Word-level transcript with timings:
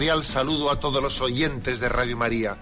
Cordial 0.00 0.24
saludo 0.24 0.70
a 0.70 0.80
todos 0.80 1.02
los 1.02 1.20
oyentes 1.20 1.78
de 1.78 1.90
Radio 1.90 2.16
María. 2.16 2.56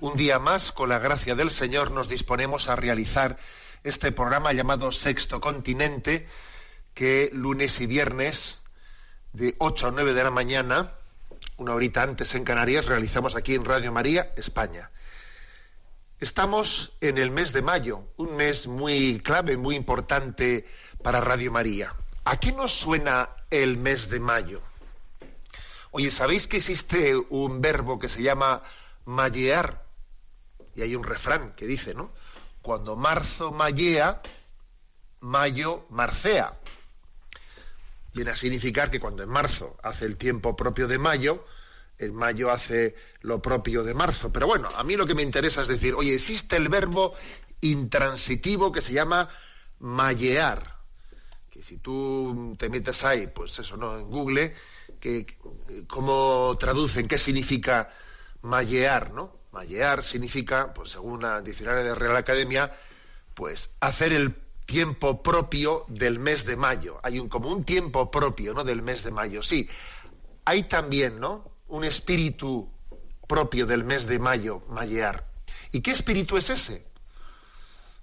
Un 0.00 0.16
día 0.16 0.40
más, 0.40 0.72
con 0.72 0.88
la 0.88 0.98
gracia 0.98 1.36
del 1.36 1.52
Señor, 1.52 1.92
nos 1.92 2.08
disponemos 2.08 2.68
a 2.68 2.74
realizar 2.74 3.36
este 3.84 4.10
programa 4.10 4.52
llamado 4.52 4.90
Sexto 4.90 5.40
Continente, 5.40 6.26
que 6.92 7.30
lunes 7.32 7.80
y 7.80 7.86
viernes, 7.86 8.58
de 9.32 9.54
8 9.58 9.86
a 9.86 9.90
9 9.92 10.14
de 10.14 10.24
la 10.24 10.32
mañana, 10.32 10.90
una 11.58 11.74
horita 11.74 12.02
antes 12.02 12.34
en 12.34 12.42
Canarias, 12.42 12.86
realizamos 12.86 13.36
aquí 13.36 13.54
en 13.54 13.64
Radio 13.64 13.92
María, 13.92 14.32
España. 14.36 14.90
Estamos 16.18 16.96
en 17.00 17.18
el 17.18 17.30
mes 17.30 17.52
de 17.52 17.62
mayo, 17.62 18.04
un 18.16 18.34
mes 18.34 18.66
muy 18.66 19.20
clave, 19.20 19.56
muy 19.56 19.76
importante 19.76 20.66
para 21.04 21.20
Radio 21.20 21.52
María. 21.52 21.94
¿A 22.24 22.40
qué 22.40 22.50
nos 22.50 22.72
suena 22.72 23.28
el 23.50 23.78
mes 23.78 24.10
de 24.10 24.18
mayo? 24.18 24.60
Oye, 25.96 26.10
¿sabéis 26.10 26.48
que 26.48 26.56
existe 26.56 27.14
un 27.16 27.60
verbo 27.60 28.00
que 28.00 28.08
se 28.08 28.20
llama 28.20 28.64
mallear? 29.04 29.86
Y 30.74 30.82
hay 30.82 30.96
un 30.96 31.04
refrán 31.04 31.54
que 31.54 31.68
dice, 31.68 31.94
¿no? 31.94 32.12
Cuando 32.62 32.96
marzo 32.96 33.52
mallea, 33.52 34.20
mayo 35.20 35.86
marcea. 35.90 36.58
Viene 38.12 38.32
a 38.32 38.34
significar 38.34 38.90
que 38.90 38.98
cuando 38.98 39.22
en 39.22 39.28
marzo 39.28 39.76
hace 39.84 40.06
el 40.06 40.16
tiempo 40.16 40.56
propio 40.56 40.88
de 40.88 40.98
mayo, 40.98 41.46
en 41.98 42.12
mayo 42.12 42.50
hace 42.50 42.96
lo 43.20 43.40
propio 43.40 43.84
de 43.84 43.94
marzo. 43.94 44.32
Pero 44.32 44.48
bueno, 44.48 44.70
a 44.74 44.82
mí 44.82 44.96
lo 44.96 45.06
que 45.06 45.14
me 45.14 45.22
interesa 45.22 45.62
es 45.62 45.68
decir, 45.68 45.94
oye, 45.94 46.12
existe 46.12 46.56
el 46.56 46.68
verbo 46.68 47.14
intransitivo 47.60 48.72
que 48.72 48.80
se 48.80 48.94
llama 48.94 49.28
mallear. 49.78 50.74
Que 51.48 51.62
si 51.62 51.78
tú 51.78 52.56
te 52.58 52.68
metes 52.68 53.04
ahí, 53.04 53.28
pues 53.28 53.56
eso, 53.60 53.76
¿no? 53.76 53.96
En 53.96 54.10
Google, 54.10 54.52
que, 55.04 55.26
¿cómo 55.86 56.56
traducen? 56.58 57.08
¿Qué 57.08 57.18
significa 57.18 57.90
mallear, 58.40 59.12
no? 59.12 59.36
Mallear 59.52 60.02
significa, 60.02 60.72
pues 60.72 60.92
según 60.92 61.20
la 61.20 61.42
diccionario 61.42 61.84
de 61.84 61.94
Real 61.94 62.16
Academia, 62.16 62.74
pues 63.34 63.70
hacer 63.80 64.14
el 64.14 64.34
tiempo 64.64 65.22
propio 65.22 65.84
del 65.88 66.18
mes 66.18 66.46
de 66.46 66.56
mayo. 66.56 67.00
Hay 67.02 67.18
un 67.18 67.28
como 67.28 67.50
un 67.50 67.64
tiempo 67.64 68.10
propio, 68.10 68.54
¿no? 68.54 68.64
Del 68.64 68.80
mes 68.80 69.04
de 69.04 69.10
mayo. 69.10 69.42
Sí, 69.42 69.68
hay 70.46 70.62
también, 70.62 71.20
¿no? 71.20 71.52
Un 71.68 71.84
espíritu 71.84 72.72
propio 73.28 73.66
del 73.66 73.84
mes 73.84 74.06
de 74.06 74.18
mayo, 74.18 74.62
mallear. 74.68 75.28
¿Y 75.70 75.82
qué 75.82 75.90
espíritu 75.90 76.38
es 76.38 76.48
ese? 76.48 76.88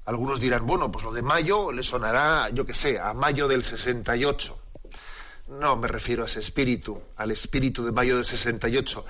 Algunos 0.06 0.40
dirán, 0.40 0.68
bueno, 0.68 0.92
pues 0.92 1.04
lo 1.04 1.12
de 1.12 1.24
mayo 1.24 1.72
le 1.72 1.82
sonará, 1.82 2.50
yo 2.50 2.64
qué 2.64 2.76
sé, 2.76 3.00
a 3.00 3.16
mayo 3.16 3.48
del 3.48 3.64
68. 3.64 4.61
No 5.52 5.76
me 5.76 5.90
refiero 5.90 6.24
a 6.24 6.28
ese 6.28 6.40
espíritu, 6.40 7.04
al 7.18 7.30
espíritu 7.30 7.84
de 7.84 7.92
mayo 7.92 8.16
del 8.16 8.24
68, 8.24 9.06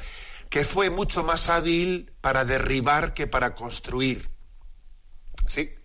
que 0.50 0.66
fue 0.66 0.90
mucho 0.90 1.22
más 1.22 1.50
hábil 1.50 2.12
para 2.19 2.46
derribar 2.46 3.13
que 3.13 3.28
para 3.28 3.53
construir. 3.53 4.28
¿Sí? 5.47 5.75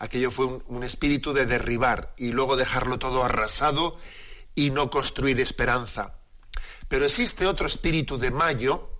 Aquello 0.00 0.32
fue 0.32 0.46
un, 0.46 0.82
espíritu 0.82 1.32
de 1.32 1.46
derribar 1.46 2.12
y 2.16 2.32
luego 2.32 2.56
dejarlo 2.56 2.98
todo 2.98 3.22
arrasado 3.22 3.98
y 4.56 4.70
no 4.70 4.90
construir 4.90 5.38
esperanza. 5.38 6.16
Pero 6.88 7.04
existe 7.04 7.46
otro 7.46 7.68
espíritu 7.68 8.18
de 8.18 8.32
mayo, 8.32 8.90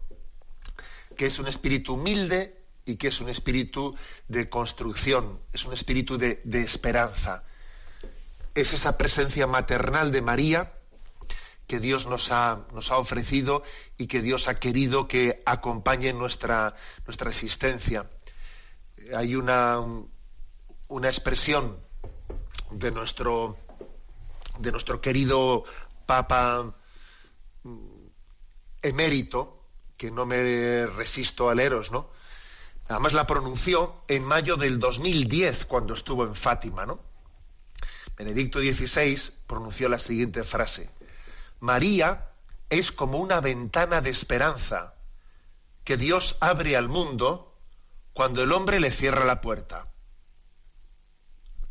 que 1.17 1.27
es 1.27 1.41
un 1.41 1.49
espíritu 1.49 1.95
humilde 1.95 2.63
y 2.85 2.97
que 2.97 3.09
es 3.09 3.21
un 3.21 3.31
espíritu 3.31 3.97
de 4.29 4.49
construcción, 4.49 5.41
es 5.53 5.65
un 5.65 5.73
espíritu 5.73 6.19
de 6.19 6.41
esperanza. 6.53 7.43
Es 8.55 8.73
esa 8.73 8.97
presencia 8.97 9.49
maternal 9.49 10.13
de 10.13 10.23
María 10.23 10.73
que 11.71 11.79
Dios 11.79 12.09
nos 12.09 12.33
ha, 12.33 12.67
nos 12.75 12.91
ha 12.91 12.99
ofrecido 12.99 13.63
y 13.97 14.09
que 14.09 14.23
Dios 14.23 14.49
ha 14.49 14.59
querido 14.59 15.07
que 15.07 15.41
acompañe 15.47 16.13
nuestra, 16.13 16.75
nuestra 17.07 17.31
existencia. 17.31 18.11
Hay 19.15 19.37
una, 19.37 19.79
una 20.89 21.09
expresión 21.09 21.79
de 22.73 22.91
nuestro, 22.91 23.57
de 24.59 24.73
nuestro 24.73 25.01
querido 25.01 25.63
Papa 26.07 26.75
emérito, 28.83 29.63
que 29.97 30.11
no 30.11 30.27
me 30.27 30.87
resisto 30.87 31.51
a 31.51 31.55
leeros, 31.55 31.93
¿no? 31.93 32.11
Además 32.89 33.13
la 33.13 33.29
pronunció 33.29 34.03
en 34.09 34.25
mayo 34.25 34.57
del 34.57 34.81
2010, 34.81 35.67
cuando 35.67 35.95
estuvo 35.95 36.25
en 36.25 36.35
Fátima, 36.35 36.85
¿no? 36.85 36.99
Benedicto 38.17 38.59
XVI 38.59 39.17
pronunció 39.47 39.89
la 39.89 40.01
siguiente 40.01 40.43
frase. 40.43 40.91
María 41.61 42.31
es 42.69 42.91
como 42.91 43.19
una 43.19 43.41
ventana 43.41 44.01
de 44.01 44.11
esperanza 44.11 44.95
que 45.85 45.97
Dios 45.97 46.37
abre 46.41 46.77
al 46.77 46.89
mundo 46.89 47.55
cuando 48.13 48.43
el 48.43 48.53
hombre 48.53 48.81
le 48.81 48.91
cierra 48.91 49.25
la 49.25 49.41
puerta. 49.41 49.89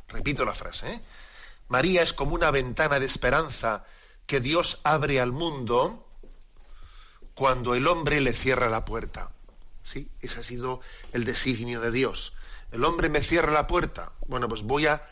Repito 0.08 0.46
la 0.46 0.54
frase. 0.54 0.94
¿eh? 0.94 1.02
María 1.68 2.02
es 2.02 2.14
como 2.14 2.34
una 2.34 2.52
ventana 2.52 3.00
de 3.00 3.06
esperanza 3.06 3.86
que 4.26 4.40
Dios 4.40 4.80
abre 4.84 5.20
al 5.20 5.32
mundo 5.32 6.08
cuando 7.34 7.76
el 7.76 7.88
hombre 7.88 8.22
le 8.22 8.34
cierra 8.34 8.70
la 8.70 8.86
puerta. 8.86 9.32
Sí, 9.84 10.12
ese 10.20 10.40
ha 10.40 10.44
sido 10.44 10.82
el 11.14 11.26
designio 11.26 11.82
de 11.82 11.92
Dios. 11.92 12.34
El 12.72 12.84
hombre 12.84 13.10
me 13.10 13.22
cierra 13.22 13.52
la 13.52 13.68
puerta. 13.68 14.12
Bueno, 14.28 14.48
pues 14.48 14.64
voy 14.64 14.86
a 14.86 15.08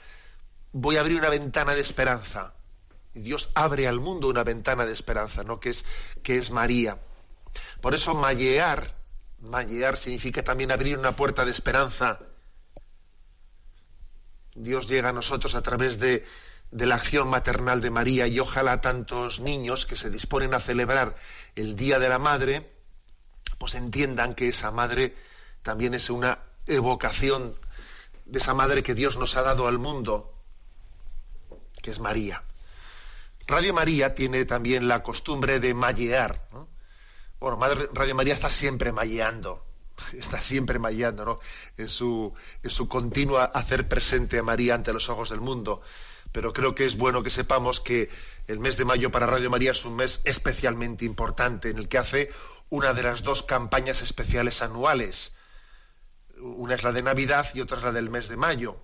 voy 0.73 0.97
a 0.97 0.99
abrir 0.99 1.17
una 1.17 1.29
ventana 1.29 1.73
de 1.73 1.81
esperanza. 1.81 2.53
Dios 3.17 3.49
abre 3.53 3.87
al 3.87 3.99
mundo 3.99 4.27
una 4.27 4.43
ventana 4.43 4.85
de 4.85 4.93
esperanza, 4.93 5.43
¿no? 5.43 5.59
Que 5.59 5.69
es, 5.69 5.85
que 6.23 6.37
es 6.37 6.51
María. 6.51 6.99
Por 7.81 7.95
eso 7.95 8.13
mallear, 8.13 8.95
mallear 9.41 9.97
significa 9.97 10.43
también 10.43 10.71
abrir 10.71 10.97
una 10.97 11.15
puerta 11.15 11.45
de 11.45 11.51
esperanza. 11.51 12.19
Dios 14.55 14.87
llega 14.87 15.09
a 15.09 15.13
nosotros 15.13 15.55
a 15.55 15.61
través 15.61 15.99
de, 15.99 16.25
de 16.71 16.85
la 16.85 16.95
acción 16.95 17.27
maternal 17.29 17.81
de 17.81 17.91
María 17.91 18.27
y 18.27 18.39
ojalá 18.39 18.81
tantos 18.81 19.39
niños 19.39 19.85
que 19.85 19.95
se 19.95 20.09
disponen 20.09 20.53
a 20.53 20.59
celebrar 20.59 21.15
el 21.55 21.75
Día 21.75 21.99
de 21.99 22.09
la 22.09 22.19
Madre, 22.19 22.69
pues 23.57 23.75
entiendan 23.75 24.35
que 24.35 24.49
esa 24.49 24.71
madre 24.71 25.15
también 25.63 25.93
es 25.93 26.09
una 26.09 26.39
evocación 26.65 27.55
de 28.25 28.39
esa 28.39 28.53
madre 28.53 28.83
que 28.83 28.93
Dios 28.93 29.17
nos 29.17 29.37
ha 29.37 29.41
dado 29.41 29.67
al 29.67 29.79
mundo, 29.79 30.33
que 31.81 31.91
es 31.91 31.99
María. 31.99 32.43
Radio 33.47 33.73
María 33.73 34.13
tiene 34.13 34.43
también 34.43 34.89
la 34.89 35.01
costumbre 35.03 35.61
de 35.61 35.73
mallear. 35.73 36.49
¿no? 36.51 36.67
Bueno, 37.39 37.57
Radio 37.93 38.13
María 38.13 38.33
está 38.33 38.49
siempre 38.49 38.91
malleando, 38.91 39.65
está 40.17 40.39
siempre 40.39 40.79
malleando, 40.79 41.23
¿no? 41.23 41.39
En 41.77 41.87
su, 41.87 42.33
en 42.61 42.69
su 42.69 42.89
continua 42.89 43.45
hacer 43.45 43.87
presente 43.87 44.39
a 44.39 44.43
María 44.43 44.75
ante 44.75 44.91
los 44.91 45.07
ojos 45.09 45.29
del 45.29 45.39
mundo. 45.39 45.81
Pero 46.33 46.51
creo 46.51 46.75
que 46.75 46.85
es 46.85 46.97
bueno 46.97 47.23
que 47.23 47.29
sepamos 47.29 47.79
que 47.79 48.09
el 48.47 48.59
mes 48.59 48.75
de 48.75 48.83
mayo 48.83 49.11
para 49.11 49.27
Radio 49.27 49.49
María 49.49 49.71
es 49.71 49.85
un 49.85 49.95
mes 49.95 50.19
especialmente 50.25 51.05
importante, 51.05 51.69
en 51.69 51.77
el 51.77 51.87
que 51.87 51.97
hace 51.97 52.31
una 52.69 52.93
de 52.93 53.03
las 53.03 53.23
dos 53.23 53.43
campañas 53.43 54.01
especiales 54.01 54.61
anuales. 54.61 55.31
Una 56.39 56.75
es 56.75 56.83
la 56.83 56.91
de 56.91 57.01
Navidad 57.01 57.47
y 57.53 57.61
otra 57.61 57.77
es 57.77 57.83
la 57.83 57.93
del 57.93 58.09
mes 58.09 58.27
de 58.27 58.35
mayo. 58.35 58.77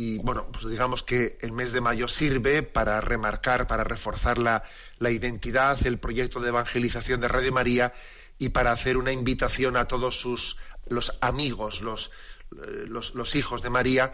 Y 0.00 0.18
bueno, 0.20 0.46
pues 0.52 0.68
digamos 0.68 1.02
que 1.02 1.38
el 1.40 1.50
mes 1.50 1.72
de 1.72 1.80
mayo 1.80 2.06
sirve 2.06 2.62
para 2.62 3.00
remarcar, 3.00 3.66
para 3.66 3.82
reforzar 3.82 4.38
la, 4.38 4.62
la 5.00 5.10
identidad, 5.10 5.84
el 5.84 5.98
proyecto 5.98 6.38
de 6.38 6.50
evangelización 6.50 7.20
de 7.20 7.26
Radio 7.26 7.50
María 7.50 7.92
y 8.38 8.50
para 8.50 8.70
hacer 8.70 8.96
una 8.96 9.10
invitación 9.10 9.76
a 9.76 9.88
todos 9.88 10.20
sus 10.20 10.56
los 10.86 11.18
amigos, 11.20 11.80
los, 11.80 12.12
eh, 12.52 12.84
los, 12.86 13.16
los 13.16 13.34
hijos 13.34 13.62
de 13.62 13.70
María, 13.70 14.12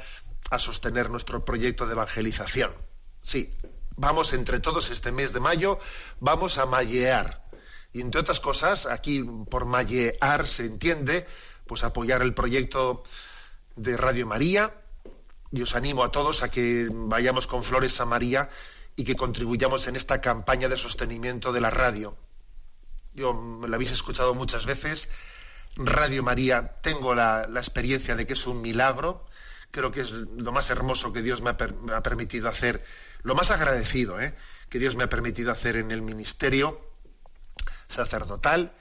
a 0.48 0.58
sostener 0.58 1.10
nuestro 1.10 1.44
proyecto 1.44 1.84
de 1.84 1.92
evangelización. 1.92 2.72
Sí, 3.22 3.54
vamos 3.94 4.32
entre 4.32 4.60
todos 4.60 4.90
este 4.90 5.12
mes 5.12 5.34
de 5.34 5.40
mayo, 5.40 5.78
vamos 6.18 6.56
a 6.56 6.64
mallear. 6.64 7.44
Y 7.92 8.00
entre 8.00 8.22
otras 8.22 8.40
cosas, 8.40 8.86
aquí 8.86 9.22
por 9.50 9.66
mallear 9.66 10.46
se 10.46 10.64
entiende, 10.64 11.26
pues 11.66 11.84
apoyar 11.84 12.22
el 12.22 12.32
proyecto 12.32 13.04
de 13.76 13.98
Radio 13.98 14.26
María. 14.26 14.80
Y 15.54 15.62
os 15.62 15.76
animo 15.76 16.02
a 16.02 16.10
todos 16.10 16.42
a 16.42 16.50
que 16.50 16.88
vayamos 16.90 17.46
con 17.46 17.62
flores 17.62 18.00
a 18.00 18.04
María 18.04 18.48
y 18.96 19.04
que 19.04 19.14
contribuyamos 19.14 19.86
en 19.86 19.94
esta 19.94 20.20
campaña 20.20 20.68
de 20.68 20.76
sostenimiento 20.76 21.52
de 21.52 21.60
la 21.60 21.70
radio. 21.70 22.16
Yo 23.14 23.60
la 23.68 23.76
habéis 23.76 23.92
escuchado 23.92 24.34
muchas 24.34 24.66
veces. 24.66 25.08
Radio 25.76 26.24
María, 26.24 26.76
tengo 26.82 27.14
la, 27.14 27.48
experiencia 27.54 28.16
de 28.16 28.26
que 28.26 28.32
es 28.32 28.46
un 28.48 28.62
milagro. 28.62 29.26
Creo 29.70 29.92
que 29.92 30.00
es 30.00 30.10
lo 30.10 30.50
más 30.50 30.70
hermoso 30.70 31.12
que 31.12 31.22
Dios 31.22 31.40
me 31.40 31.50
ha, 31.50 32.02
permitido 32.02 32.48
hacer, 32.48 32.84
lo 33.22 33.36
más 33.36 33.52
agradecido 33.52 34.20
¿eh? 34.20 34.34
que 34.68 34.80
Dios 34.80 34.96
me 34.96 35.04
ha 35.04 35.08
permitido 35.08 35.52
hacer 35.52 35.76
en 35.76 35.92
el 35.92 36.02
ministerio 36.02 36.80
sacerdotal. 37.88 38.72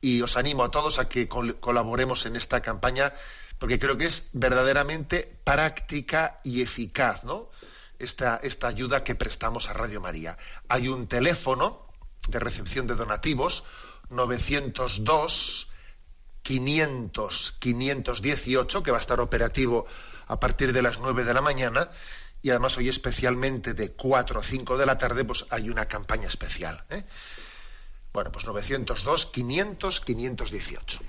Y 0.00 0.20
os 0.20 0.36
animo 0.36 0.62
a 0.62 0.70
todos 0.70 0.98
a 0.98 1.08
que 1.08 1.26
colaboremos 1.26 2.26
en 2.26 2.36
esta 2.36 2.60
campaña, 2.60 3.14
porque 3.58 3.78
creo 3.78 3.96
que 3.96 4.06
es 4.06 4.28
verdaderamente 4.32 5.38
práctica 5.44 6.40
y 6.44 6.62
eficaz, 6.62 7.24
¿no? 7.24 7.50
Esta, 7.98 8.38
esta 8.42 8.68
ayuda 8.68 9.02
que 9.02 9.16
prestamos 9.16 9.68
a 9.68 9.72
Radio 9.72 10.00
María. 10.00 10.38
Hay 10.68 10.88
un 10.88 11.08
teléfono 11.08 11.88
de 12.28 12.38
recepción 12.38 12.86
de 12.86 12.94
donativos, 12.94 13.64
902 14.10 15.68
500 16.42 17.56
518, 17.58 18.82
que 18.82 18.90
va 18.90 18.98
a 18.98 19.00
estar 19.00 19.20
operativo 19.20 19.86
a 20.28 20.38
partir 20.38 20.72
de 20.72 20.82
las 20.82 20.98
9 20.98 21.24
de 21.24 21.34
la 21.34 21.40
mañana, 21.40 21.90
y 22.40 22.50
además 22.50 22.76
hoy 22.78 22.88
especialmente 22.88 23.74
de 23.74 23.92
4 23.92 24.38
a 24.38 24.42
5 24.42 24.78
de 24.78 24.86
la 24.86 24.96
tarde, 24.96 25.24
pues 25.24 25.46
hay 25.50 25.68
una 25.68 25.88
campaña 25.88 26.28
especial. 26.28 26.84
¿eh? 26.90 27.04
Bueno, 28.12 28.30
pues 28.30 28.44
902 28.46 29.26
500 29.26 30.00
518. 30.00 31.00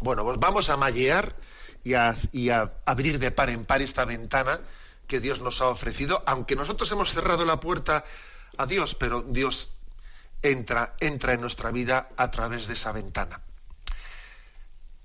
Bueno, 0.00 0.24
pues 0.24 0.38
vamos 0.38 0.70
a 0.70 0.76
mallear 0.76 1.34
y 1.86 2.50
a, 2.50 2.72
abrir 2.84 3.20
de 3.20 3.30
par 3.30 3.48
en 3.50 3.64
par 3.64 3.80
esta 3.80 4.04
ventana 4.04 4.58
que 5.06 5.20
Dios 5.20 5.40
nos 5.40 5.60
ha 5.60 5.68
ofrecido, 5.68 6.22
aunque 6.26 6.56
nosotros 6.56 6.90
hemos 6.90 7.12
cerrado 7.12 7.44
la 7.44 7.60
puerta 7.60 8.04
a 8.56 8.66
Dios, 8.66 8.96
pero 8.96 9.22
Dios 9.22 9.70
entra, 10.42 10.96
entra 10.98 11.34
en 11.34 11.40
nuestra 11.40 11.70
vida 11.70 12.08
a 12.16 12.30
través 12.32 12.66
de 12.66 12.72
esa 12.72 12.90
ventana. 12.90 13.40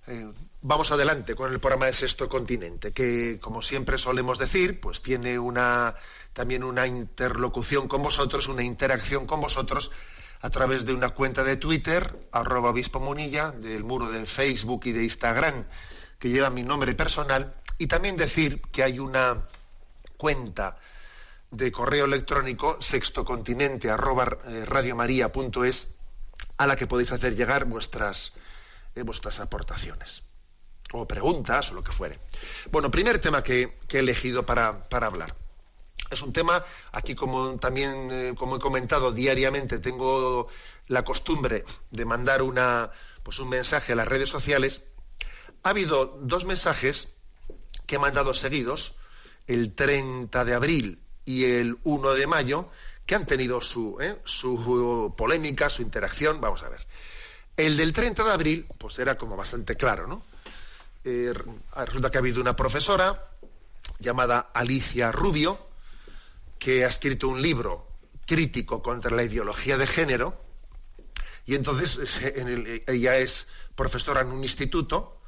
Eh, 0.07 0.31
vamos 0.63 0.91
adelante 0.91 1.35
con 1.35 1.53
el 1.53 1.59
programa 1.59 1.85
de 1.85 1.93
Sexto 1.93 2.27
Continente, 2.27 2.91
que 2.93 3.37
como 3.39 3.61
siempre 3.61 3.99
solemos 3.99 4.39
decir, 4.39 4.81
pues 4.81 5.03
tiene 5.03 5.37
una 5.37 5.93
también 6.33 6.63
una 6.63 6.87
interlocución 6.87 7.87
con 7.87 8.01
vosotros, 8.01 8.47
una 8.47 8.63
interacción 8.63 9.27
con 9.27 9.41
vosotros 9.41 9.91
a 10.41 10.49
través 10.49 10.85
de 10.85 10.93
una 10.93 11.09
cuenta 11.09 11.43
de 11.43 11.57
Twitter, 11.57 12.27
arroba 12.31 12.71
obispo 12.71 12.99
munilla, 12.99 13.51
del 13.51 13.83
muro 13.83 14.11
de 14.11 14.25
Facebook 14.25 14.81
y 14.85 14.93
de 14.93 15.03
Instagram, 15.03 15.65
que 16.21 16.29
lleva 16.29 16.51
mi 16.51 16.61
nombre 16.61 16.93
personal, 16.93 17.55
y 17.79 17.87
también 17.87 18.15
decir 18.15 18.61
que 18.71 18.83
hay 18.83 18.99
una 18.99 19.47
cuenta 20.17 20.77
de 21.49 21.71
correo 21.71 22.05
electrónico 22.05 22.77
sextocontinente 22.79 23.87
eh, 23.87 24.65
radiomaria.es 24.65 25.87
a 26.57 26.67
la 26.67 26.75
que 26.75 26.85
podéis 26.85 27.11
hacer 27.11 27.35
llegar 27.35 27.65
vuestras, 27.65 28.33
eh, 28.93 29.01
vuestras 29.01 29.39
aportaciones 29.39 30.23
o 30.93 31.07
preguntas 31.07 31.71
o 31.71 31.73
lo 31.73 31.83
que 31.83 31.91
fuere. 31.91 32.19
Bueno, 32.69 32.91
primer 32.91 33.17
tema 33.17 33.41
que, 33.41 33.79
he 33.91 33.97
elegido 33.97 34.45
para, 34.45 34.87
hablar. 34.91 35.35
Es 36.11 36.21
un 36.21 36.33
tema, 36.33 36.63
aquí 36.91 37.15
como 37.15 37.57
también 37.57 38.09
eh, 38.11 38.33
como 38.37 38.57
he 38.57 38.59
comentado 38.59 39.11
diariamente, 39.11 39.79
tengo 39.79 40.49
la 40.87 41.03
costumbre 41.03 41.63
de 41.89 42.05
mandar 42.05 42.43
una, 42.43 42.91
pues 43.23 43.39
un 43.39 43.49
mensaje 43.49 43.93
a 43.93 43.95
las 43.95 44.07
redes 44.07 44.29
sociales. 44.29 44.83
Ha 45.63 45.69
habido 45.69 46.17
dos 46.21 46.45
mensajes 46.45 47.09
que 47.85 47.95
he 47.95 47.99
mandado 47.99 48.33
seguidos, 48.33 48.95
el 49.47 49.73
30 49.73 50.45
de 50.45 50.53
abril 50.53 50.99
y 51.25 51.45
el 51.45 51.77
1 51.83 52.13
de 52.13 52.27
mayo, 52.27 52.69
que 53.05 53.15
han 53.15 53.25
tenido 53.25 53.61
su, 53.61 53.97
¿eh? 53.99 54.19
su 54.23 55.13
polémica, 55.17 55.69
su 55.69 55.81
interacción. 55.81 56.41
Vamos 56.41 56.63
a 56.63 56.69
ver. 56.69 56.85
El 57.57 57.77
del 57.77 57.93
30 57.93 58.23
de 58.23 58.31
abril, 58.31 58.65
pues 58.77 58.97
era 58.99 59.17
como 59.17 59.35
bastante 59.35 59.75
claro, 59.75 60.07
¿no? 60.07 60.23
Eh, 61.03 61.33
resulta 61.75 62.09
que 62.09 62.17
ha 62.17 62.21
habido 62.21 62.41
una 62.41 62.55
profesora 62.55 63.29
llamada 63.99 64.51
Alicia 64.53 65.11
Rubio, 65.11 65.59
que 66.57 66.83
ha 66.83 66.87
escrito 66.87 67.27
un 67.27 67.41
libro 67.41 67.87
crítico 68.25 68.81
contra 68.81 69.15
la 69.15 69.23
ideología 69.23 69.77
de 69.77 69.87
género, 69.87 70.41
y 71.45 71.55
entonces 71.55 72.21
ella 72.87 73.17
es 73.17 73.47
profesora 73.75 74.21
en 74.21 74.27
un 74.27 74.43
instituto, 74.43 75.20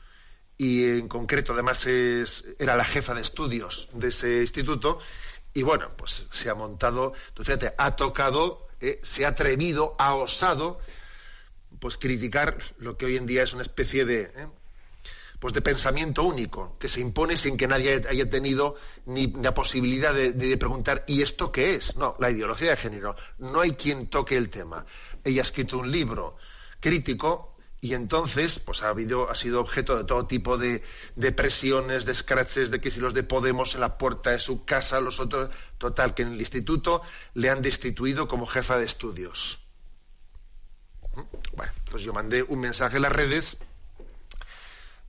y 0.64 0.86
en 0.86 1.10
concreto 1.10 1.52
además 1.52 1.86
es, 1.88 2.46
era 2.58 2.78
la 2.78 2.86
jefa 2.86 3.14
de 3.14 3.22
estudios 3.22 3.90
de 3.94 4.08
ese 4.08 4.40
instituto, 4.40 5.00
y 5.54 5.62
bueno, 5.62 5.90
pues 5.98 6.26
se 6.32 6.50
ha 6.50 6.56
montado, 6.56 7.14
entonces 7.28 7.56
fíjate, 7.56 7.76
ha 7.78 7.96
tocado, 7.98 8.68
eh, 8.80 9.02
se 9.04 9.26
ha 9.26 9.30
atrevido, 9.30 9.96
ha 10.00 10.16
osado, 10.16 10.80
pues 11.80 11.98
criticar 11.98 12.58
lo 12.78 12.98
que 12.98 13.08
hoy 13.08 13.18
en 13.18 13.26
día 13.26 13.44
es 13.44 13.54
una 13.54 13.64
especie 13.64 14.06
de, 14.06 14.22
eh, 14.22 14.48
pues 15.38 15.54
de 15.54 15.62
pensamiento 15.62 16.24
único, 16.24 16.78
que 16.80 16.88
se 16.88 17.02
impone 17.02 17.36
sin 17.36 17.58
que 17.58 17.68
nadie 17.68 18.02
haya 18.10 18.30
tenido 18.30 18.78
ni 19.06 19.28
la 19.28 19.54
posibilidad 19.54 20.14
de, 20.14 20.32
de, 20.32 20.58
preguntar, 20.58 21.04
¿y 21.08 21.22
esto 21.22 21.52
qué 21.52 21.76
es? 21.76 21.98
No, 21.98 22.16
la 22.20 22.32
ideología 22.32 22.70
de 22.70 22.78
género. 22.78 23.18
No 23.40 23.60
hay 23.60 23.72
quien 23.72 24.08
toque 24.08 24.38
el 24.38 24.50
tema. 24.50 24.86
Ella 25.26 25.42
ha 25.42 25.44
escrito 25.44 25.80
un 25.80 25.92
libro 25.92 26.38
crítico 26.80 27.53
y 27.84 27.96
entonces 27.96 28.60
pues 28.60 28.82
ha 28.82 28.88
habido 28.88 29.30
ha 29.30 29.36
sido 29.36 29.60
objeto 29.60 29.98
de 29.98 30.06
todo 30.06 30.26
tipo 30.26 30.58
de, 30.58 30.82
presiones 31.36 32.06
de 32.06 32.14
scratches 32.14 32.72
de 32.72 32.80
que 32.80 32.90
si 32.90 33.02
los 33.02 33.14
de 33.14 33.24
Podemos 33.24 33.76
en 33.76 33.82
la 33.82 33.98
puerta 33.98 34.30
de 34.30 34.40
su 34.40 34.64
casa 34.64 35.02
los 35.02 35.20
otros 35.20 35.50
total 35.80 36.14
que 36.14 36.22
en 36.22 36.32
el 36.32 36.40
instituto 36.40 37.02
le 37.34 37.50
han 37.50 37.62
destituido 37.62 38.30
como 38.30 38.46
jefa 38.46 38.78
de 38.78 38.86
estudios 38.86 39.60
bueno 41.58 41.74
pues 41.92 42.04
yo 42.04 42.14
mandé 42.14 42.44
un 42.44 42.62
mensaje 42.62 42.96
en 42.96 43.02
las 43.02 43.12
redes 43.12 43.58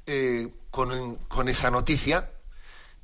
eh, 0.06 0.48
con, 0.72 1.48
esa 1.48 1.70
noticia 1.70 2.32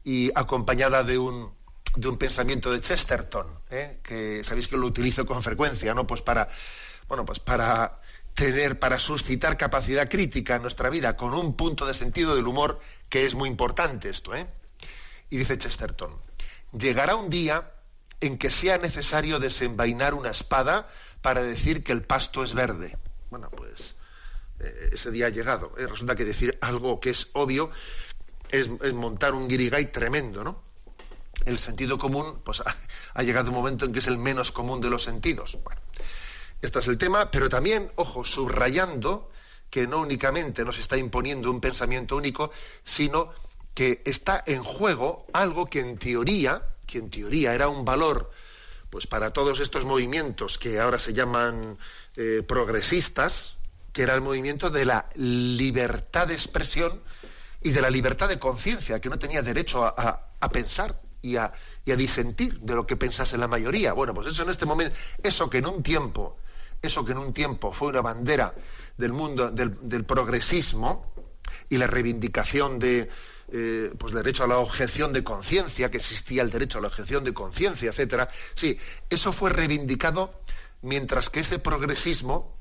y 0.03 0.33
acompañada 0.35 1.05
de 1.05 1.17
un 1.17 1.55
de 1.95 2.09
un 2.09 2.19
pensamiento 2.19 2.73
de 2.73 2.81
Chesterton 2.81 3.47
¿eh? 3.71 4.01
que 4.03 4.43
sabéis 4.43 4.67
que 4.67 4.77
lo 4.77 4.87
utilizo 4.89 5.25
con 5.25 5.41
frecuencia 5.45 5.95
no 5.95 6.09
pues 6.09 6.23
para 6.23 6.49
bueno 7.07 7.25
pues 7.25 7.39
para 7.39 8.01
tener 8.35 8.79
para 8.79 8.99
suscitar 8.99 9.57
capacidad 9.57 10.09
crítica 10.09 10.57
en 10.57 10.63
nuestra 10.63 10.91
vida 10.91 11.17
con 11.17 11.35
un 11.35 11.55
punto 11.55 11.87
de 11.87 11.95
sentido 11.95 12.37
del 12.37 12.47
humor 12.47 12.81
que 13.09 13.25
es 13.25 13.35
muy 13.35 13.49
importante 13.49 14.09
esto, 14.09 14.35
¿eh? 14.35 14.47
Y 15.29 15.37
dice 15.37 15.59
Chesterton, 15.59 16.17
llegará 16.73 17.17
un 17.17 17.31
día 17.31 17.73
en 18.21 18.39
que 18.39 18.51
sea 18.51 18.79
necesario 18.79 19.39
desenvainar 19.39 20.15
una 20.15 20.31
espada 20.31 20.89
para 21.23 21.43
decir 21.43 21.83
que 21.83 21.93
el 21.93 22.03
pasto 22.03 22.43
es 22.43 22.55
verde. 22.55 22.97
Bueno, 23.31 23.51
pues 23.51 23.95
eh, 24.61 24.91
ese 24.93 25.11
día 25.11 25.27
ha 25.27 25.31
llegado. 25.31 25.73
¿eh? 25.79 25.87
Resulta 25.87 26.15
que 26.15 26.25
decir 26.25 26.59
algo 26.61 27.01
que 27.01 27.11
es 27.11 27.29
obvio 27.33 27.71
es, 28.51 28.69
montar 28.93 29.35
un 29.35 29.49
guirigay 29.49 29.93
tremendo, 29.93 30.45
¿no? 30.45 30.63
El 31.47 31.59
sentido 31.59 31.99
común, 31.99 32.43
pues 32.45 32.61
ha, 32.61 32.77
ha, 33.15 33.23
llegado 33.23 33.49
un 33.51 33.57
momento 33.57 33.85
en 33.87 33.93
que 33.93 34.01
es 34.01 34.07
el 34.07 34.19
menos 34.19 34.53
común 34.53 34.81
de 34.81 34.91
los 34.91 35.03
sentidos. 35.03 35.59
Bueno, 35.65 35.81
este 36.63 36.79
es 36.79 36.89
el 36.89 36.99
tema, 36.99 37.31
pero 37.31 37.49
también, 37.49 37.91
ojo, 37.97 38.25
subrayando 38.25 39.31
que 39.71 39.87
no 39.87 40.01
únicamente 40.01 40.65
nos 40.65 40.79
está 40.79 40.97
imponiendo 40.97 41.51
un 41.51 41.61
pensamiento 41.61 42.17
único, 42.17 42.51
sino 42.85 43.33
que 43.73 44.03
está 44.05 44.43
en 44.47 44.63
juego 44.63 45.27
algo 45.33 45.67
que 45.67 45.81
en 45.81 45.97
teoría, 45.97 46.63
que 46.87 46.99
en 46.99 47.09
teoría 47.09 47.55
era 47.55 47.69
un 47.69 47.85
valor, 47.85 48.31
pues 48.91 49.07
para 49.07 49.33
todos 49.33 49.61
estos 49.61 49.85
movimientos 49.85 50.59
que 50.59 50.81
ahora 50.81 50.99
se 50.99 51.13
llaman 51.13 51.79
eh, 52.17 52.43
progresistas, 52.47 53.57
que 53.93 54.03
era 54.03 54.15
el 54.15 54.21
movimiento 54.21 54.71
de 54.71 54.85
la 54.85 55.09
libertad 55.15 56.27
de 56.27 56.35
expresión 56.35 57.01
y 57.63 57.71
de 57.71 57.81
la 57.81 57.91
libertad 57.91 58.29
de 58.29 58.39
conciencia, 58.39 59.01
que 59.01 59.09
no 59.09 59.19
tenía 59.19 59.43
derecho 59.43 59.85
a, 59.85 60.51
pensar 60.53 61.01
y 61.23 61.37
a, 61.37 61.53
y 61.85 61.93
a 61.93 61.97
disentir 61.97 62.59
de 62.61 62.75
lo 62.75 62.87
que 62.87 62.97
pensase 62.97 63.39
la 63.39 63.49
mayoría. 63.49 63.93
Bueno, 63.93 64.15
pues 64.15 64.29
eso 64.29 64.43
en 64.43 64.51
este 64.51 64.67
momento, 64.67 64.97
eso 65.23 65.49
que 65.49 65.59
en 65.59 65.67
un 65.67 65.83
tiempo 65.83 66.39
eso 66.83 67.05
que 67.05 67.13
en 67.13 67.19
un 67.19 67.33
tiempo 67.33 67.73
fue 67.73 67.89
una 67.89 68.01
bandera 68.01 68.55
del 68.97 69.13
mundo 69.13 69.51
del, 69.51 70.05
progresismo 70.05 71.13
y 71.69 71.79
la 71.79 71.87
reivindicación 71.87 72.79
de 72.79 73.09
eh, 73.53 73.93
pues 73.99 74.15
derecho 74.15 74.45
a 74.45 74.47
la 74.47 74.59
objeción 74.59 75.13
de 75.13 75.25
conciencia, 75.25 75.91
que 75.91 75.97
existía 75.97 76.43
el 76.43 76.51
derecho 76.51 76.79
a 76.79 76.83
la 76.83 76.89
objeción 76.89 77.25
de 77.25 77.35
conciencia, 77.35 77.91
etcétera. 77.91 78.29
Sí, 78.55 78.79
eso 79.09 79.33
fue 79.33 79.51
reivindicado 79.51 80.41
mientras 80.83 81.31
que 81.31 81.41
ese 81.41 81.59
progresismo 81.59 82.57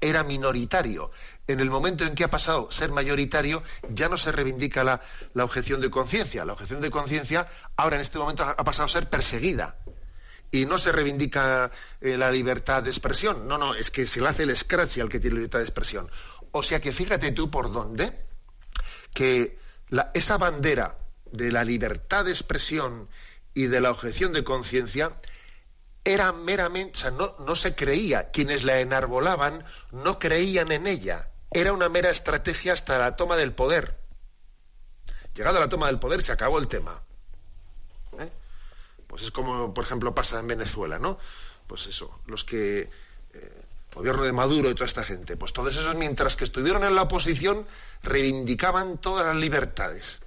era 0.00 0.22
minoritario. 0.22 1.10
En 1.46 1.60
el 1.60 1.70
momento 1.70 2.04
en 2.04 2.14
que 2.14 2.24
ha 2.24 2.30
pasado 2.30 2.70
ser 2.70 2.90
mayoritario, 2.92 3.62
ya 3.88 4.08
no 4.08 4.16
se 4.16 4.32
reivindica 4.32 4.84
la, 4.84 5.00
objeción 5.42 5.80
de 5.80 5.90
conciencia. 5.90 6.44
La 6.44 6.52
objeción 6.52 6.80
de 6.80 6.90
conciencia 6.90 7.48
ahora 7.76 7.96
en 7.96 8.02
este 8.02 8.18
momento 8.18 8.44
ha 8.44 8.64
pasado 8.64 8.86
a 8.86 8.88
ser 8.88 9.08
perseguida. 9.08 9.76
Y 10.54 10.66
no 10.66 10.78
se 10.78 10.92
reivindica 10.92 11.68
eh, 12.00 12.16
la 12.16 12.30
libertad 12.30 12.84
de 12.84 12.90
expresión. 12.90 13.48
No, 13.48 13.58
no, 13.58 13.74
es 13.74 13.90
que 13.90 14.06
se 14.06 14.20
le 14.20 14.28
hace 14.28 14.44
el 14.44 14.56
scratch 14.56 14.98
al 14.98 15.08
que 15.08 15.18
tiene 15.18 15.34
libertad 15.34 15.58
de 15.58 15.64
expresión. 15.64 16.08
O 16.52 16.62
sea 16.62 16.80
que 16.80 16.92
fíjate 16.92 17.32
tú 17.32 17.50
por 17.50 17.72
dónde 17.72 18.16
que 19.12 19.58
esa 20.12 20.38
bandera 20.38 20.96
de 21.32 21.50
la 21.50 21.64
libertad 21.64 22.24
de 22.24 22.30
expresión 22.30 23.08
y 23.52 23.66
de 23.66 23.80
la 23.80 23.90
objeción 23.90 24.32
de 24.32 24.44
conciencia 24.44 25.18
era 26.04 26.30
meramente, 26.30 26.98
o 26.98 27.00
sea, 27.00 27.10
no, 27.10 27.34
no 27.40 27.56
se 27.56 27.74
creía, 27.74 28.30
quienes 28.30 28.62
la 28.62 28.78
enarbolaban 28.78 29.64
no 29.90 30.20
creían 30.20 30.70
en 30.70 30.86
ella, 30.86 31.30
era 31.50 31.72
una 31.72 31.88
mera 31.88 32.10
estrategia 32.10 32.74
hasta 32.74 32.96
la 32.96 33.16
toma 33.16 33.36
del 33.36 33.54
poder. 33.54 33.98
Llegado 35.34 35.56
a 35.56 35.62
la 35.62 35.68
toma 35.68 35.88
del 35.88 35.98
poder 35.98 36.22
se 36.22 36.30
acabó 36.30 36.60
el 36.60 36.68
tema. 36.68 37.02
Pues 39.14 39.22
es 39.22 39.30
como, 39.30 39.72
por 39.72 39.84
ejemplo, 39.84 40.12
pasa 40.12 40.40
en 40.40 40.48
Venezuela, 40.48 40.98
¿no? 40.98 41.18
Pues 41.68 41.86
eso, 41.86 42.18
los 42.26 42.42
que... 42.42 42.90
Eh, 43.32 43.62
gobierno 43.94 44.24
de 44.24 44.32
Maduro 44.32 44.68
y 44.68 44.74
toda 44.74 44.86
esta 44.86 45.04
gente, 45.04 45.36
pues 45.36 45.52
todos 45.52 45.76
esos, 45.76 45.94
mientras 45.94 46.34
que 46.34 46.42
estuvieron 46.42 46.82
en 46.82 46.96
la 46.96 47.02
oposición, 47.02 47.64
reivindicaban 48.02 48.98
todas 48.98 49.24
las 49.24 49.36
libertades. 49.36 50.18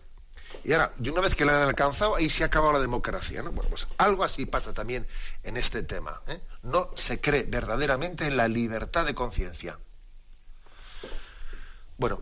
Y 0.64 0.72
ahora, 0.72 0.94
y 1.04 1.10
una 1.10 1.20
vez 1.20 1.36
que 1.36 1.44
la 1.44 1.58
han 1.58 1.68
alcanzado, 1.68 2.16
ahí 2.16 2.30
se 2.30 2.44
ha 2.44 2.46
acabado 2.46 2.72
la 2.72 2.80
democracia. 2.80 3.44
¿no? 3.44 3.52
Bueno, 3.52 3.70
pues 3.70 3.90
algo 3.98 4.24
así 4.24 4.46
pasa 4.46 4.74
también 4.74 5.06
en 5.44 5.58
este 5.58 5.84
tema. 5.84 6.22
¿eh? 6.30 6.40
No 6.64 6.92
se 6.96 7.20
cree 7.20 7.44
verdaderamente 7.44 8.26
en 8.26 8.38
la 8.38 8.48
libertad 8.48 9.06
de 9.06 9.14
conciencia. 9.14 9.78
Bueno, 11.98 12.22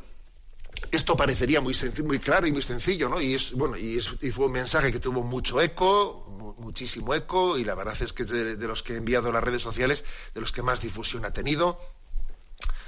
esto 0.91 1.15
parecería 1.15 1.61
muy, 1.61 1.75
muy 2.03 2.19
claro 2.19 2.47
y 2.47 2.51
muy 2.51 2.61
sencillo, 2.61 3.09
¿no? 3.09 3.21
Y, 3.21 3.33
es, 3.33 3.53
bueno, 3.53 3.77
y, 3.77 3.99
fue 3.99 4.45
un 4.45 4.51
mensaje 4.51 4.91
que 4.91 4.99
tuvo 4.99 5.23
mucho 5.23 5.61
eco, 5.61 6.55
muchísimo 6.57 7.13
eco, 7.13 7.57
y 7.57 7.63
la 7.63 7.75
verdad 7.75 7.95
es 7.99 8.13
que 8.13 8.23
de, 8.23 8.55
de 8.55 8.67
los 8.67 8.83
que 8.83 8.93
he 8.93 8.97
enviado 8.97 9.31
las 9.31 9.43
redes 9.43 9.61
sociales, 9.61 10.03
de 10.33 10.41
los 10.41 10.51
que 10.51 10.61
más 10.61 10.81
difusión 10.81 11.25
ha 11.25 11.31
tenido 11.31 11.79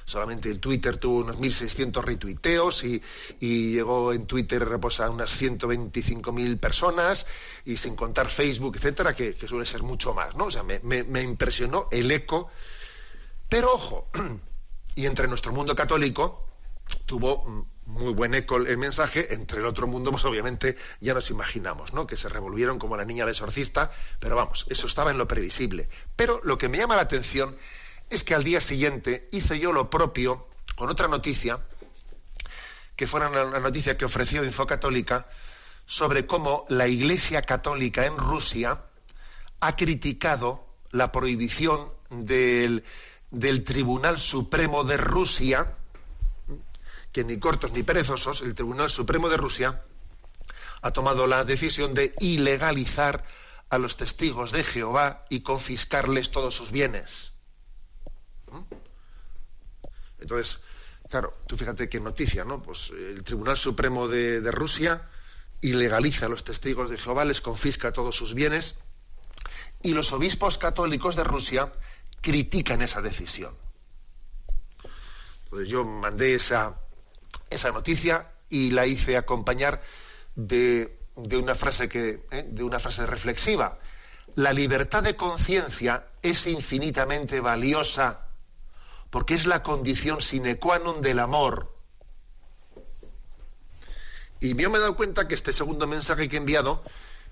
solamente 0.07 0.49
el 0.49 0.61
Twitter 0.61 0.95
tuvo 0.95 1.19
unos 1.19 1.37
1.600 1.37 2.01
retuiteos 2.01 2.85
y, 2.85 3.01
llegó 3.41 4.13
en 4.13 4.25
Twitter 4.25 4.65
pues, 4.79 5.01
a 5.01 5.09
unas 5.09 5.29
125.000 5.39 6.59
personas 6.59 7.27
y 7.65 7.75
sin 7.75 7.95
contar 7.97 8.29
Facebook, 8.29 8.77
etcétera, 8.77 9.13
que, 9.13 9.33
suele 9.33 9.65
ser 9.65 9.83
mucho 9.83 10.13
más, 10.13 10.33
¿no? 10.35 10.45
O 10.45 10.51
sea, 10.51 10.63
me, 10.63 10.79
me 10.79 11.21
impresionó 11.21 11.89
el 11.91 12.09
eco. 12.09 12.49
Pero 13.49 13.73
ojo, 13.73 14.07
y 14.95 15.05
entre 15.05 15.27
nuestro 15.27 15.51
mundo 15.51 15.75
católico 15.75 16.47
tuvo 17.05 17.67
muy 17.87 18.13
buen 18.13 18.35
eco 18.35 18.57
el 18.57 18.77
mensaje, 18.77 19.33
entre 19.33 19.59
el 19.59 19.65
otro 19.65 19.87
mundo, 19.87 20.11
pues 20.11 20.25
obviamente 20.25 20.77
ya 20.99 21.13
nos 21.13 21.29
imaginamos, 21.29 21.93
¿no? 21.93 22.05
Que 22.05 22.17
se 22.17 22.29
revolvieron 22.29 22.79
como 22.79 22.97
la 22.97 23.05
niña 23.05 23.25
del 23.25 23.33
exorcista, 23.33 23.91
pero 24.19 24.35
vamos, 24.35 24.65
eso 24.69 24.87
estaba 24.87 25.09
en 25.09 25.17
lo 25.17 25.27
previsible. 25.27 25.89
Pero 26.15 26.41
lo 26.43 26.57
que 26.57 26.69
me 26.69 26.77
llama 26.77 26.95
la 26.95 27.03
atención 27.03 27.55
es 28.09 28.23
que 28.23 28.35
al 28.35 28.43
día 28.43 28.61
siguiente 28.61 29.27
hice 29.31 29.57
yo 29.59 29.71
lo 29.71 29.89
propio 29.89 30.47
con 30.75 30.89
otra 30.89 31.07
noticia, 31.07 31.59
que 32.95 33.07
fue 33.07 33.25
una 33.25 33.59
noticia 33.59 33.97
que 33.97 34.05
ofreció 34.05 34.43
Infocatólica, 34.43 35.27
sobre 35.85 36.27
cómo 36.27 36.65
la 36.67 36.87
Iglesia 36.87 37.41
Católica 37.41 38.05
en 38.05 38.17
Rusia 38.17 38.81
ha 39.61 39.75
criticado 39.75 40.67
la 40.91 41.11
prohibición 41.11 41.89
del, 42.09 42.83
del 43.31 43.63
Tribunal 43.63 44.17
Supremo 44.17 44.83
de 44.83 44.97
Rusia, 44.97 45.77
que 47.17 47.23
ni 47.23 47.39
cortos 47.39 47.71
ni 47.71 47.81
perezosos, 47.81 48.43
el 48.43 48.53
Tribunal 48.53 48.91
Supremo 48.91 49.27
de 49.27 49.37
Rusia 49.37 49.81
ha 50.83 50.91
tomado 50.91 51.25
la 51.25 51.43
decisión 51.45 51.95
de 51.95 52.13
ilegalizar 52.19 53.25
a 53.71 53.79
los 53.79 53.97
testigos 53.97 54.51
de 54.51 54.63
Jehová 54.63 55.25
y 55.27 55.39
confiscarles 55.39 56.29
todos 56.29 56.53
sus 56.53 56.69
bienes. 56.69 57.33
Entonces, 60.19 60.59
claro, 61.09 61.33
tú 61.47 61.57
fíjate 61.57 61.89
qué 61.89 61.99
noticia, 61.99 62.45
¿no? 62.45 62.61
Pues 62.61 62.91
el 62.91 63.23
Tribunal 63.23 63.57
Supremo 63.57 64.07
de, 64.07 64.51
Rusia 64.51 65.09
ilegaliza 65.61 66.27
a 66.27 66.29
los 66.29 66.43
testigos 66.43 66.91
de 66.91 66.99
Jehová, 66.99 67.25
les 67.25 67.41
confisca 67.41 67.93
todos 67.93 68.15
sus 68.15 68.35
bienes 68.35 68.75
y 69.81 69.95
los 69.95 70.13
obispos 70.13 70.59
católicos 70.59 71.15
de 71.15 71.23
Rusia 71.23 71.73
critican 72.21 72.83
esa 72.83 73.01
decisión. 73.01 73.55
Entonces 75.45 75.67
yo 75.67 75.83
mandé 75.83 76.35
esa, 76.35 76.79
esa 77.49 77.71
noticia 77.71 78.31
y 78.49 78.71
la 78.71 78.85
hice 78.85 79.17
acompañar 79.17 79.81
de, 80.35 80.99
una 81.15 81.55
frase 81.55 81.89
que, 81.89 82.25
¿eh? 82.31 82.45
de 82.47 82.63
una 82.63 82.79
frase 82.79 83.05
reflexiva. 83.05 83.79
La 84.35 84.53
libertad 84.53 85.03
de 85.03 85.15
conciencia 85.15 86.07
es 86.21 86.47
infinitamente 86.47 87.39
valiosa 87.41 88.27
porque 89.09 89.35
es 89.35 89.45
la 89.45 89.63
condición 89.63 90.21
sine 90.21 90.59
qua 90.59 90.79
non 90.79 91.01
del 91.01 91.19
amor. 91.19 91.73
Y 94.39 94.55
yo 94.55 94.69
me 94.69 94.77
he 94.77 94.81
dado 94.81 94.95
cuenta 94.95 95.27
que 95.27 95.33
este 95.33 95.51
segundo 95.51 95.87
mensaje 95.87 96.29
que 96.29 96.35
he 96.35 96.39
enviado, 96.39 96.83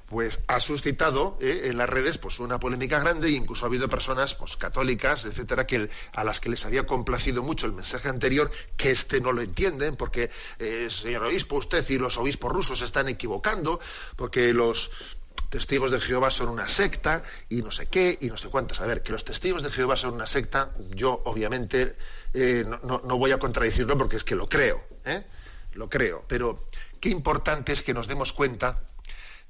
pues 0.07 0.39
ha 0.47 0.59
suscitado 0.59 1.38
eh, 1.41 1.62
en 1.65 1.77
las 1.77 1.89
redes 1.89 2.17
pues 2.17 2.39
una 2.39 2.59
polémica 2.59 3.00
grande 3.00 3.27
e 3.27 3.31
incluso 3.31 3.65
ha 3.65 3.67
habido 3.69 3.88
personas 3.88 4.35
pues 4.35 4.55
católicas 4.55 5.25
etcétera 5.25 5.65
que 5.65 5.89
a 6.13 6.24
las 6.24 6.39
que 6.39 6.50
les 6.50 6.65
había 6.65 6.85
complacido 6.85 7.41
mucho 7.43 7.65
el 7.65 7.74
mensaje 7.74 8.09
anterior 8.09 8.51
que 8.77 8.91
este 8.91 9.19
no 9.19 9.31
lo 9.31 9.41
entienden 9.41 9.95
porque 9.95 10.29
eh, 10.59 10.88
señor 10.89 11.24
obispo 11.24 11.55
usted 11.55 11.83
y 11.89 11.97
los 11.97 12.17
obispos 12.17 12.51
rusos 12.51 12.79
se 12.79 12.85
están 12.85 13.09
equivocando 13.09 13.79
porque 14.15 14.53
los 14.53 14.91
testigos 15.50 15.91
de 15.91 16.00
Jehová 16.00 16.29
son 16.29 16.50
una 16.50 16.67
secta 16.67 17.24
y 17.50 17.62
no 17.62 17.71
sé 17.71 17.88
qué 17.88 18.17
y 18.19 18.27
no 18.27 18.35
sé 18.35 18.50
cuántos. 18.50 18.81
A 18.81 18.85
ver, 18.85 19.01
que 19.01 19.12
los 19.13 19.24
testigos 19.24 19.63
de 19.63 19.69
Jehová 19.69 19.95
son 19.95 20.13
una 20.13 20.25
secta, 20.25 20.71
yo 20.89 21.21
obviamente 21.25 21.95
eh, 22.33 22.65
no, 22.83 23.00
voy 23.17 23.31
a 23.31 23.39
contradecirlo 23.39 23.97
porque 23.97 24.17
es 24.17 24.24
que 24.24 24.35
lo 24.35 24.50
creo, 24.50 24.83
lo 25.74 25.89
creo. 25.89 26.25
Pero 26.27 26.59
qué 27.00 27.09
importante 27.09 27.71
es 27.71 27.83
que 27.83 27.93
nos 27.93 28.07
demos 28.07 28.33
cuenta 28.33 28.83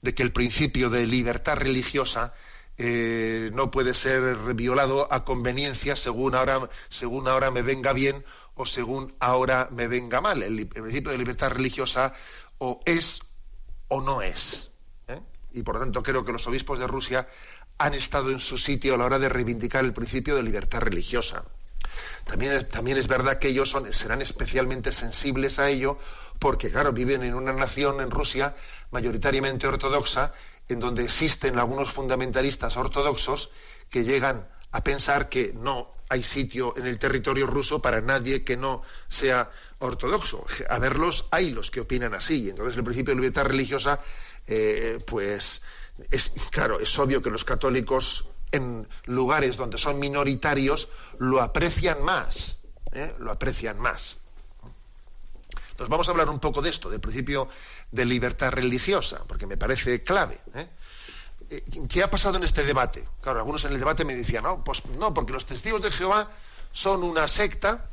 de 0.02 0.14
que 0.14 0.24
el 0.24 0.32
principio 0.32 0.90
de 0.90 1.08
libertad 1.08 1.58
religiosa 1.58 2.34
eh, 2.78 3.50
no 3.54 3.72
puede 3.72 3.94
ser 3.94 4.36
violado 4.54 5.12
a 5.12 5.24
conveniencia 5.24 5.96
según 5.96 6.36
ahora, 6.36 6.70
según 6.90 7.28
ahora 7.28 7.52
me 7.52 7.62
venga 7.62 7.94
bien 7.94 8.24
o 8.54 8.66
según 8.66 9.14
ahora 9.20 9.70
me 9.72 9.88
venga 9.88 10.22
mal. 10.22 10.44
el 10.44 10.68
principio 10.68 11.12
de 11.12 11.18
libertad 11.18 11.52
religiosa 11.52 12.14
o 12.58 12.82
es 12.86 13.22
o 13.88 14.02
no 14.02 14.22
es 14.22 14.72
y 15.56 15.64
por 15.64 15.76
lo 15.76 15.82
tanto 15.82 16.04
creo 16.04 16.24
que 16.24 16.34
los 16.34 16.46
obispos 16.48 16.80
de 16.80 16.86
Rusia 16.86 17.28
han 17.78 17.94
estado 17.94 18.30
en 18.32 18.40
su 18.40 18.58
sitio 18.58 18.94
a 18.94 18.98
la 18.98 19.06
hora 19.06 19.20
de 19.20 19.30
reivindicar 19.30 19.84
el 19.84 19.94
principio 19.94 20.36
de 20.36 20.44
libertad 20.44 20.80
religiosa. 20.82 21.46
También, 22.26 22.68
también 22.68 22.98
es 22.98 23.08
verdad 23.08 23.40
que 23.40 23.48
ellos 23.48 23.70
son, 23.70 23.92
serán 23.92 24.22
especialmente 24.22 24.92
sensibles 24.92 25.60
a 25.60 25.70
ello 25.70 25.98
porque, 26.40 26.70
claro, 26.70 26.92
viven 26.92 27.24
en 27.24 27.34
una 27.34 27.54
nación, 27.54 28.02
en 28.02 28.12
Rusia, 28.12 28.56
mayoritariamente 28.92 29.68
ortodoxa, 29.68 30.34
en 30.68 30.80
donde 30.80 31.04
existen 31.04 31.60
algunos 31.60 31.92
fundamentalistas 31.92 32.76
ortodoxos 32.78 33.52
que 33.90 34.04
llegan 34.04 34.48
a 34.72 34.84
pensar 34.84 35.30
que 35.30 35.54
no 35.54 35.94
hay 36.10 36.22
sitio 36.22 36.76
en 36.78 36.86
el 36.86 37.00
territorio 37.00 37.48
ruso 37.48 37.82
para 37.82 38.02
nadie 38.02 38.44
que 38.44 38.58
no 38.58 38.84
sea 39.08 39.50
ortodoxo. 39.80 40.46
A 40.70 40.80
verlos, 40.80 41.28
hay 41.32 41.52
los 41.52 41.72
que 41.72 41.82
opinan 41.82 42.14
así. 42.14 42.50
Entonces, 42.50 42.78
el 42.78 42.84
principio 42.84 43.14
de 43.14 43.22
libertad 43.22 43.46
religiosa 43.46 44.00
eh, 44.48 45.00
pues 45.06 45.62
es 46.12 46.32
claro, 46.52 46.80
es 46.80 46.98
obvio 47.00 47.22
que 47.22 47.30
los 47.30 47.44
católicos 47.44 48.26
en 48.52 48.88
lugares 49.06 49.58
donde 49.58 49.78
son 49.78 50.00
minoritarios 50.00 50.90
lo 51.18 51.42
aprecian 51.42 52.04
más, 52.04 52.58
¿eh? 52.92 53.14
lo 53.20 53.32
aprecian 53.32 53.80
más. 53.80 54.18
Entonces 55.76 55.90
vamos 55.90 56.08
a 56.08 56.12
hablar 56.12 56.30
un 56.30 56.40
poco 56.40 56.62
de 56.62 56.70
esto, 56.70 56.90
del 56.90 57.02
principio 57.02 57.50
de 57.92 58.06
libertad 58.06 58.50
religiosa, 58.50 59.26
porque 59.28 59.46
me 59.46 59.58
parece 59.58 60.04
clave. 60.04 60.40
¿eh? 60.54 60.70
¿Qué 61.90 62.02
ha 62.02 62.10
pasado 62.10 62.38
en 62.38 62.46
este 62.46 62.64
debate? 62.64 63.06
Claro, 63.20 63.40
algunos 63.40 63.66
en 63.66 63.74
el 63.74 63.80
debate 63.80 64.06
me 64.06 64.16
decían, 64.16 64.46
no, 64.46 64.64
pues 64.64 64.86
no, 64.86 65.14
porque 65.14 65.34
los 65.34 65.46
testigos 65.46 65.82
de 65.82 65.92
Jehová 65.92 66.32
son 66.72 67.04
una 67.04 67.28
secta. 67.28 67.90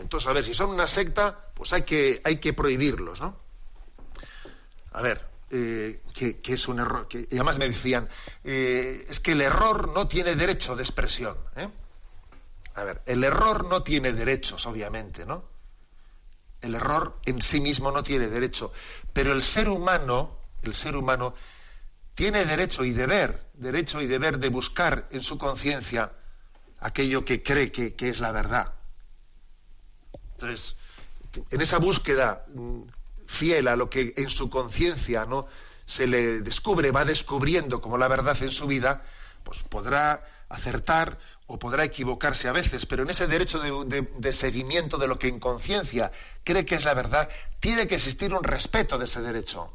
Entonces, 0.00 0.28
a 0.28 0.32
ver, 0.32 0.44
si 0.44 0.52
son 0.52 0.70
una 0.70 0.88
secta, 0.88 1.46
pues 1.54 1.72
hay 1.72 1.82
que, 1.82 2.20
hay 2.24 2.38
que 2.38 2.52
prohibirlos, 2.52 3.20
¿no? 3.20 3.36
A 4.94 5.00
ver, 5.00 5.24
eh, 5.50 6.00
que, 6.12 6.40
es 6.44 6.66
un 6.66 6.80
error. 6.80 7.06
Y 7.12 7.36
además 7.36 7.56
me 7.58 7.68
decían, 7.68 8.08
eh, 8.42 9.04
es 9.08 9.20
que 9.20 9.30
el 9.30 9.42
error 9.42 9.94
no 9.94 10.08
tiene 10.08 10.34
derecho 10.34 10.74
de 10.74 10.82
expresión. 10.82 11.36
¿eh? 11.54 11.68
A 12.74 12.82
ver, 12.82 13.00
el 13.06 13.22
error 13.22 13.64
no 13.68 13.84
tiene 13.84 14.12
derechos, 14.12 14.66
obviamente, 14.66 15.24
¿no? 15.24 15.53
El 16.64 16.74
error 16.74 17.18
en 17.26 17.42
sí 17.42 17.60
mismo 17.60 17.92
no 17.92 18.02
tiene 18.02 18.28
derecho, 18.28 18.72
pero 19.12 19.32
el 19.32 19.42
ser 19.42 19.68
humano, 19.68 20.38
el 20.62 20.74
ser 20.74 20.96
humano 20.96 21.34
tiene 22.14 22.46
derecho 22.46 22.84
y 22.84 22.92
deber, 22.92 23.50
derecho 23.52 24.00
y 24.00 24.06
deber 24.06 24.38
de 24.38 24.48
buscar 24.48 25.06
en 25.10 25.22
su 25.22 25.36
conciencia 25.36 26.12
aquello 26.80 27.24
que 27.24 27.42
cree 27.42 27.70
que, 27.70 27.94
que 27.94 28.08
es 28.08 28.20
la 28.20 28.32
verdad. 28.32 28.72
Entonces, 30.32 30.76
en 31.50 31.60
esa 31.60 31.78
búsqueda 31.78 32.46
mm, 32.54 32.82
fiel 33.26 33.68
a 33.68 33.76
lo 33.76 33.90
que 33.90 34.14
en 34.16 34.30
su 34.30 34.48
conciencia 34.48 35.26
no 35.26 35.46
se 35.84 36.06
le 36.06 36.40
descubre, 36.40 36.90
va 36.92 37.04
descubriendo 37.04 37.82
como 37.82 37.98
la 37.98 38.08
verdad 38.08 38.36
en 38.42 38.50
su 38.50 38.66
vida, 38.66 39.04
pues 39.42 39.62
podrá 39.62 40.24
acertar 40.48 41.18
o 41.46 41.58
podrá 41.58 41.84
equivocarse 41.84 42.48
a 42.48 42.52
veces, 42.52 42.86
pero 42.86 43.02
en 43.02 43.10
ese 43.10 43.26
derecho 43.26 43.60
de, 43.60 44.32
seguimiento 44.32 44.96
de 44.96 45.06
lo 45.06 45.18
que 45.18 45.28
en 45.28 45.38
conciencia 45.38 46.10
cree 46.42 46.64
que 46.64 46.76
es 46.76 46.84
la 46.84 46.94
verdad, 46.94 47.28
tiene 47.60 47.86
que 47.86 47.96
existir 47.96 48.32
un 48.32 48.42
respeto 48.42 48.96
de 48.98 49.04
ese 49.04 49.20
derecho. 49.20 49.70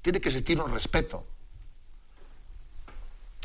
Tiene 0.00 0.20
que 0.20 0.30
existir 0.30 0.60
un 0.60 0.72
respeto. 0.72 1.26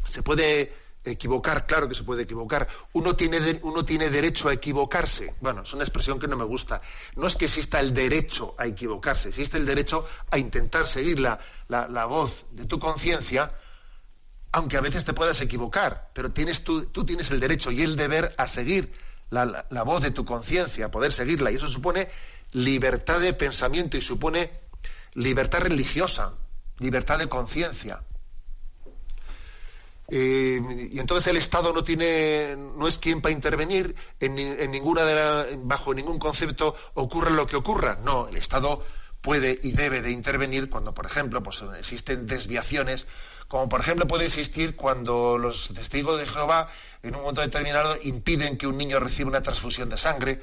Se 0.08 0.24
puede 0.24 0.74
equivocar, 1.04 1.68
claro 1.68 1.90
que 1.90 1.96
se 1.96 2.04
puede 2.04 2.24
equivocar. 2.24 2.70
Uno 2.94 3.18
tiene, 3.18 3.60
uno 3.64 3.84
tiene 3.84 4.10
derecho 4.10 4.48
a 4.48 4.54
equivocarse. 4.54 5.36
Bueno, 5.42 5.64
es 5.64 5.74
una 5.74 5.84
expresión 5.84 6.20
que 6.20 6.30
no 6.30 6.38
me 6.38 6.46
gusta. 6.46 6.82
No 7.16 7.28
es 7.28 7.36
que 7.36 7.46
exista 7.46 7.82
el 7.82 7.94
derecho 7.94 8.56
a 8.58 8.66
equivocarse, 8.66 9.30
existe 9.30 9.58
el 9.58 9.66
derecho 9.66 10.08
a 10.32 10.38
intentar 10.38 10.88
seguir 10.88 11.20
la, 11.20 11.38
la 11.68 12.06
voz 12.06 12.46
de 12.52 12.66
tu 12.66 12.80
conciencia 12.80 13.52
aunque 14.56 14.78
a 14.78 14.82
veces 14.82 15.04
te 15.04 15.12
puedas 15.12 15.42
equivocar, 15.42 16.12
pero 16.14 16.32
tienes 16.32 16.64
tú, 16.64 16.86
tú 16.86 17.06
tienes 17.06 17.30
el 17.30 17.42
derecho 17.42 17.72
y 17.72 17.82
el 17.82 17.98
deber 17.98 18.34
a 18.38 18.48
seguir 18.48 18.94
la, 19.30 19.66
voz 19.84 20.02
de 20.02 20.12
tu 20.12 20.24
conciencia, 20.24 20.90
poder 20.92 21.12
seguirla. 21.12 21.52
Y 21.52 21.56
eso 21.56 21.68
supone 21.68 22.08
libertad 22.54 23.20
de 23.20 23.34
pensamiento 23.34 23.98
y 23.98 24.02
supone 24.02 24.50
libertad 25.16 25.60
religiosa, 25.60 26.36
libertad 26.80 27.20
de 27.20 27.28
conciencia. 27.28 28.02
Eh, 30.08 30.90
y 30.90 31.00
entonces 31.00 31.30
el 31.30 31.36
Estado 31.36 31.74
no 31.74 31.84
tiene, 31.84 32.56
no 32.56 32.88
es 32.88 32.98
quien 32.98 33.22
para 33.22 33.34
intervenir 33.34 33.94
en, 34.22 34.36
ninguna 34.72 35.04
de 35.04 35.60
bajo 35.64 35.94
ningún 35.94 36.18
concepto 36.18 36.78
ocurra 36.94 37.30
lo 37.30 37.46
que 37.46 37.58
ocurra. 37.58 38.00
No, 38.06 38.30
el 38.30 38.38
Estado 38.38 38.86
puede 39.20 39.60
y 39.64 39.74
debe 39.74 40.02
de 40.02 40.12
intervenir 40.12 40.70
cuando, 40.70 40.94
por 40.94 41.08
ejemplo, 41.08 41.44
pues 41.44 41.62
existen 41.78 42.26
desviaciones 42.26 43.06
como 43.48 43.70
por 43.70 43.82
ejemplo 43.82 44.08
puede 44.08 44.26
existir 44.26 44.76
cuando 44.76 45.38
los 45.38 45.70
testigos 45.74 46.20
de 46.20 46.26
Jehová 46.26 46.68
en 47.04 47.16
un 47.16 47.22
momento 47.22 47.42
determinado 47.42 47.98
impiden 48.04 48.58
que 48.58 48.68
un 48.68 48.78
niño 48.78 49.00
reciba 49.00 49.30
una 49.30 49.44
transfusión 49.44 49.90
de 49.90 49.98
sangre, 49.98 50.42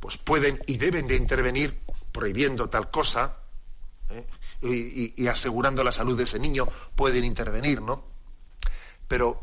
pues 0.00 0.18
pueden 0.18 0.62
y 0.66 0.76
deben 0.76 1.06
de 1.06 1.16
intervenir 1.16 1.80
prohibiendo 2.12 2.68
tal 2.68 2.90
cosa 2.90 3.36
¿eh? 4.10 4.26
y, 5.16 5.26
asegurando 5.26 5.82
la 5.82 5.92
salud 5.92 6.16
de 6.16 6.24
ese 6.24 6.38
niño, 6.38 6.68
pueden 6.94 7.24
intervenir, 7.24 7.80
¿no? 7.80 8.04
Pero, 9.08 9.42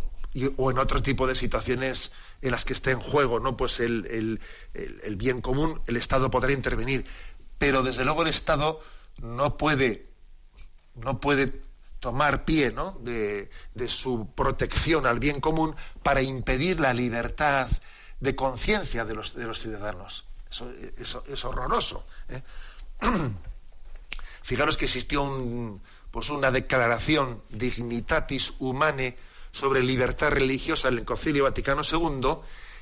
o 0.58 0.72
en 0.72 0.80
otro 0.80 1.02
tipo 1.02 1.28
de 1.28 1.36
situaciones 1.36 2.12
en 2.42 2.52
las 2.52 2.64
que 2.66 2.74
esté 2.74 2.92
en 2.92 3.00
juego, 3.00 3.40
¿no? 3.40 3.58
Pues 3.58 3.80
el, 3.80 4.40
bien 5.16 5.42
común, 5.42 5.82
el 5.88 5.98
Estado 5.98 6.32
podrá 6.32 6.54
intervenir. 6.54 7.06
Pero 7.58 7.84
desde 7.84 8.06
luego 8.06 8.22
el 8.22 8.30
Estado 8.30 8.82
no 9.18 9.58
puede, 9.58 10.08
no 10.96 11.20
puede 11.20 11.62
tomar 12.00 12.46
pie 12.46 12.72
¿no? 12.72 12.98
de, 13.02 13.50
su 13.88 14.30
protección 14.36 15.06
al 15.06 15.20
bien 15.20 15.42
común 15.42 15.76
para 16.04 16.22
impedir 16.22 16.80
la 16.80 16.94
libertad 16.94 17.68
de 18.20 18.36
conciencia 18.36 19.06
de 19.06 19.16
los, 19.16 19.36
de 19.36 19.46
los, 19.46 19.60
ciudadanos. 19.60 20.26
Eso, 20.98 21.24
es 21.28 21.46
horroroso. 21.46 22.06
¿eh? 22.30 22.42
Fijaros 24.42 24.78
que 24.78 24.86
existió 24.86 25.24
un, 25.24 25.82
pues 26.12 26.30
una 26.30 26.52
declaración 26.52 27.44
dignitatis 27.50 28.54
humane 28.60 29.18
sobre 29.52 29.84
libertad 29.84 30.32
religiosa 30.32 30.88
en 30.88 31.00
el 31.00 31.06
Concilio 31.06 31.44
Vaticano 31.44 31.82
II 31.84 32.42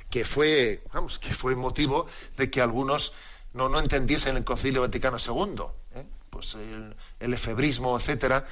que 0.09 0.23
fue, 0.23 0.83
vamos, 0.93 1.19
que 1.19 1.33
fue 1.33 1.55
motivo 1.55 2.07
de 2.37 2.49
que 2.49 2.61
algunos 2.61 3.13
no, 3.53 3.69
no 3.69 3.79
entendiesen 3.79 4.37
el 4.37 4.43
Concilio 4.43 4.81
Vaticano 4.81 5.17
II. 5.17 5.63
¿eh? 5.95 6.05
Pues 6.29 6.55
el, 6.55 6.95
el 7.19 7.33
efebrismo, 7.33 7.97
etcétera, 7.97 8.45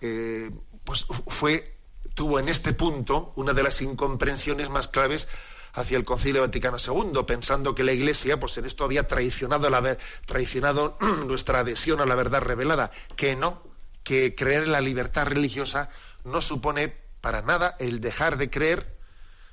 eh, 0.00 0.50
pues 0.84 1.06
fue, 1.28 1.76
tuvo 2.14 2.38
en 2.38 2.48
este 2.48 2.72
punto 2.72 3.32
una 3.36 3.52
de 3.52 3.62
las 3.62 3.82
incomprensiones 3.82 4.70
más 4.70 4.88
claves 4.88 5.28
hacia 5.72 5.96
el 5.96 6.04
Concilio 6.04 6.40
Vaticano 6.40 6.78
II, 6.78 7.22
pensando 7.26 7.74
que 7.74 7.84
la 7.84 7.92
Iglesia, 7.92 8.40
pues 8.40 8.58
en 8.58 8.64
esto 8.64 8.84
había 8.84 9.06
traicionado, 9.06 9.70
la, 9.70 9.96
traicionado 10.26 10.98
nuestra 11.26 11.60
adhesión 11.60 12.00
a 12.00 12.06
la 12.06 12.14
verdad 12.14 12.42
revelada, 12.42 12.90
que 13.16 13.36
no, 13.36 13.62
que 14.02 14.34
creer 14.34 14.64
en 14.64 14.72
la 14.72 14.80
libertad 14.80 15.26
religiosa 15.26 15.90
no 16.24 16.40
supone 16.40 16.96
para 17.20 17.42
nada 17.42 17.76
el 17.78 18.00
dejar 18.00 18.36
de 18.36 18.50
creer, 18.50 18.96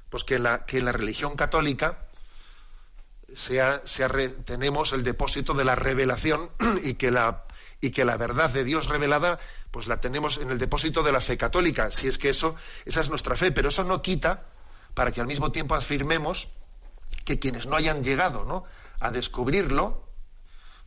pues 0.10 0.24
que 0.24 0.36
en 0.36 0.44
la, 0.44 0.66
que 0.66 0.82
la 0.82 0.92
religión 0.92 1.36
católica 1.36 2.08
sea, 3.34 3.82
sea 3.86 4.10
tenemos 4.46 4.94
el 4.94 5.04
depósito 5.04 5.54
de 5.54 5.66
la 5.66 5.76
revelación 5.76 6.50
y 6.84 6.96
que 6.96 7.12
la 7.12 7.47
y 7.82 7.92
que 7.92 8.06
la 8.06 8.18
verdad 8.18 8.50
de 8.50 8.64
Dios 8.64 8.88
revelada 8.88 9.40
pues 9.72 9.88
la 9.88 10.02
tenemos 10.02 10.38
en 10.38 10.52
el 10.52 10.58
depósito 10.58 11.04
de 11.04 11.12
la 11.12 11.22
fe 11.22 11.38
católica, 11.38 11.92
si 11.92 12.08
es 12.08 12.18
que 12.18 12.30
eso 12.30 12.56
esa 12.86 13.02
es 13.02 13.10
nuestra 13.10 13.36
fe, 13.36 13.52
pero 13.52 13.70
eso 13.70 13.84
no 13.84 14.02
quita 14.02 14.46
para 14.94 15.12
que 15.12 15.22
al 15.22 15.28
mismo 15.28 15.52
tiempo 15.52 15.76
afirmemos 15.76 16.48
que 17.24 17.40
quienes 17.40 17.68
no 17.68 17.76
hayan 17.76 18.04
llegado, 18.04 18.46
¿no? 18.46 18.66
a 19.00 19.12
descubrirlo, 19.12 20.08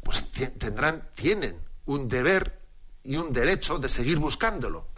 pues 0.03 0.25
tendrán 0.59 1.11
tienen 1.15 1.61
un 1.87 2.09
deber 2.09 2.61
y 3.05 3.17
un 3.17 3.33
derecho 3.33 3.79
de 3.79 3.89
seguir 3.89 4.19
buscándolo. 4.19 4.89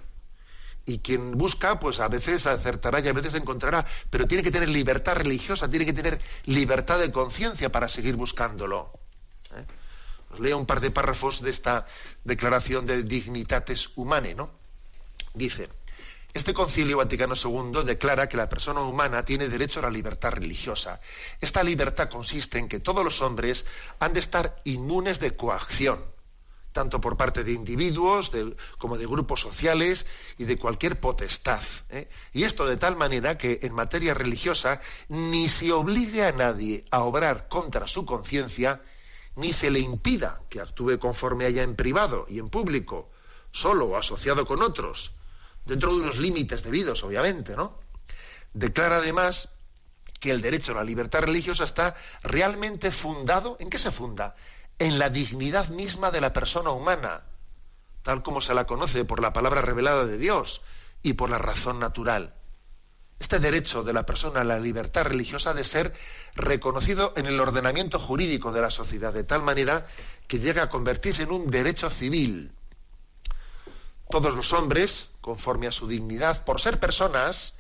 Y 0.85 0.99
quien 0.99 1.39
busca, 1.39 1.79
pues 1.79 2.01
a 2.01 2.09
veces 2.09 2.47
acertará 2.47 3.01
y 3.01 3.09
a 3.09 3.13
veces 3.13 3.35
encontrará, 3.35 3.87
pero 4.11 4.27
tiene 4.27 4.43
que 4.43 4.51
tener 4.51 4.69
libertad 4.69 5.15
religiosa, 5.15 5.71
tiene 5.71 5.87
que 5.87 5.93
tener 5.93 6.21
libertad 6.47 6.99
de 6.99 7.13
conciencia 7.13 7.71
para 7.71 7.89
seguir 7.89 8.17
buscándolo. 8.17 9.02
¿Eh? 10.33 10.41
leo 10.41 10.59
un 10.59 10.67
par 10.67 10.81
de 10.81 10.91
párrafos 10.91 11.43
de 11.43 11.51
esta 11.51 11.87
declaración 12.25 12.87
de 12.87 13.03
Dignitates 13.03 13.91
Humane, 13.97 14.35
¿no? 14.35 14.51
Dice, 15.35 15.69
este 16.35 16.55
concilio 16.55 16.97
Vaticano 16.97 17.35
II 17.35 17.85
declara 17.85 18.29
que 18.29 18.39
la 18.39 18.49
persona 18.49 18.81
humana 18.81 19.23
tiene 19.23 19.49
derecho 19.49 19.81
a 19.81 19.83
la 19.83 19.91
libertad 19.91 20.33
religiosa. 20.33 20.99
Esta 21.41 21.63
libertad 21.63 22.09
consiste 22.09 22.59
en 22.59 22.69
que 22.69 22.81
todos 22.81 23.05
los 23.05 23.21
hombres 23.21 23.67
han 23.99 24.15
de 24.15 24.21
estar 24.21 24.61
inmunes 24.65 25.21
de 25.21 25.37
coacción, 25.37 26.03
tanto 26.73 27.03
por 27.03 27.19
parte 27.19 27.45
de 27.45 27.53
individuos 27.53 28.33
como 28.79 28.97
de 28.97 29.07
grupos 29.07 29.41
sociales 29.41 30.07
y 30.39 30.45
de 30.45 30.59
cualquier 30.59 30.99
potestad. 30.99 31.63
¿eh? 31.91 32.09
Y 32.33 32.45
esto 32.45 32.65
de 32.65 32.79
tal 32.79 32.97
manera 32.97 33.37
que 33.37 33.61
en 33.63 33.75
materia 33.75 34.15
religiosa 34.15 34.81
ni 35.09 35.51
se 35.51 35.71
obligue 35.73 36.25
a 36.25 36.33
nadie 36.33 36.87
a 36.91 37.03
obrar 37.03 37.47
contra 37.49 37.87
su 37.87 38.07
conciencia, 38.07 38.81
ni 39.37 39.53
se 39.53 39.71
le 39.71 39.81
impida 39.81 40.43
que 40.49 40.61
actúe 40.61 40.99
conforme 40.99 41.47
haya 41.47 41.63
en 41.63 41.77
privado 41.77 42.27
y 42.29 42.39
en 42.39 42.51
público, 42.51 43.11
solo 43.51 43.87
o 43.87 43.97
asociado 43.97 44.47
con 44.47 44.63
otros, 44.63 45.13
dentro 45.65 45.91
de 45.91 46.03
unos 46.03 46.19
límites 46.19 46.63
debidos, 46.63 47.03
obviamente, 47.05 47.57
¿no? 47.57 47.79
Declara 48.53 48.97
además 48.97 49.49
que 50.21 50.31
el 50.31 50.43
derecho 50.43 50.73
a 50.73 50.77
la 50.77 50.85
libertad 50.85 51.23
religiosa 51.23 51.65
está 51.65 51.95
realmente 52.23 52.91
fundado, 52.91 53.57
¿en 53.61 53.71
qué 53.71 53.79
se 53.79 53.91
funda? 53.91 54.37
En 54.79 54.99
la 54.99 55.11
dignidad 55.11 55.69
misma 55.69 56.11
de 56.11 56.21
la 56.21 56.33
persona 56.33 56.71
humana, 56.71 57.25
tal 58.03 58.23
como 58.23 58.41
se 58.41 58.55
la 58.55 58.67
conoce 58.67 59.05
por 59.05 59.21
la 59.21 59.33
palabra 59.33 59.63
revelada 59.63 60.07
de 60.07 60.19
Dios 60.19 60.63
y 61.03 61.15
por 61.15 61.31
la 61.31 61.39
razón 61.39 61.81
natural. 61.81 62.35
Este 63.23 63.39
derecho 63.39 63.85
de 63.85 63.93
la 63.93 64.05
persona 64.05 64.41
a 64.41 64.45
la 64.45 64.59
libertad 64.59 65.05
religiosa 65.05 65.55
de 65.55 65.63
ser 65.63 65.95
reconocido 66.35 67.13
en 67.15 67.27
el 67.27 67.39
ordenamiento 67.39 68.01
jurídico 68.01 68.51
de 68.51 68.61
la 68.61 68.69
sociedad, 68.69 69.13
de 69.13 69.23
tal 69.23 69.45
manera 69.45 69.87
que 70.27 70.41
llega 70.41 70.65
a 70.65 70.69
convertirse 70.69 71.23
en 71.23 71.31
un 71.31 71.49
derecho 71.49 71.89
civil. 71.89 72.51
Todos 74.11 74.35
los 74.35 74.53
hombres, 74.53 75.11
conforme 75.21 75.69
a 75.69 75.71
su 75.71 75.87
dignidad, 75.87 76.45
por 76.45 76.61
ser 76.61 76.81
personas, 76.81 77.55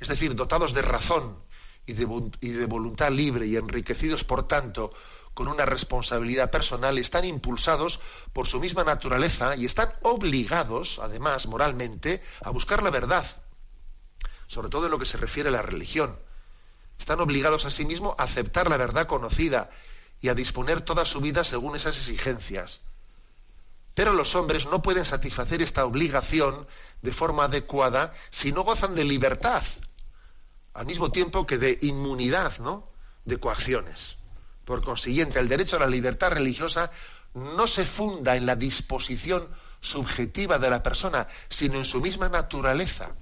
es 0.00 0.08
decir, 0.08 0.34
dotados 0.34 0.74
de 0.74 0.82
razón 0.82 1.38
y 1.86 1.92
de, 1.92 2.66
voluntad 2.66 3.12
libre 3.12 3.46
y 3.46 3.54
enriquecidos, 3.54 4.24
por 4.24 4.48
tanto, 4.48 4.92
con 5.34 5.46
una 5.46 5.66
responsabilidad 5.66 6.50
personal, 6.50 6.98
están 6.98 7.24
impulsados 7.24 8.00
por 8.32 8.48
su 8.48 8.58
misma 8.58 8.82
naturaleza 8.82 9.54
y 9.54 9.66
están 9.66 9.92
obligados, 10.02 10.98
además, 10.98 11.46
moralmente, 11.46 12.24
a 12.42 12.50
buscar 12.50 12.82
la 12.82 12.90
verdad 12.90 13.24
sobre 14.46 14.68
todo 14.68 14.86
en 14.86 14.90
lo 14.90 14.98
que 14.98 15.04
se 15.04 15.18
refiere 15.18 15.48
a 15.48 15.52
la 15.52 15.62
religión. 15.62 16.18
Están 16.98 17.20
obligados 17.20 17.66
a 17.66 17.70
sí 17.70 17.84
mismos 17.84 18.14
a 18.18 18.24
aceptar 18.24 18.70
la 18.70 18.76
verdad 18.76 19.06
conocida 19.06 19.70
y 20.20 20.28
a 20.28 20.34
disponer 20.34 20.80
toda 20.80 21.04
su 21.04 21.20
vida 21.20 21.44
según 21.44 21.76
esas 21.76 21.96
exigencias. 21.96 22.80
Pero 23.94 24.12
los 24.12 24.34
hombres 24.34 24.66
no 24.66 24.82
pueden 24.82 25.04
satisfacer 25.04 25.62
esta 25.62 25.84
obligación 25.84 26.66
de 27.02 27.12
forma 27.12 27.44
adecuada 27.44 28.12
si 28.30 28.52
no 28.52 28.62
gozan 28.62 28.94
de 28.94 29.04
libertad, 29.04 29.62
al 30.74 30.86
mismo 30.86 31.10
tiempo 31.10 31.46
que 31.46 31.58
de 31.58 31.78
inmunidad, 31.82 32.58
¿no? 32.58 32.90
de 33.24 33.38
coacciones. 33.38 34.18
Por 34.64 34.82
consiguiente, 34.82 35.38
el 35.38 35.48
derecho 35.48 35.76
a 35.76 35.80
la 35.80 35.86
libertad 35.86 36.30
religiosa 36.30 36.90
no 37.34 37.66
se 37.66 37.84
funda 37.84 38.36
en 38.36 38.46
la 38.46 38.56
disposición 38.56 39.48
subjetiva 39.80 40.58
de 40.58 40.70
la 40.70 40.82
persona, 40.82 41.26
sino 41.48 41.76
en 41.76 41.84
su 41.84 42.00
misma 42.00 42.28
naturaleza 42.28 43.14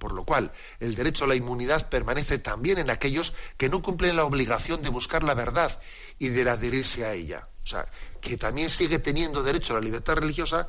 por 0.00 0.12
lo 0.12 0.24
cual 0.24 0.50
el 0.80 0.96
derecho 0.96 1.26
a 1.26 1.28
la 1.28 1.36
inmunidad 1.36 1.88
permanece 1.88 2.38
también 2.38 2.78
en 2.78 2.90
aquellos 2.90 3.34
que 3.56 3.68
no 3.68 3.82
cumplen 3.82 4.16
la 4.16 4.24
obligación 4.24 4.82
de 4.82 4.88
buscar 4.88 5.22
la 5.22 5.34
verdad 5.34 5.80
y 6.18 6.30
de 6.30 6.48
adherirse 6.48 7.04
a 7.04 7.12
ella. 7.12 7.48
O 7.62 7.66
sea, 7.66 7.86
que 8.20 8.36
también 8.38 8.70
sigue 8.70 8.98
teniendo 8.98 9.44
derecho 9.44 9.74
a 9.74 9.76
la 9.76 9.84
libertad 9.84 10.14
religiosa 10.14 10.68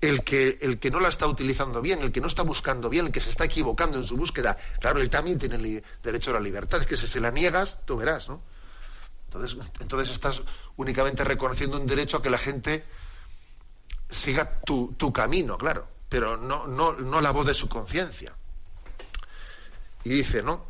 el 0.00 0.22
que, 0.22 0.58
el 0.62 0.78
que 0.78 0.90
no 0.90 1.00
la 1.00 1.08
está 1.08 1.26
utilizando 1.26 1.82
bien, 1.82 2.02
el 2.02 2.12
que 2.12 2.20
no 2.20 2.28
está 2.28 2.42
buscando 2.42 2.88
bien, 2.88 3.06
el 3.06 3.12
que 3.12 3.20
se 3.20 3.30
está 3.30 3.44
equivocando 3.44 3.98
en 3.98 4.04
su 4.04 4.16
búsqueda. 4.16 4.56
Claro, 4.80 5.00
él 5.00 5.10
también 5.10 5.38
tiene 5.38 5.82
derecho 6.02 6.30
a 6.30 6.34
la 6.34 6.40
libertad. 6.40 6.80
Es 6.80 6.86
que 6.86 6.96
si 6.96 7.08
se 7.08 7.20
la 7.20 7.32
niegas, 7.32 7.80
tú 7.84 7.96
verás, 7.96 8.28
¿no? 8.28 8.40
Entonces, 9.26 9.58
entonces 9.80 10.10
estás 10.10 10.42
únicamente 10.76 11.24
reconociendo 11.24 11.78
un 11.80 11.86
derecho 11.86 12.18
a 12.18 12.22
que 12.22 12.30
la 12.30 12.38
gente 12.38 12.84
siga 14.08 14.60
tu, 14.60 14.94
tu 14.96 15.12
camino, 15.12 15.58
claro, 15.58 15.88
pero 16.08 16.36
no, 16.36 16.66
no, 16.68 16.92
no 16.92 17.20
la 17.20 17.30
voz 17.32 17.46
de 17.46 17.54
su 17.54 17.68
conciencia. 17.68 18.34
Y 20.04 20.10
dice, 20.10 20.42
¿no? 20.42 20.66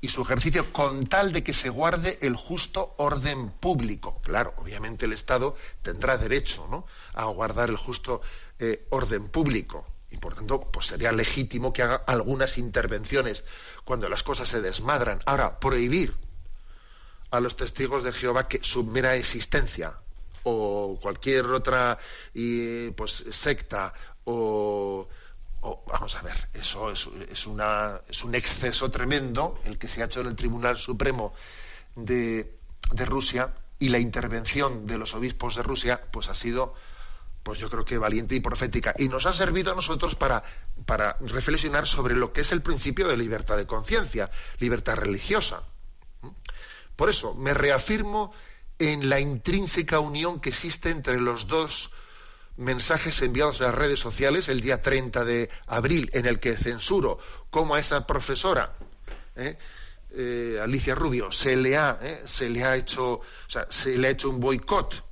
Y 0.00 0.08
su 0.08 0.22
ejercicio 0.22 0.72
con 0.72 1.06
tal 1.06 1.32
de 1.32 1.42
que 1.42 1.52
se 1.52 1.70
guarde 1.70 2.18
el 2.22 2.36
justo 2.36 2.94
orden 2.98 3.50
público. 3.50 4.20
Claro, 4.22 4.54
obviamente 4.56 5.06
el 5.06 5.12
Estado 5.12 5.56
tendrá 5.82 6.16
derecho 6.16 6.68
¿no? 6.70 6.86
a 7.14 7.24
guardar 7.24 7.68
el 7.70 7.76
justo 7.76 8.20
eh, 8.58 8.86
orden 8.90 9.28
público. 9.28 9.86
Y 10.10 10.16
por 10.16 10.34
tanto, 10.34 10.60
pues 10.60 10.86
sería 10.86 11.12
legítimo 11.12 11.72
que 11.72 11.82
haga 11.82 11.96
algunas 12.06 12.58
intervenciones 12.58 13.44
cuando 13.84 14.08
las 14.08 14.22
cosas 14.22 14.48
se 14.48 14.60
desmadran. 14.60 15.20
Ahora, 15.26 15.58
prohibir 15.58 16.14
a 17.30 17.40
los 17.40 17.56
testigos 17.56 18.04
de 18.04 18.12
Jehová 18.12 18.48
que 18.48 18.62
su 18.62 18.84
mera 18.84 19.16
existencia 19.16 19.98
o 20.44 20.98
cualquier 21.02 21.44
otra 21.46 21.98
y, 22.32 22.90
pues, 22.90 23.24
secta 23.30 23.92
o, 24.24 25.08
vamos 25.86 26.14
a 26.16 26.22
ver, 26.22 26.36
eso 26.54 26.90
es, 26.90 27.06
una, 27.46 28.00
es 28.08 28.24
un 28.24 28.34
exceso 28.34 28.90
tremendo 28.90 29.60
el 29.64 29.78
que 29.78 29.88
se 29.88 30.02
ha 30.02 30.06
hecho 30.06 30.20
en 30.20 30.28
el 30.28 30.36
Tribunal 30.36 30.76
Supremo 30.76 31.32
de, 31.94 32.58
de 32.92 33.04
Rusia 33.04 33.54
y 33.78 33.88
la 33.88 33.98
intervención 33.98 34.86
de 34.86 34.98
los 34.98 35.14
obispos 35.14 35.56
de 35.56 35.62
Rusia 35.62 36.00
pues 36.10 36.28
ha 36.28 36.34
sido 36.34 36.74
pues 37.42 37.58
yo 37.60 37.70
creo 37.70 37.84
que 37.84 37.96
valiente 37.96 38.34
y 38.34 38.40
profética 38.40 38.94
y 38.98 39.08
nos 39.08 39.24
ha 39.26 39.32
servido 39.32 39.72
a 39.72 39.74
nosotros 39.74 40.14
para, 40.14 40.42
para 40.84 41.16
reflexionar 41.20 41.86
sobre 41.86 42.14
lo 42.14 42.32
que 42.32 42.42
es 42.42 42.52
el 42.52 42.60
principio 42.60 43.08
de 43.08 43.16
libertad 43.16 43.56
de 43.56 43.66
conciencia, 43.66 44.30
libertad 44.58 44.96
religiosa. 44.96 45.62
Por 46.94 47.08
eso 47.08 47.34
me 47.34 47.54
reafirmo 47.54 48.32
en 48.78 49.08
la 49.08 49.18
intrínseca 49.18 49.98
unión 49.98 50.40
que 50.40 50.50
existe 50.50 50.90
entre 50.90 51.20
los 51.20 51.46
dos 51.46 51.90
mensajes 52.58 53.22
enviados 53.22 53.60
a 53.60 53.66
las 53.66 53.74
redes 53.74 54.00
sociales 54.00 54.48
el 54.48 54.60
día 54.60 54.82
30 54.82 55.24
de 55.24 55.48
abril, 55.66 56.10
en 56.12 56.26
el 56.26 56.40
que 56.40 56.54
censuro 56.56 57.18
cómo 57.50 57.74
a 57.74 57.78
esa 57.78 58.06
profesora, 58.06 58.76
¿eh? 59.36 59.56
Eh, 60.10 60.58
Alicia 60.62 60.94
Rubio, 60.94 61.30
se 61.30 61.54
le 61.54 61.76
ha, 61.76 61.98
¿eh? 62.02 62.22
se 62.24 62.48
le 62.48 62.64
ha 62.64 62.76
hecho, 62.76 63.20
se 63.68 63.98
le 63.98 64.08
ha 64.08 64.10
hecho 64.10 64.30
un 64.30 64.40
boicot, 64.40 65.04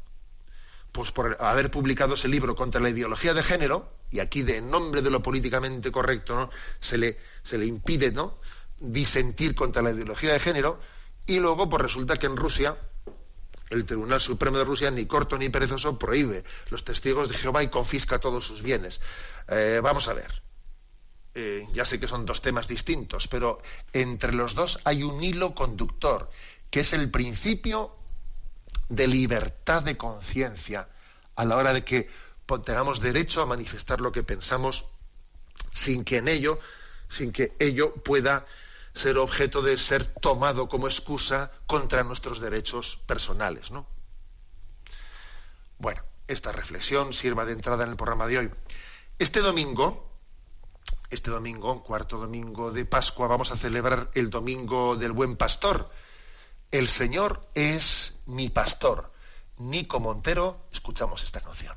pues 0.90 1.12
por 1.12 1.36
haber 1.38 1.70
publicado 1.70 2.14
ese 2.14 2.28
libro 2.28 2.56
contra 2.56 2.80
la 2.80 2.88
ideología 2.88 3.34
de 3.34 3.42
género, 3.42 3.92
y 4.10 4.20
aquí 4.20 4.42
de 4.42 4.60
nombre 4.60 5.02
de 5.02 5.10
lo 5.10 5.22
políticamente 5.22 5.92
correcto, 5.92 6.34
¿no? 6.34 6.50
se, 6.80 6.96
le, 6.96 7.18
se 7.42 7.58
le 7.58 7.66
impide 7.66 8.10
¿no? 8.10 8.38
disentir 8.80 9.54
contra 9.54 9.82
la 9.82 9.90
ideología 9.90 10.32
de 10.32 10.40
género, 10.40 10.80
y 11.26 11.38
luego 11.38 11.68
pues 11.68 11.82
resulta 11.82 12.16
que 12.16 12.26
en 12.26 12.36
Rusia 12.36 12.76
el 13.70 13.84
Tribunal 13.84 14.20
Supremo 14.20 14.58
de 14.58 14.64
Rusia, 14.64 14.90
ni 14.90 15.06
corto 15.06 15.38
ni 15.38 15.48
perezoso, 15.48 15.98
prohíbe 15.98 16.44
los 16.70 16.84
testigos 16.84 17.28
de 17.28 17.36
Jehová 17.36 17.62
y 17.62 17.68
confisca 17.68 18.20
todos 18.20 18.44
sus 18.44 18.62
bienes. 18.62 19.00
Eh, 19.48 19.80
vamos 19.82 20.08
a 20.08 20.14
ver. 20.14 20.42
Eh, 21.34 21.66
ya 21.72 21.84
sé 21.84 22.00
que 22.00 22.08
son 22.08 22.24
dos 22.24 22.40
temas 22.40 22.66
distintos, 22.66 23.28
pero 23.28 23.58
entre 23.92 24.32
los 24.32 24.54
dos 24.54 24.80
hay 24.84 25.02
un 25.02 25.22
hilo 25.22 25.54
conductor, 25.54 26.30
que 26.70 26.80
es 26.80 26.92
el 26.92 27.10
principio 27.10 27.94
de 28.88 29.06
libertad 29.06 29.82
de 29.82 29.96
conciencia, 29.96 30.88
a 31.34 31.44
la 31.44 31.56
hora 31.56 31.74
de 31.74 31.84
que 31.84 32.08
tengamos 32.64 33.00
derecho 33.00 33.42
a 33.42 33.46
manifestar 33.46 34.00
lo 34.00 34.12
que 34.12 34.22
pensamos 34.22 34.86
sin 35.74 36.04
que 36.04 36.18
en 36.18 36.28
ello, 36.28 36.58
sin 37.08 37.32
que 37.32 37.54
ello 37.58 37.92
pueda 37.94 38.46
ser 38.96 39.18
objeto 39.18 39.60
de 39.60 39.76
ser 39.76 40.06
tomado 40.06 40.68
como 40.68 40.88
excusa 40.88 41.52
contra 41.66 42.02
nuestros 42.02 42.40
derechos 42.40 42.96
personales. 43.06 43.70
¿no? 43.70 43.86
Bueno, 45.78 46.02
esta 46.26 46.50
reflexión 46.50 47.12
sirva 47.12 47.44
de 47.44 47.52
entrada 47.52 47.84
en 47.84 47.90
el 47.90 47.96
programa 47.96 48.26
de 48.26 48.38
hoy. 48.38 48.50
Este 49.18 49.40
domingo, 49.40 50.10
este 51.10 51.30
domingo, 51.30 51.84
cuarto 51.84 52.16
domingo 52.16 52.72
de 52.72 52.86
Pascua, 52.86 53.28
vamos 53.28 53.52
a 53.52 53.56
celebrar 53.56 54.10
el 54.14 54.30
domingo 54.30 54.96
del 54.96 55.12
buen 55.12 55.36
pastor. 55.36 55.90
El 56.70 56.88
Señor 56.88 57.46
es 57.54 58.16
mi 58.24 58.48
pastor. 58.48 59.12
Nico 59.58 60.00
Montero, 60.00 60.66
escuchamos 60.72 61.22
esta 61.22 61.40
canción. 61.42 61.76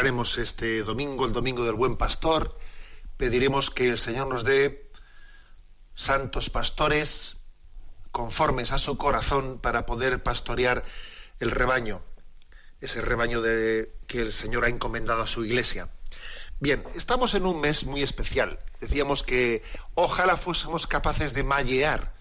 Celebraremos 0.00 0.38
este 0.38 0.82
domingo, 0.82 1.26
el 1.26 1.34
domingo 1.34 1.62
del 1.64 1.74
buen 1.74 1.96
pastor. 1.96 2.56
Pediremos 3.18 3.68
que 3.68 3.90
el 3.90 3.98
Señor 3.98 4.28
nos 4.28 4.44
dé 4.44 4.90
santos 5.94 6.48
pastores 6.48 7.36
conformes 8.10 8.72
a 8.72 8.78
su 8.78 8.96
corazón 8.96 9.58
para 9.60 9.84
poder 9.84 10.22
pastorear 10.22 10.84
el 11.38 11.50
rebaño, 11.50 12.00
ese 12.80 13.02
rebaño 13.02 13.42
de, 13.42 13.94
que 14.06 14.22
el 14.22 14.32
Señor 14.32 14.64
ha 14.64 14.70
encomendado 14.70 15.20
a 15.20 15.26
su 15.26 15.44
iglesia. 15.44 15.90
Bien, 16.60 16.82
estamos 16.94 17.34
en 17.34 17.44
un 17.44 17.60
mes 17.60 17.84
muy 17.84 18.00
especial. 18.00 18.58
Decíamos 18.80 19.22
que 19.22 19.62
ojalá 19.96 20.38
fuésemos 20.38 20.86
capaces 20.86 21.34
de 21.34 21.44
mallear. 21.44 22.14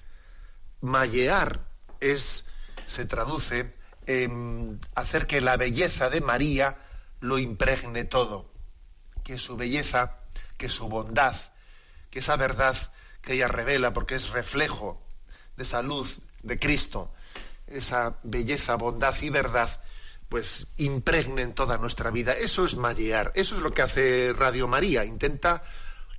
Mallear 0.81 1.65
es, 2.01 2.43
se 2.87 3.05
traduce 3.05 3.71
en 4.05 4.81
hacer 4.95 5.27
que 5.27 5.39
la 5.39 5.55
belleza 5.55 6.09
de 6.09 6.19
María 6.19 6.77
lo 7.19 7.37
impregne 7.37 8.05
todo, 8.05 8.51
que 9.23 9.37
su 9.37 9.57
belleza, 9.57 10.17
que 10.57 10.69
su 10.69 10.87
bondad, 10.89 11.35
que 12.09 12.19
esa 12.19 12.35
verdad 12.35 12.75
que 13.21 13.33
ella 13.33 13.47
revela, 13.47 13.93
porque 13.93 14.15
es 14.15 14.29
reflejo 14.29 15.01
de 15.57 15.63
esa 15.63 15.81
luz 15.81 16.19
de 16.41 16.57
Cristo, 16.57 17.13
esa 17.67 18.17
belleza, 18.23 18.75
bondad 18.75 19.15
y 19.21 19.29
verdad, 19.29 19.81
pues 20.29 20.67
impregnen 20.77 21.53
toda 21.53 21.77
nuestra 21.77 22.11
vida. 22.11 22.33
Eso 22.33 22.65
es 22.65 22.75
mallear, 22.75 23.31
eso 23.35 23.55
es 23.55 23.61
lo 23.61 23.73
que 23.73 23.81
hace 23.81 24.33
Radio 24.33 24.67
María, 24.67 25.05
intenta 25.05 25.61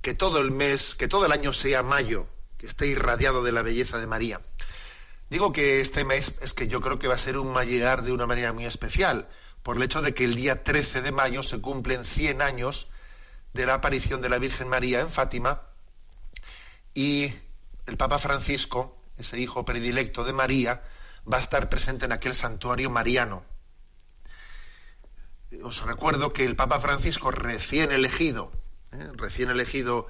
que 0.01 0.13
todo 0.13 0.39
el 0.39 0.51
mes, 0.51 0.95
que 0.95 1.07
todo 1.07 1.25
el 1.25 1.31
año 1.31 1.53
sea 1.53 1.83
mayo, 1.83 2.27
que 2.57 2.67
esté 2.67 2.87
irradiado 2.87 3.43
de 3.43 3.51
la 3.51 3.61
belleza 3.61 3.97
de 3.97 4.07
María. 4.07 4.41
Digo 5.29 5.53
que 5.53 5.79
este 5.79 6.03
mes 6.03 6.33
es 6.41 6.53
que 6.53 6.67
yo 6.67 6.81
creo 6.81 6.99
que 6.99 7.07
va 7.07 7.15
a 7.15 7.17
ser 7.17 7.37
un 7.37 7.53
mallear 7.53 8.03
de 8.03 8.11
una 8.11 8.27
manera 8.27 8.51
muy 8.51 8.65
especial, 8.65 9.29
por 9.63 9.77
el 9.77 9.83
hecho 9.83 10.01
de 10.01 10.13
que 10.13 10.23
el 10.23 10.35
día 10.35 10.63
13 10.63 11.01
de 11.01 11.11
mayo 11.11 11.43
se 11.43 11.61
cumplen 11.61 12.05
100 12.05 12.41
años 12.41 12.87
de 13.53 13.65
la 13.65 13.75
aparición 13.75 14.21
de 14.21 14.29
la 14.29 14.39
Virgen 14.39 14.67
María 14.69 15.01
en 15.01 15.09
Fátima 15.09 15.61
y 16.93 17.33
el 17.85 17.97
Papa 17.97 18.17
Francisco, 18.19 19.01
ese 19.17 19.39
hijo 19.39 19.65
predilecto 19.65 20.23
de 20.23 20.33
María, 20.33 20.83
va 21.31 21.37
a 21.37 21.41
estar 21.41 21.69
presente 21.69 22.05
en 22.05 22.11
aquel 22.11 22.35
santuario 22.35 22.89
mariano. 22.89 23.45
Os 25.63 25.83
recuerdo 25.83 26.33
que 26.33 26.45
el 26.45 26.55
Papa 26.55 26.79
Francisco 26.79 27.31
recién 27.31 27.91
elegido, 27.91 28.51
¿eh? 28.91 29.09
recién 29.15 29.49
elegido, 29.49 30.07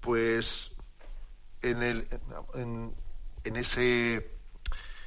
pues 0.00 0.72
en, 1.62 1.82
en, 1.82 3.56
ese, 3.56 4.30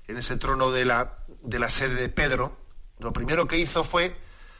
en 0.07 0.17
ese 0.17 0.37
trono 0.37 0.71
de 0.71 0.85
la, 0.85 1.17
de 1.41 1.59
la 1.59 1.69
sede 1.69 1.95
de 1.95 2.09
Pedro, 2.09 2.62
lo 2.99 3.13
primero 3.13 3.47
que 3.47 3.57
hizo 3.57 3.83
fue 3.83 4.15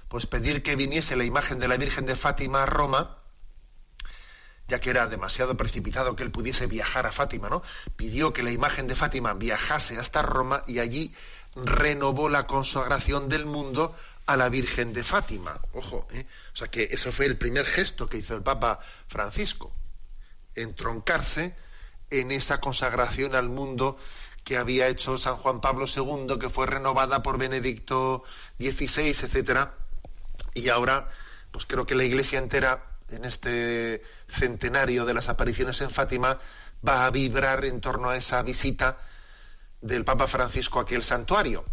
pues 0.07 0.25
pedir 0.25 0.61
que 0.61 0.75
viniese 0.75 1.15
la 1.15 1.23
imagen 1.23 1.59
de 1.59 1.67
la 1.67 1.77
Virgen 1.77 2.05
de 2.05 2.15
Fátima 2.15 2.63
a 2.63 2.65
Roma, 2.67 3.17
ya 4.67 4.79
que 4.79 4.91
era 4.91 5.07
demasiado 5.07 5.57
precipitado 5.57 6.15
que 6.15 6.23
él 6.23 6.31
pudiese 6.31 6.67
viajar 6.67 7.07
a 7.07 7.11
Fátima, 7.11 7.49
¿no? 7.49 7.63
Pidió 7.95 8.31
que 8.31 8.43
la 8.43 8.51
imagen 8.51 8.87
de 8.87 8.95
Fátima 8.95 9.33
viajase 9.33 9.97
hasta 9.97 10.21
Roma 10.21 10.63
y 10.67 10.79
allí 10.79 11.13
renovó 11.55 12.29
la 12.29 12.47
consagración 12.47 13.29
del 13.29 13.45
mundo 13.45 13.95
a 14.25 14.37
la 14.37 14.49
Virgen 14.49 14.93
de 14.93 15.03
Fátima. 15.03 15.59
Ojo, 15.73 16.07
¿eh? 16.11 16.25
o 16.53 16.55
sea 16.55 16.67
que 16.67 16.89
eso 16.91 17.11
fue 17.11 17.25
el 17.25 17.37
primer 17.37 17.65
gesto 17.65 18.07
que 18.07 18.17
hizo 18.17 18.35
el 18.35 18.43
Papa 18.43 18.79
Francisco, 19.07 19.73
entroncarse 20.55 21.55
en 22.09 22.31
esa 22.31 22.59
consagración 22.59 23.35
al 23.35 23.49
mundo 23.49 23.97
que 24.43 24.57
había 24.57 24.87
hecho 24.87 25.17
San 25.17 25.37
Juan 25.37 25.61
Pablo 25.61 25.85
II, 25.87 26.37
que 26.39 26.49
fue 26.49 26.65
renovada 26.65 27.23
por 27.23 27.37
Benedicto 27.37 28.23
XVI, 28.59 29.09
etcétera, 29.09 29.75
y 30.53 30.69
ahora, 30.69 31.07
pues 31.51 31.65
creo 31.65 31.85
que 31.85 31.95
la 31.95 32.03
Iglesia 32.03 32.39
entera 32.39 32.93
en 33.09 33.25
este 33.25 34.03
centenario 34.27 35.05
de 35.05 35.13
las 35.13 35.29
apariciones 35.29 35.81
en 35.81 35.89
Fátima 35.89 36.39
va 36.87 37.05
a 37.05 37.11
vibrar 37.11 37.65
en 37.65 37.79
torno 37.81 38.09
a 38.09 38.17
esa 38.17 38.41
visita 38.43 38.97
del 39.81 40.05
Papa 40.05 40.27
Francisco 40.27 40.79
a 40.79 40.83
aquel 40.83 41.03
santuario. 41.03 41.65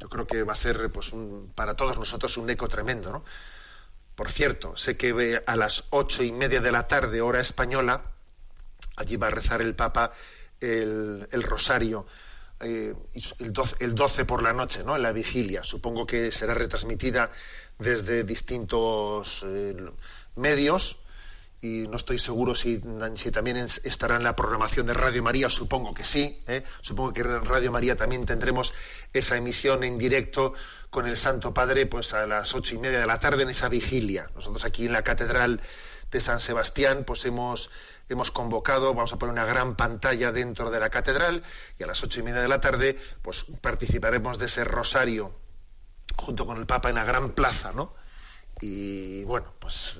Yo 0.00 0.08
creo 0.08 0.26
que 0.26 0.42
va 0.44 0.52
a 0.52 0.56
ser 0.56 0.90
pues, 0.90 1.12
para 1.54 1.74
todos 1.74 1.98
nosotros 1.98 2.36
un 2.36 2.48
eco 2.50 2.68
tremendo. 2.68 3.10
¿no? 3.10 3.24
Por 4.14 4.30
cierto, 4.30 4.76
sé 4.76 4.96
que 4.96 5.42
a 5.44 5.56
las 5.56 5.84
ocho 5.90 6.22
y 6.22 6.32
media 6.32 6.60
de 6.60 6.72
la 6.72 6.86
tarde, 6.86 7.20
hora 7.20 7.40
española, 7.40 8.02
allí 8.96 9.16
va 9.16 9.28
a 9.28 9.30
rezar 9.30 9.60
el 9.60 9.74
Papa 9.74 10.12
el, 10.60 11.42
rosario 11.42 12.06
eh, 12.60 12.94
el, 13.38 13.94
12, 13.94 14.24
por 14.24 14.42
la 14.42 14.52
noche, 14.52 14.82
¿no? 14.84 14.96
En 14.96 15.02
la 15.02 15.12
vigilia. 15.12 15.62
Supongo 15.62 16.06
que 16.06 16.32
será 16.32 16.54
retransmitida 16.54 17.30
desde 17.78 18.24
distintos 18.24 19.44
eh, 19.46 19.76
medios 20.36 20.98
y 21.60 21.88
no 21.88 21.96
estoy 21.96 22.18
seguro 22.18 22.54
si, 22.54 22.80
si, 23.16 23.30
también 23.32 23.56
estará 23.56 24.16
en 24.16 24.22
la 24.22 24.36
programación 24.36 24.86
de 24.86 24.94
Radio 24.94 25.22
María, 25.24 25.50
supongo 25.50 25.92
que 25.92 26.04
sí. 26.04 26.40
¿eh? 26.46 26.62
Supongo 26.80 27.12
que 27.12 27.22
en 27.22 27.44
Radio 27.44 27.72
María 27.72 27.96
también 27.96 28.24
tendremos 28.26 28.72
esa 29.12 29.36
emisión 29.36 29.82
en 29.82 29.98
directo 29.98 30.54
con 30.90 31.06
el 31.06 31.16
Santo 31.16 31.52
Padre 31.52 31.86
pues 31.86 32.14
a 32.14 32.26
las 32.26 32.54
ocho 32.54 32.76
y 32.76 32.78
media 32.78 33.00
de 33.00 33.06
la 33.06 33.18
tarde 33.18 33.42
en 33.42 33.50
esa 33.50 33.68
vigilia. 33.68 34.30
Nosotros 34.36 34.64
aquí 34.64 34.86
en 34.86 34.92
la 34.92 35.02
Catedral 35.02 35.60
de 36.12 36.20
San 36.20 36.38
Sebastián 36.38 37.02
pues 37.04 37.24
hemos 37.24 37.70
hemos 38.08 38.30
convocado, 38.30 38.94
vamos 38.94 39.12
a 39.12 39.18
poner 39.18 39.32
una 39.32 39.44
gran 39.44 39.76
pantalla 39.76 40.32
dentro 40.32 40.70
de 40.70 40.80
la 40.80 40.90
catedral 40.90 41.42
y 41.78 41.82
a 41.82 41.86
las 41.86 42.02
ocho 42.02 42.20
y 42.20 42.22
media 42.22 42.40
de 42.40 42.48
la 42.48 42.60
tarde 42.60 42.98
pues 43.22 43.46
participaremos 43.60 44.38
de 44.38 44.46
ese 44.46 44.64
rosario 44.64 45.34
junto 46.16 46.46
con 46.46 46.58
el 46.58 46.66
Papa 46.66 46.88
en 46.88 46.96
la 46.96 47.04
gran 47.04 47.30
plaza, 47.30 47.72
¿no? 47.72 47.94
Y 48.60 49.24
bueno, 49.24 49.52
pues 49.58 49.98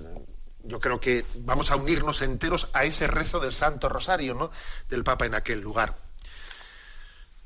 yo 0.65 0.81
creo 0.81 1.01
que 1.01 1.25
vamos 1.41 1.71
a 1.71 1.77
unirnos 1.77 2.23
enteros 2.23 2.69
a 2.73 2.85
ese 2.85 3.07
rezo 3.07 3.41
del 3.41 3.53
Santo 3.53 3.89
Rosario, 3.89 4.35
¿no? 4.35 4.51
Del 4.89 5.05
Papa 5.05 5.27
en 5.27 5.35
aquel 5.35 5.61
lugar. 5.61 6.08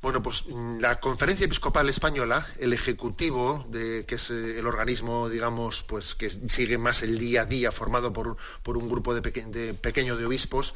Bueno, 0.03 0.21
pues 0.21 0.45
mm, 0.49 0.81
la 0.81 0.99
Conferencia 0.99 1.47
Episcopal 1.47 1.89
Española, 1.89 2.45
el 2.59 2.73
Ejecutivo, 2.73 3.65
de, 3.69 4.05
que 4.05 4.17
es 4.17 4.31
eh, 4.31 4.59
el 4.59 4.67
organismo, 4.67 5.29
digamos, 5.29 5.85
pues 5.85 6.17
que 6.17 6.29
sigue 6.29 6.77
más 6.77 7.05
el 7.05 7.19
día 7.19 7.43
a 7.43 7.45
día, 7.45 7.71
formado 7.71 8.13
por, 8.13 8.37
por 8.65 8.77
un 8.77 8.91
grupo 8.91 9.15
de, 9.15 9.23
pequeño 9.23 10.17
de 10.17 10.27
obispos, 10.27 10.75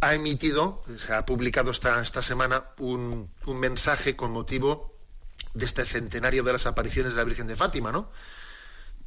ha 0.00 0.14
emitido, 0.14 0.84
se 0.98 1.12
ha 1.14 1.26
publicado 1.26 1.72
esta, 1.72 2.00
esta 2.00 2.22
semana, 2.22 2.66
un, 2.78 3.28
un, 3.44 3.58
mensaje 3.58 4.14
con 4.14 4.30
motivo 4.30 4.94
de 5.54 5.66
este 5.66 5.84
centenario 5.84 6.44
de 6.44 6.52
las 6.52 6.66
apariciones 6.66 7.14
de 7.14 7.18
la 7.18 7.24
Virgen 7.24 7.48
de 7.48 7.56
Fátima, 7.56 7.90
¿no? 7.90 8.12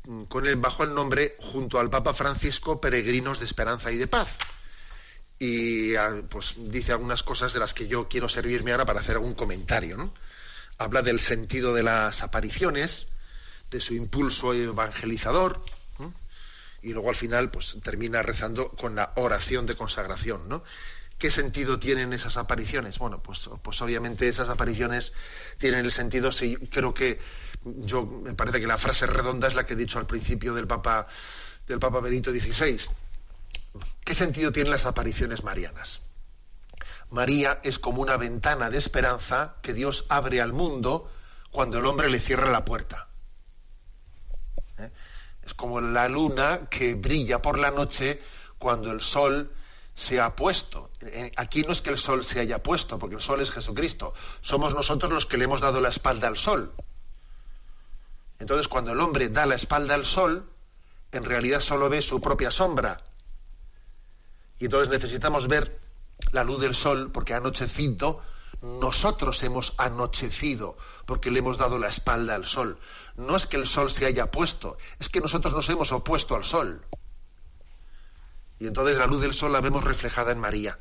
Mm, 0.08 0.24
con 0.24 0.46
el, 0.46 0.58
bajo 0.58 0.84
el 0.84 0.94
nombre, 0.94 1.38
junto 1.40 1.80
al 1.80 1.90
Papa 1.90 2.14
Francisco, 2.14 2.82
Peregrinos 2.82 3.40
de 3.40 3.46
Esperanza 3.46 3.94
y 3.94 3.98
de 3.98 4.08
Paz 4.08 4.38
y 5.44 5.96
pues 6.30 6.54
dice 6.56 6.92
algunas 6.92 7.24
cosas 7.24 7.52
de 7.52 7.60
las 7.60 7.74
que 7.74 7.88
yo 7.88 8.08
quiero 8.08 8.30
servirme 8.30 8.74
ahora 8.74 8.86
para 8.86 9.00
hacer 9.00 9.16
algún 9.16 9.34
comentario. 9.34 9.98
¿no? 9.98 10.14
Habla 10.78 11.02
del 11.02 11.20
sentido 11.20 11.74
de 11.74 11.82
las 11.82 12.22
apariciones, 12.22 13.08
de 13.72 13.80
su 13.80 13.96
impulso 13.96 14.54
evangelizador, 14.54 15.60
y 16.84 16.94
luego 16.94 17.10
al 17.10 17.16
final 17.16 17.50
pues 17.50 17.76
termina 17.82 18.22
rezando 18.22 18.70
con 18.70 18.96
la 18.96 19.14
oración 19.16 19.66
de 19.66 19.76
consagración. 19.76 20.48
¿no? 20.48 20.64
¿Qué 21.18 21.32
sentido 21.32 21.80
tienen 21.80 22.14
esas 22.14 22.38
apariciones? 22.38 23.00
Bueno, 23.00 23.24
pues, 23.24 23.50
pues 23.64 23.82
obviamente 23.82 24.28
esas 24.28 24.50
apariciones 24.50 25.12
tienen 25.58 25.86
el 25.86 25.92
sentido, 25.92 26.32
sí, 26.32 26.56
creo 26.70 26.94
que 26.94 27.18
yo 27.66 28.06
me 28.06 28.36
parece 28.36 28.60
que 28.60 28.68
la 28.68 28.78
frase 28.78 29.08
redonda 29.08 29.48
es 29.48 29.56
la 29.56 29.66
que 29.66 29.74
he 29.74 29.76
dicho 29.76 29.98
al 29.98 30.06
principio 30.06 30.54
del 30.54 30.68
Papa 30.68 31.08
del 31.68 31.80
Papa 31.80 32.00
Benito 32.00 32.32
XVI 32.32 32.78
¿Qué 34.04 34.14
sentido 34.14 34.52
tienen 34.52 34.72
las 34.72 34.86
apariciones 34.86 35.44
marianas? 35.44 36.02
María 37.10 37.60
es 37.64 37.80
como 37.80 38.02
una 38.02 38.18
ventana 38.18 38.70
de 38.70 38.78
esperanza 38.78 39.56
que 39.62 39.74
Dios 39.74 40.06
abre 40.10 40.42
al 40.42 40.54
mundo 40.54 41.12
cuando 41.52 41.80
el 41.80 41.86
hombre 41.86 42.10
le 42.10 42.20
cierra 42.20 42.50
la 42.50 42.66
puerta. 42.66 43.10
¿Eh? 44.78 44.92
Es 45.44 45.54
como 45.54 45.82
la 45.82 46.08
luna 46.08 46.68
que 46.70 46.96
brilla 46.96 47.42
por 47.42 47.60
la 47.60 47.72
noche 47.72 48.22
cuando 48.58 48.92
el 48.92 49.02
sol 49.02 49.52
se 49.96 50.20
ha 50.22 50.36
puesto. 50.36 50.92
Eh, 51.02 51.32
aquí 51.36 51.64
no 51.64 51.74
es 51.74 51.82
que 51.82 51.90
el 51.90 51.98
sol 51.98 52.24
se 52.24 52.40
haya 52.40 52.64
puesto, 52.64 52.98
porque 52.98 53.16
el 53.16 53.22
sol 53.22 53.42
es 53.42 53.52
Jesucristo. 53.52 54.14
Somos 54.40 54.74
nosotros 54.74 55.12
los 55.12 55.26
que 55.26 55.38
le 55.38 55.46
hemos 55.46 55.62
dado 55.62 55.82
la 55.82 55.90
espalda 55.90 56.28
al 56.28 56.38
sol. 56.38 56.74
Entonces, 58.40 58.68
cuando 58.68 58.94
el 58.94 59.00
hombre 59.00 59.30
da 59.30 59.46
la 59.46 59.56
espalda 59.56 59.94
al 59.94 60.06
sol, 60.06 60.50
en 61.12 61.26
realidad 61.26 61.60
solo 61.60 61.90
ve 61.90 62.02
su 62.02 62.22
propia 62.22 62.52
sombra. 62.52 62.98
Y 64.62 64.66
entonces 64.66 64.90
necesitamos 64.90 65.48
ver 65.48 65.82
la 66.32 66.44
luz 66.44 66.62
del 66.62 66.76
sol, 66.76 67.10
porque 67.12 67.34
anochecido, 67.34 68.22
nosotros 68.62 69.42
hemos 69.42 69.74
anochecido, 69.80 70.78
porque 71.08 71.32
le 71.32 71.40
hemos 71.40 71.58
dado 71.58 71.80
la 71.80 71.88
espalda 71.88 72.36
al 72.36 72.46
sol. 72.46 72.78
No 73.16 73.36
es 73.36 73.48
que 73.48 73.58
el 73.58 73.66
sol 73.66 73.90
se 73.90 74.06
haya 74.06 74.30
puesto, 74.30 74.78
es 75.00 75.10
que 75.10 75.20
nosotros 75.20 75.56
nos 75.56 75.68
hemos 75.70 75.92
opuesto 75.92 76.36
al 76.36 76.44
sol. 76.44 76.86
Y 78.60 78.68
entonces 78.68 79.00
la 79.00 79.08
luz 79.08 79.22
del 79.22 79.34
sol 79.34 79.52
la 79.52 79.62
vemos 79.62 79.84
reflejada 79.84 80.32
en 80.32 80.38
María. 80.38 80.78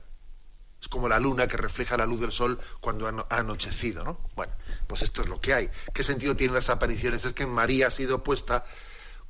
Es 0.78 0.88
como 0.88 1.08
la 1.08 1.18
luna 1.18 1.48
que 1.48 1.56
refleja 1.56 1.96
la 1.96 2.04
luz 2.04 2.20
del 2.20 2.32
sol 2.32 2.60
cuando 2.82 3.08
ha 3.08 3.26
anochecido, 3.30 4.04
¿no? 4.04 4.20
Bueno, 4.36 4.52
pues 4.88 5.00
esto 5.00 5.22
es 5.22 5.28
lo 5.30 5.40
que 5.40 5.54
hay. 5.54 5.70
¿Qué 5.94 6.04
sentido 6.04 6.36
tienen 6.36 6.54
las 6.54 6.68
apariciones? 6.68 7.24
Es 7.24 7.32
que 7.32 7.46
María 7.46 7.86
ha 7.86 7.90
sido 7.90 8.22
puesta 8.22 8.62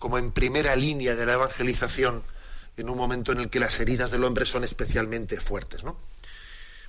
como 0.00 0.18
en 0.18 0.32
primera 0.32 0.74
línea 0.74 1.14
de 1.14 1.24
la 1.24 1.34
evangelización 1.34 2.24
en 2.80 2.90
un 2.90 2.96
momento 2.96 3.32
en 3.32 3.40
el 3.40 3.50
que 3.50 3.60
las 3.60 3.78
heridas 3.80 4.10
del 4.10 4.24
hombre 4.24 4.44
son 4.44 4.64
especialmente 4.64 5.40
fuertes, 5.40 5.84
¿no? 5.84 6.00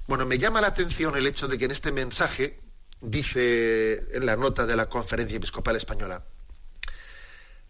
Bueno, 0.07 0.25
me 0.25 0.37
llama 0.37 0.61
la 0.61 0.67
atención 0.67 1.15
el 1.15 1.27
hecho 1.27 1.47
de 1.47 1.57
que 1.57 1.65
en 1.65 1.71
este 1.71 1.91
mensaje 1.91 2.59
dice 3.01 4.07
en 4.13 4.25
la 4.25 4.35
nota 4.35 4.65
de 4.65 4.75
la 4.75 4.89
Conferencia 4.89 5.37
Episcopal 5.37 5.75
Española, 5.75 6.23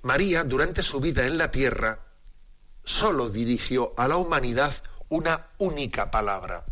María 0.04 0.44
durante 0.44 0.82
su 0.82 1.00
vida 1.00 1.28
en 1.28 1.38
la 1.38 1.52
tierra 1.52 2.00
solo 2.84 3.30
dirigió 3.30 3.94
a 3.98 4.08
la 4.08 4.18
humanidad 4.18 4.74
una 5.10 5.48
única 5.58 6.10
palabra. 6.10 6.66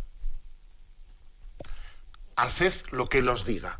Haced 2.36 2.74
lo 2.90 3.06
que 3.06 3.22
los 3.22 3.44
diga. 3.44 3.78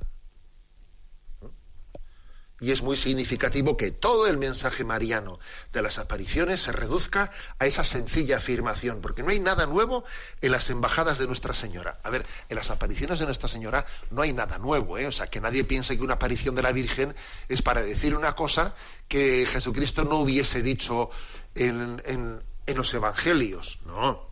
Y 2.60 2.72
es 2.72 2.82
muy 2.82 2.96
significativo 2.96 3.76
que 3.76 3.90
todo 3.90 4.26
el 4.26 4.36
mensaje 4.36 4.84
mariano 4.84 5.38
de 5.72 5.82
las 5.82 5.98
apariciones 5.98 6.60
se 6.60 6.72
reduzca 6.72 7.30
a 7.58 7.66
esa 7.66 7.84
sencilla 7.84 8.36
afirmación, 8.36 9.00
porque 9.00 9.22
no 9.22 9.30
hay 9.30 9.40
nada 9.40 9.66
nuevo 9.66 10.04
en 10.42 10.52
las 10.52 10.68
embajadas 10.70 11.18
de 11.18 11.26
Nuestra 11.26 11.54
Señora. 11.54 11.98
A 12.02 12.10
ver, 12.10 12.26
en 12.48 12.56
las 12.56 12.70
apariciones 12.70 13.18
de 13.18 13.24
Nuestra 13.24 13.48
Señora 13.48 13.86
no 14.10 14.22
hay 14.22 14.32
nada 14.32 14.58
nuevo, 14.58 14.98
¿eh? 14.98 15.06
o 15.06 15.12
sea, 15.12 15.26
que 15.26 15.40
nadie 15.40 15.64
piense 15.64 15.96
que 15.96 16.02
una 16.02 16.14
aparición 16.14 16.54
de 16.54 16.62
la 16.62 16.72
Virgen 16.72 17.14
es 17.48 17.62
para 17.62 17.82
decir 17.82 18.14
una 18.14 18.34
cosa 18.34 18.74
que 19.08 19.46
Jesucristo 19.46 20.04
no 20.04 20.16
hubiese 20.16 20.62
dicho 20.62 21.10
en, 21.54 22.42
los 22.66 22.94
evangelios, 22.94 23.80
no. 23.84 24.30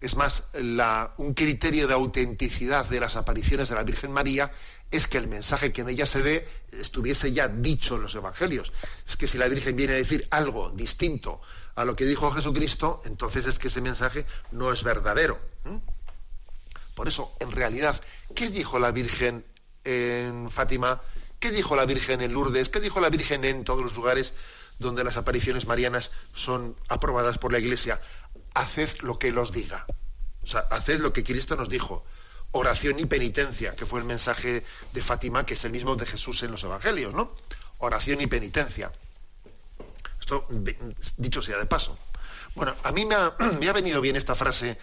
Es 0.00 0.16
más, 0.16 0.44
un 1.18 1.34
criterio 1.34 1.86
de 1.86 1.92
autenticidad 1.92 2.86
de 2.86 3.00
las 3.00 3.16
apariciones 3.16 3.68
de 3.68 3.74
la 3.74 3.82
Virgen 3.82 4.10
María 4.10 4.50
es 4.90 5.06
que 5.06 5.18
el 5.18 5.28
mensaje 5.28 5.72
que 5.72 5.82
en 5.82 5.88
ella 5.88 6.06
se 6.06 6.22
dé 6.22 6.48
estuviese 6.72 7.32
ya 7.32 7.48
dicho 7.48 7.96
en 7.96 8.02
los 8.02 8.14
evangelios. 8.14 8.72
Es 9.06 9.16
que 9.16 9.26
si 9.26 9.38
la 9.38 9.48
Virgen 9.48 9.76
viene 9.76 9.94
a 9.94 9.96
decir 9.96 10.26
algo 10.30 10.70
distinto 10.70 11.40
a 11.74 11.84
lo 11.84 11.94
que 11.94 12.04
dijo 12.04 12.30
Jesucristo, 12.32 13.00
entonces 13.04 13.46
es 13.46 13.58
que 13.58 13.68
ese 13.68 13.80
mensaje 13.80 14.26
no 14.50 14.72
es 14.72 14.82
verdadero. 14.82 15.38
Por 16.94 17.08
eso, 17.08 17.34
en 17.40 17.52
realidad, 17.52 18.00
¿qué 18.34 18.50
dijo 18.50 18.78
la 18.78 18.90
Virgen 18.90 19.44
en 19.84 20.50
Fátima? 20.50 21.00
¿Qué 21.38 21.50
dijo 21.50 21.76
la 21.76 21.86
Virgen 21.86 22.20
en 22.20 22.32
Lourdes? 22.32 22.68
¿Qué 22.68 22.80
dijo 22.80 23.00
la 23.00 23.08
Virgen 23.08 23.44
en 23.44 23.64
todos 23.64 23.82
los 23.82 23.94
lugares 23.94 24.34
donde 24.80 25.04
las 25.04 25.16
apariciones 25.16 25.66
marianas 25.66 26.10
son 26.32 26.74
aprobadas 26.88 27.38
por 27.38 27.52
la 27.52 27.58
Iglesia, 27.60 28.00
haced 28.54 28.88
lo 29.02 29.18
que 29.18 29.30
los 29.30 29.52
diga. 29.52 29.86
O 30.42 30.46
sea, 30.46 30.60
haced 30.70 31.00
lo 31.00 31.12
que 31.12 31.22
Cristo 31.22 31.54
nos 31.54 31.68
dijo. 31.68 32.04
Oración 32.52 32.98
y 32.98 33.06
penitencia, 33.06 33.76
que 33.76 33.86
fue 33.86 34.00
el 34.00 34.06
mensaje 34.06 34.64
de 34.92 35.02
Fátima, 35.02 35.46
que 35.46 35.54
es 35.54 35.64
el 35.64 35.70
mismo 35.70 35.94
de 35.96 36.06
Jesús 36.06 36.42
en 36.42 36.50
los 36.50 36.64
Evangelios, 36.64 37.14
¿no? 37.14 37.32
Oración 37.78 38.20
y 38.20 38.26
penitencia. 38.26 38.92
Esto, 40.18 40.46
dicho 41.16 41.42
sea 41.42 41.58
de 41.58 41.66
paso. 41.66 41.96
Bueno, 42.54 42.74
a 42.82 42.92
mí 42.92 43.04
me 43.04 43.14
ha, 43.14 43.34
me 43.60 43.68
ha 43.68 43.72
venido 43.72 44.00
bien 44.00 44.16
esta 44.16 44.34
frase 44.34 44.78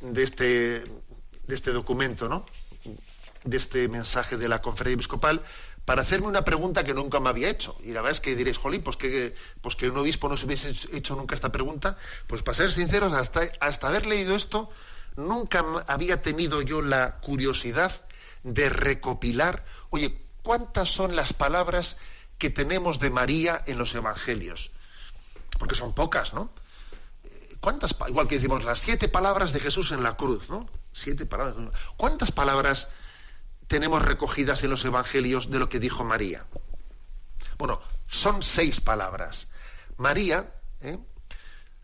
de 0.00 0.22
este, 0.22 0.84
de 1.46 1.54
este 1.54 1.72
documento, 1.72 2.28
¿no? 2.28 2.46
De 3.44 3.56
este 3.56 3.88
mensaje 3.88 4.36
de 4.36 4.48
la 4.48 4.62
conferencia 4.62 4.94
episcopal, 4.94 5.42
para 5.84 6.02
hacerme 6.02 6.28
una 6.28 6.44
pregunta 6.44 6.84
que 6.84 6.94
nunca 6.94 7.20
me 7.20 7.30
había 7.30 7.48
hecho. 7.48 7.76
Y 7.82 7.88
la 7.88 8.00
verdad 8.00 8.12
es 8.12 8.20
que 8.20 8.36
diréis, 8.36 8.58
jolín, 8.58 8.82
pues 8.82 8.96
que, 8.96 9.34
pues 9.60 9.74
que 9.76 9.90
un 9.90 9.96
obispo 9.96 10.28
no 10.28 10.36
se 10.36 10.46
hubiese 10.46 10.72
hecho 10.96 11.16
nunca 11.16 11.34
esta 11.34 11.50
pregunta. 11.50 11.98
Pues 12.26 12.42
para 12.42 12.54
ser 12.54 12.70
sinceros, 12.70 13.12
hasta, 13.12 13.50
hasta 13.60 13.88
haber 13.88 14.06
leído 14.06 14.36
esto, 14.36 14.70
nunca 15.20 15.64
había 15.86 16.22
tenido 16.22 16.62
yo 16.62 16.82
la 16.82 17.20
curiosidad 17.20 17.92
de 18.42 18.68
recopilar, 18.68 19.64
oye, 19.90 20.20
¿cuántas 20.42 20.88
son 20.88 21.14
las 21.16 21.32
palabras 21.32 21.96
que 22.38 22.50
tenemos 22.50 22.98
de 22.98 23.10
María 23.10 23.62
en 23.66 23.78
los 23.78 23.94
evangelios? 23.94 24.70
Porque 25.58 25.74
son 25.74 25.94
pocas, 25.94 26.32
¿no? 26.32 26.50
¿Cuántas, 27.60 27.94
igual 28.08 28.26
que 28.26 28.36
decimos 28.36 28.64
las 28.64 28.78
siete 28.78 29.08
palabras 29.08 29.52
de 29.52 29.60
Jesús 29.60 29.92
en 29.92 30.02
la 30.02 30.16
cruz, 30.16 30.48
¿no? 30.48 30.66
Siete 30.92 31.26
palabras. 31.26 31.56
¿Cuántas 31.96 32.32
palabras 32.32 32.88
tenemos 33.66 34.02
recogidas 34.02 34.64
en 34.64 34.70
los 34.70 34.84
evangelios 34.84 35.50
de 35.50 35.58
lo 35.58 35.68
que 35.68 35.78
dijo 35.78 36.02
María? 36.02 36.44
Bueno, 37.58 37.80
son 38.08 38.42
seis 38.42 38.80
palabras. 38.80 39.46
María 39.98 40.50
¿eh? 40.80 40.98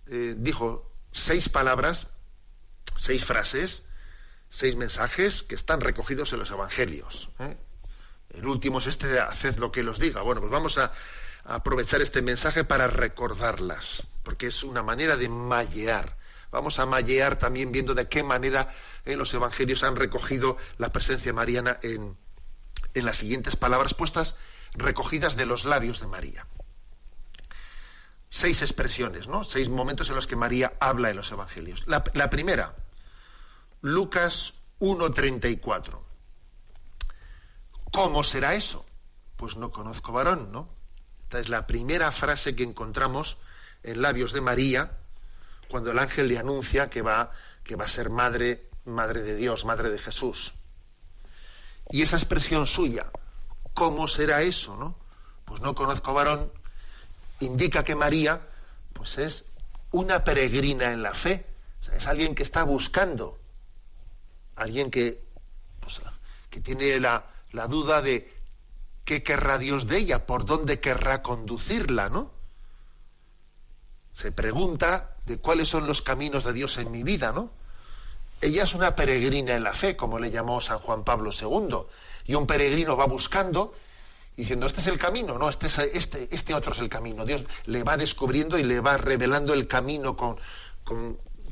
Eh, 0.06 0.34
dijo 0.38 0.90
seis 1.12 1.48
palabras, 1.48 2.08
seis 2.98 3.24
frases, 3.24 3.82
seis 4.50 4.76
mensajes 4.76 5.42
que 5.42 5.54
están 5.54 5.80
recogidos 5.80 6.32
en 6.32 6.40
los 6.40 6.50
evangelios. 6.50 7.30
¿eh? 7.40 7.56
El 8.30 8.46
último 8.46 8.78
es 8.78 8.86
este 8.86 9.06
de 9.06 9.20
haced 9.20 9.56
lo 9.58 9.72
que 9.72 9.82
los 9.82 9.98
diga. 9.98 10.22
Bueno, 10.22 10.40
pues 10.40 10.52
vamos 10.52 10.78
a, 10.78 10.92
aprovechar 11.44 12.02
este 12.02 12.22
mensaje 12.22 12.64
para 12.64 12.88
recordarlas, 12.88 14.06
porque 14.22 14.48
es 14.48 14.62
una 14.64 14.82
manera 14.82 15.16
de 15.16 15.28
mallear 15.28 16.16
Vamos 16.50 16.78
a 16.78 16.86
mallear 16.86 17.38
también 17.38 17.72
viendo 17.72 17.94
de 17.94 18.08
qué 18.08 18.22
manera 18.22 18.72
eh, 19.04 19.16
los 19.16 19.34
evangelios 19.34 19.82
han 19.82 19.96
recogido 19.96 20.56
la 20.78 20.90
presencia 20.90 21.32
mariana 21.32 21.78
en, 21.82 22.16
en 22.94 23.04
las 23.04 23.18
siguientes 23.18 23.56
palabras 23.56 23.94
puestas 23.94 24.36
recogidas 24.72 25.36
de 25.36 25.44
los 25.44 25.64
labios 25.64 26.00
de 26.00 26.06
María. 26.06 26.46
Seis 28.30 28.62
expresiones, 28.62 29.28
¿no? 29.28 29.44
Seis 29.44 29.68
momentos 29.68 30.08
en 30.08 30.14
los 30.14 30.26
que 30.26 30.36
María 30.36 30.74
habla 30.80 31.10
en 31.10 31.16
los 31.16 31.30
evangelios. 31.32 31.84
La 31.86 32.30
primera, 32.30 32.74
Lucas 33.80 34.54
1.34. 34.80 35.98
¿Cómo 37.92 38.24
será 38.24 38.54
eso? 38.54 38.84
Pues 39.36 39.56
no 39.56 39.70
conozco 39.70 40.12
varón, 40.12 40.52
¿no? 40.52 40.68
Esta 41.24 41.40
es 41.40 41.48
la 41.48 41.66
primera 41.66 42.12
frase 42.12 42.54
que 42.54 42.62
encontramos 42.62 43.38
en 43.82 44.02
labios 44.02 44.32
de 44.32 44.40
María 44.40 44.98
cuando 45.68 45.90
el 45.90 45.98
ángel 45.98 46.28
le 46.28 46.38
anuncia 46.38 46.90
que 46.90 47.02
va, 47.02 47.32
que 47.64 47.76
va 47.76 47.84
a 47.84 47.88
ser 47.88 48.10
madre, 48.10 48.70
madre 48.84 49.22
de 49.22 49.36
Dios, 49.36 49.64
madre 49.64 49.90
de 49.90 49.98
Jesús. 49.98 50.54
Y 51.90 52.02
esa 52.02 52.16
expresión 52.16 52.66
suya, 52.66 53.10
¿cómo 53.74 54.08
será 54.08 54.42
eso? 54.42 54.76
No? 54.76 54.98
Pues 55.44 55.60
no 55.60 55.74
conozco 55.74 56.14
varón, 56.14 56.52
indica 57.40 57.84
que 57.84 57.94
María 57.94 58.40
pues 58.92 59.18
es 59.18 59.44
una 59.92 60.24
peregrina 60.24 60.92
en 60.92 61.02
la 61.02 61.14
fe, 61.14 61.46
es 61.92 62.06
alguien 62.06 62.34
que 62.34 62.42
está 62.42 62.64
buscando, 62.64 63.38
alguien 64.56 64.90
que, 64.90 65.22
que 66.50 66.60
tiene 66.60 66.98
la, 67.00 67.26
la 67.52 67.66
duda 67.68 68.02
de 68.02 68.32
qué 69.04 69.22
querrá 69.22 69.58
Dios 69.58 69.86
de 69.86 69.98
ella, 69.98 70.26
por 70.26 70.44
dónde 70.44 70.80
querrá 70.80 71.22
conducirla, 71.22 72.08
¿no? 72.08 72.32
Se 74.12 74.32
pregunta 74.32 75.16
de 75.26 75.38
cuáles 75.38 75.68
son 75.68 75.86
los 75.86 76.02
caminos 76.02 76.44
de 76.44 76.52
Dios 76.52 76.78
en 76.78 76.90
mi 76.90 77.02
vida, 77.02 77.32
¿no? 77.32 77.50
Ella 78.40 78.64
es 78.64 78.74
una 78.74 78.96
peregrina 78.96 79.54
en 79.54 79.62
la 79.62 79.72
fe, 79.72 79.96
como 79.96 80.18
le 80.18 80.30
llamó 80.30 80.60
San 80.60 80.78
Juan 80.78 81.04
Pablo 81.04 81.30
II, 81.32 81.86
y 82.26 82.34
un 82.34 82.46
peregrino 82.46 82.96
va 82.96 83.06
buscando 83.06 83.74
diciendo, 84.36 84.66
este 84.66 84.80
es 84.80 84.86
el 84.86 84.98
camino, 84.98 85.38
no, 85.38 85.48
este, 85.48 85.66
este, 85.96 86.28
este 86.30 86.54
otro 86.54 86.72
es 86.72 86.78
el 86.78 86.88
camino. 86.88 87.24
Dios 87.24 87.44
le 87.64 87.82
va 87.82 87.96
descubriendo 87.96 88.58
y 88.58 88.64
le 88.64 88.80
va 88.80 88.98
revelando 88.98 89.54
el 89.54 89.66
camino 89.66 90.16
con, 90.16 90.38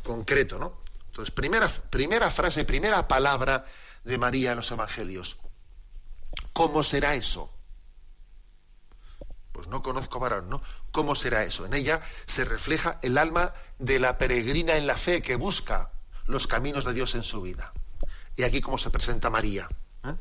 concreto, 0.02 0.58
¿no? 0.58 0.83
Entonces, 1.14 1.32
primera, 1.32 1.68
primera 1.68 2.28
frase, 2.28 2.64
primera 2.64 3.06
palabra 3.06 3.64
de 4.02 4.18
María 4.18 4.50
en 4.50 4.56
los 4.56 4.72
Evangelios. 4.72 5.38
¿Cómo 6.52 6.82
será 6.82 7.14
eso? 7.14 7.54
Pues 9.52 9.68
no 9.68 9.80
conozco 9.80 10.18
varón, 10.18 10.50
¿no? 10.50 10.60
¿Cómo 10.90 11.14
será 11.14 11.44
eso? 11.44 11.66
En 11.66 11.74
ella 11.74 12.02
se 12.26 12.44
refleja 12.44 12.98
el 13.00 13.16
alma 13.16 13.54
de 13.78 14.00
la 14.00 14.18
peregrina 14.18 14.76
en 14.76 14.88
la 14.88 14.96
fe 14.96 15.22
que 15.22 15.36
busca 15.36 15.92
los 16.26 16.48
caminos 16.48 16.84
de 16.84 16.94
Dios 16.94 17.14
en 17.14 17.22
su 17.22 17.42
vida. 17.42 17.72
Y 18.34 18.42
aquí 18.42 18.60
cómo 18.60 18.76
se 18.76 18.90
presenta 18.90 19.30
María. 19.30 19.68
¿eh? 20.02 20.16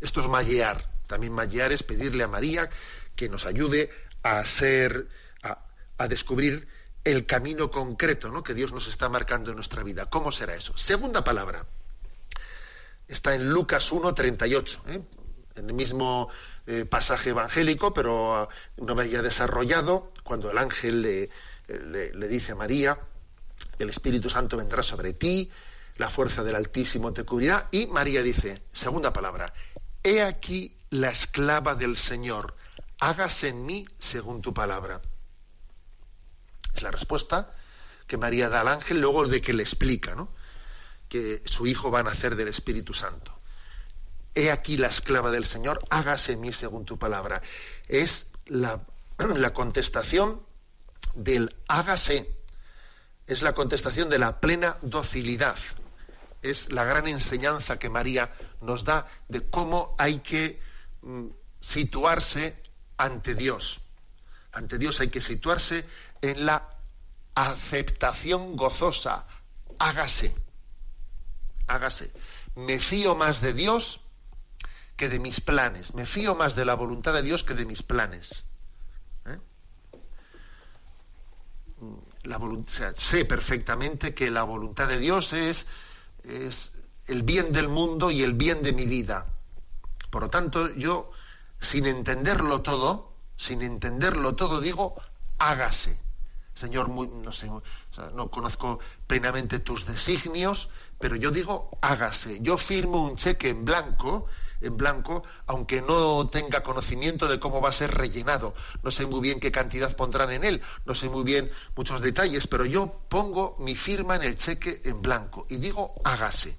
Esto 0.00 0.20
es 0.20 0.26
mallear. 0.26 0.90
También 1.06 1.32
mallear 1.32 1.70
es 1.70 1.84
pedirle 1.84 2.24
a 2.24 2.28
María 2.28 2.68
que 3.14 3.28
nos 3.28 3.46
ayude 3.46 3.88
a 4.24 4.44
ser, 4.44 5.06
a, 5.44 6.08
descubrir 6.08 6.66
el 7.04 7.26
camino 7.26 7.70
concreto 7.70 8.30
¿no? 8.30 8.42
que 8.42 8.54
Dios 8.54 8.72
nos 8.72 8.88
está 8.88 9.08
marcando 9.08 9.50
en 9.50 9.56
nuestra 9.56 9.82
vida. 9.82 10.06
¿Cómo 10.06 10.32
será 10.32 10.54
eso? 10.54 10.76
Segunda 10.76 11.22
palabra. 11.22 11.66
Está 13.06 13.34
en 13.34 13.50
Lucas 13.50 13.92
1, 13.92 14.14
38, 14.14 14.82
¿eh? 14.88 15.02
en 15.56 15.68
el 15.68 15.74
mismo 15.74 16.30
eh, 16.66 16.86
pasaje 16.86 17.30
evangélico, 17.30 17.92
pero 17.92 18.34
ah, 18.34 18.48
una 18.78 18.94
vez 18.94 19.10
ya 19.10 19.20
desarrollado, 19.20 20.12
cuando 20.22 20.50
el 20.50 20.56
ángel 20.56 21.02
le, 21.02 21.30
le 21.68 22.28
dice 22.28 22.52
a 22.52 22.56
María, 22.56 22.98
el 23.78 23.90
Espíritu 23.90 24.30
Santo 24.30 24.56
vendrá 24.56 24.82
sobre 24.82 25.12
ti, 25.12 25.50
la 25.96 26.08
fuerza 26.08 26.42
del 26.42 26.56
Altísimo 26.56 27.12
te 27.12 27.24
cubrirá, 27.24 27.68
y 27.70 27.86
María 27.86 28.22
dice, 28.22 28.62
segunda 28.72 29.12
palabra, 29.12 29.52
he 30.02 30.22
aquí 30.22 30.74
la 30.90 31.10
esclava 31.10 31.74
del 31.74 31.96
Señor, 31.96 32.56
hágase 32.98 33.48
en 33.48 33.66
mí 33.66 33.86
según 33.98 34.40
tu 34.40 34.54
palabra. 34.54 35.02
Es 36.74 36.82
la 36.82 36.90
respuesta 36.90 37.54
que 38.06 38.16
María 38.16 38.48
da 38.48 38.60
al 38.60 38.68
ángel 38.68 39.00
luego 39.00 39.26
de 39.26 39.40
que 39.40 39.52
le 39.52 39.62
explica, 39.62 40.14
¿no? 40.14 40.28
que 41.08 41.42
su 41.44 41.66
hijo 41.66 41.90
va 41.90 42.00
a 42.00 42.02
nacer 42.02 42.36
del 42.36 42.48
Espíritu 42.48 42.92
Santo. 42.92 43.38
He 44.34 44.50
aquí 44.50 44.76
la 44.76 44.88
esclava 44.88 45.30
del 45.30 45.44
Señor, 45.44 45.80
hágase 45.90 46.36
mí 46.36 46.52
según 46.52 46.84
tu 46.84 46.98
palabra. 46.98 47.40
Es 47.86 48.26
la, 48.46 48.84
la 49.18 49.52
contestación 49.52 50.44
del 51.14 51.54
hágase, 51.68 52.36
es 53.26 53.42
la 53.42 53.54
contestación 53.54 54.10
de 54.10 54.18
la 54.18 54.40
plena 54.40 54.76
docilidad. 54.82 55.56
Es 56.42 56.72
la 56.72 56.84
gran 56.84 57.06
enseñanza 57.06 57.78
que 57.78 57.88
María 57.88 58.34
nos 58.60 58.84
da 58.84 59.06
de 59.28 59.48
cómo 59.48 59.94
hay 59.98 60.18
que 60.18 60.60
mm, 61.02 61.26
situarse 61.60 62.60
ante 62.96 63.34
Dios. 63.34 63.80
Ante 64.52 64.78
Dios 64.78 65.00
hay 65.00 65.08
que 65.08 65.20
situarse 65.20 65.86
en 66.30 66.46
la 66.46 66.70
aceptación 67.34 68.56
gozosa. 68.56 69.26
Hágase, 69.78 70.34
hágase. 71.66 72.12
Me 72.54 72.78
fío 72.78 73.14
más 73.14 73.40
de 73.40 73.52
Dios 73.52 74.00
que 74.96 75.08
de 75.08 75.18
mis 75.18 75.40
planes. 75.40 75.94
Me 75.94 76.06
fío 76.06 76.34
más 76.34 76.54
de 76.54 76.64
la 76.64 76.74
voluntad 76.74 77.12
de 77.12 77.22
Dios 77.22 77.44
que 77.44 77.54
de 77.54 77.66
mis 77.66 77.82
planes. 77.82 78.44
¿Eh? 79.26 79.38
La 82.22 82.40
sé 82.96 83.24
perfectamente 83.24 84.14
que 84.14 84.30
la 84.30 84.44
voluntad 84.44 84.88
de 84.88 84.98
Dios 84.98 85.32
es, 85.32 85.66
es 86.22 86.72
el 87.06 87.22
bien 87.22 87.52
del 87.52 87.68
mundo 87.68 88.10
y 88.10 88.22
el 88.22 88.32
bien 88.32 88.62
de 88.62 88.72
mi 88.72 88.86
vida. 88.86 89.26
Por 90.10 90.22
lo 90.22 90.30
tanto, 90.30 90.72
yo, 90.74 91.10
sin 91.60 91.86
entenderlo 91.86 92.62
todo, 92.62 93.12
sin 93.36 93.60
entenderlo 93.62 94.36
todo, 94.36 94.60
digo, 94.60 94.94
hágase. 95.38 95.98
Señor, 96.54 96.88
no 96.88 97.32
sé, 97.32 97.50
no 98.14 98.30
conozco 98.30 98.78
plenamente 99.08 99.58
tus 99.58 99.86
designios, 99.86 100.70
pero 101.00 101.16
yo 101.16 101.32
digo, 101.32 101.70
hágase. 101.80 102.38
Yo 102.40 102.56
firmo 102.56 103.04
un 103.04 103.16
cheque 103.16 103.48
en 103.48 103.64
blanco, 103.64 104.26
en 104.60 104.76
blanco, 104.76 105.24
aunque 105.46 105.82
no 105.82 106.28
tenga 106.28 106.62
conocimiento 106.62 107.26
de 107.26 107.40
cómo 107.40 107.60
va 107.60 107.70
a 107.70 107.72
ser 107.72 107.90
rellenado. 107.90 108.54
No 108.84 108.92
sé 108.92 109.04
muy 109.06 109.20
bien 109.20 109.40
qué 109.40 109.50
cantidad 109.50 109.96
pondrán 109.96 110.30
en 110.30 110.44
él, 110.44 110.62
no 110.86 110.94
sé 110.94 111.08
muy 111.08 111.24
bien 111.24 111.50
muchos 111.74 112.00
detalles, 112.00 112.46
pero 112.46 112.64
yo 112.64 113.00
pongo 113.08 113.56
mi 113.58 113.74
firma 113.74 114.14
en 114.14 114.22
el 114.22 114.36
cheque 114.36 114.80
en 114.84 115.02
blanco 115.02 115.46
y 115.48 115.56
digo, 115.56 115.96
hágase. 116.04 116.56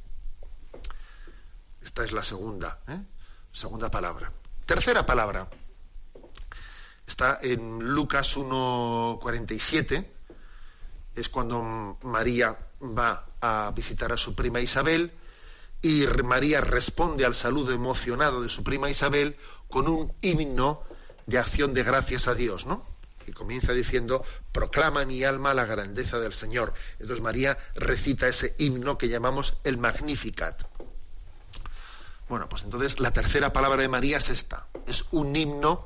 Esta 1.82 2.04
es 2.04 2.12
la 2.12 2.24
segunda, 2.24 2.80
¿eh? 2.90 3.00
segunda 3.54 3.90
palabra. 3.90 4.34
Tercera 4.66 5.06
palabra 5.06 5.48
está 7.08 7.40
en 7.42 7.80
Lucas 7.80 8.38
1.47, 8.38 10.06
es 11.16 11.30
cuando 11.30 11.98
María 12.04 12.58
va 12.82 13.26
a 13.42 13.72
visitar 13.76 14.12
a 14.12 14.18
su 14.18 14.36
prima 14.36 14.60
Isabel 14.60 15.12
y 15.82 16.06
María 16.24 16.62
responde 16.62 17.26
al 17.26 17.36
saludo 17.36 17.72
emocionado 17.74 18.42
de 18.42 18.50
su 18.50 18.64
prima 18.64 18.90
Isabel 18.90 19.38
con 19.70 19.88
un 19.88 20.14
himno 20.22 20.82
de 21.26 21.38
acción 21.38 21.74
de 21.74 21.84
gracias 21.84 22.28
a 22.28 22.36
Dios, 22.36 22.66
¿no? 22.66 22.86
Que 23.24 23.34
comienza 23.34 23.72
diciendo, 23.72 24.24
proclama 24.52 25.06
mi 25.06 25.24
alma 25.24 25.54
la 25.54 25.66
grandeza 25.66 26.20
del 26.20 26.34
Señor. 26.34 26.74
Entonces 27.00 27.22
María 27.22 27.58
recita 27.76 28.28
ese 28.28 28.56
himno 28.58 28.98
que 28.98 29.10
llamamos 29.10 29.58
el 29.64 29.78
Magnificat. 29.78 30.64
Bueno, 32.30 32.50
pues 32.50 32.64
entonces 32.64 33.00
la 33.00 33.12
tercera 33.12 33.54
palabra 33.54 33.82
de 33.82 33.88
María 33.88 34.18
es 34.18 34.30
esta. 34.30 34.68
Es 34.88 35.06
un 35.12 35.36
himno 35.36 35.86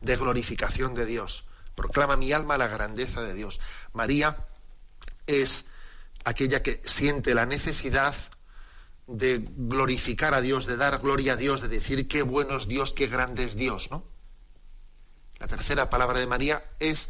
de 0.00 0.16
glorificación 0.16 0.94
de 0.94 1.06
Dios. 1.06 1.44
Proclama 1.74 2.16
mi 2.16 2.32
alma 2.32 2.58
la 2.58 2.68
grandeza 2.68 3.22
de 3.22 3.34
Dios. 3.34 3.60
María 3.92 4.46
es 5.26 5.66
aquella 6.24 6.62
que 6.62 6.80
siente 6.84 7.34
la 7.34 7.46
necesidad 7.46 8.14
de 9.06 9.44
glorificar 9.44 10.34
a 10.34 10.40
Dios, 10.40 10.66
de 10.66 10.76
dar 10.76 10.98
gloria 11.00 11.32
a 11.32 11.36
Dios, 11.36 11.62
de 11.62 11.68
decir 11.68 12.06
qué 12.06 12.22
bueno 12.22 12.56
es 12.56 12.68
Dios, 12.68 12.92
qué 12.92 13.06
grande 13.06 13.44
es 13.44 13.56
Dios, 13.56 13.90
¿no? 13.90 14.04
La 15.38 15.48
tercera 15.48 15.88
palabra 15.88 16.18
de 16.20 16.26
María 16.26 16.64
es 16.78 17.08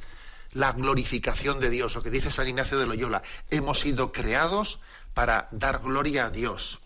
la 0.52 0.72
glorificación 0.72 1.60
de 1.60 1.68
Dios, 1.68 1.94
lo 1.94 2.02
que 2.02 2.10
dice 2.10 2.30
San 2.30 2.48
Ignacio 2.48 2.78
de 2.78 2.86
Loyola. 2.86 3.22
Hemos 3.50 3.80
sido 3.80 4.12
creados 4.12 4.80
para 5.14 5.48
dar 5.50 5.80
gloria 5.80 6.26
a 6.26 6.30
Dios. 6.30 6.80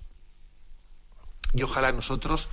Y 1.52 1.62
ojalá 1.62 1.92
nosotros 1.92 2.48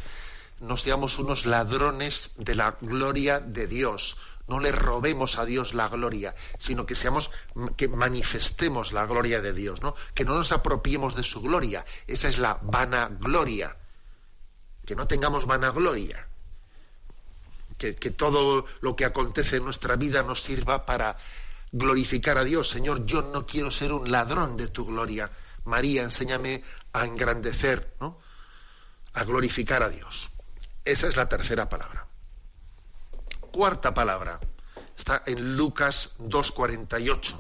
no 0.61 0.77
seamos 0.77 1.17
unos 1.17 1.45
ladrones 1.45 2.31
de 2.37 2.55
la 2.55 2.77
gloria 2.79 3.39
de 3.39 3.67
Dios. 3.67 4.17
No 4.47 4.59
le 4.59 4.71
robemos 4.71 5.37
a 5.37 5.45
Dios 5.45 5.73
la 5.73 5.87
gloria, 5.87 6.35
sino 6.59 6.85
que 6.85 6.95
seamos 6.95 7.31
que 7.77 7.87
manifestemos 7.87 8.91
la 8.91 9.05
gloria 9.05 9.41
de 9.41 9.53
Dios, 9.53 9.81
¿no? 9.81 9.95
Que 10.13 10.25
no 10.25 10.35
nos 10.35 10.51
apropiemos 10.51 11.15
de 11.15 11.23
su 11.23 11.41
gloria. 11.41 11.85
Esa 12.05 12.29
es 12.29 12.37
la 12.37 12.59
vanagloria. 12.61 13.77
Que 14.85 14.95
no 14.95 15.07
tengamos 15.07 15.45
vanagloria. 15.45 16.27
Que, 17.77 17.95
que 17.95 18.11
todo 18.11 18.65
lo 18.81 18.95
que 18.95 19.05
acontece 19.05 19.57
en 19.57 19.63
nuestra 19.63 19.95
vida 19.95 20.21
nos 20.21 20.41
sirva 20.41 20.85
para 20.85 21.17
glorificar 21.71 22.37
a 22.37 22.43
Dios. 22.43 22.69
Señor, 22.69 23.05
yo 23.05 23.21
no 23.21 23.47
quiero 23.47 23.71
ser 23.71 23.93
un 23.93 24.11
ladrón 24.11 24.57
de 24.57 24.67
tu 24.67 24.85
gloria. 24.85 25.31
María, 25.65 26.03
enséñame 26.03 26.63
a 26.93 27.05
engrandecer, 27.05 27.95
¿no? 27.99 28.19
A 29.13 29.23
glorificar 29.23 29.81
a 29.83 29.89
Dios. 29.89 30.30
Esa 30.83 31.07
es 31.07 31.15
la 31.15 31.29
tercera 31.29 31.69
palabra. 31.69 32.07
Cuarta 33.51 33.93
palabra. 33.93 34.39
Está 34.97 35.23
en 35.25 35.55
Lucas 35.57 36.11
2.48. 36.19 37.35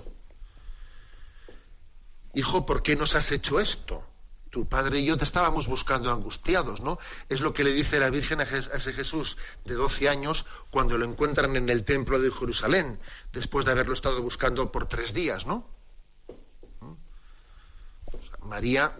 Hijo, 2.33 2.65
¿por 2.65 2.81
qué 2.81 2.95
nos 2.95 3.15
has 3.15 3.31
hecho 3.31 3.59
esto? 3.59 4.03
Tu 4.49 4.67
padre 4.67 4.99
y 4.99 5.05
yo 5.05 5.17
te 5.17 5.23
estábamos 5.23 5.67
buscando 5.67 6.11
angustiados, 6.11 6.81
¿no? 6.81 6.99
Es 7.29 7.41
lo 7.41 7.53
que 7.53 7.63
le 7.63 7.71
dice 7.71 7.99
la 7.99 8.09
Virgen 8.09 8.41
a 8.41 8.43
ese 8.43 8.93
Jesús 8.93 9.37
de 9.63 9.75
12 9.75 10.09
años 10.09 10.45
cuando 10.69 10.97
lo 10.97 11.05
encuentran 11.05 11.55
en 11.55 11.69
el 11.69 11.85
templo 11.85 12.19
de 12.19 12.31
Jerusalén, 12.31 12.99
después 13.31 13.65
de 13.65 13.71
haberlo 13.71 13.93
estado 13.93 14.21
buscando 14.21 14.71
por 14.71 14.87
tres 14.87 15.13
días, 15.13 15.45
¿no? 15.45 15.67
María 18.41 18.93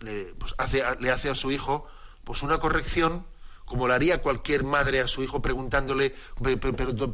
le, 0.00 0.34
pues, 0.34 0.54
hace, 0.58 0.82
le 1.00 1.10
hace 1.10 1.30
a 1.30 1.34
su 1.34 1.50
hijo 1.50 1.86
pues 2.24 2.42
una 2.42 2.58
corrección 2.58 3.26
como 3.70 3.86
lo 3.86 3.94
haría 3.94 4.20
cualquier 4.20 4.64
madre 4.64 5.00
a 5.00 5.06
su 5.06 5.22
hijo 5.22 5.40
preguntándole, 5.40 6.12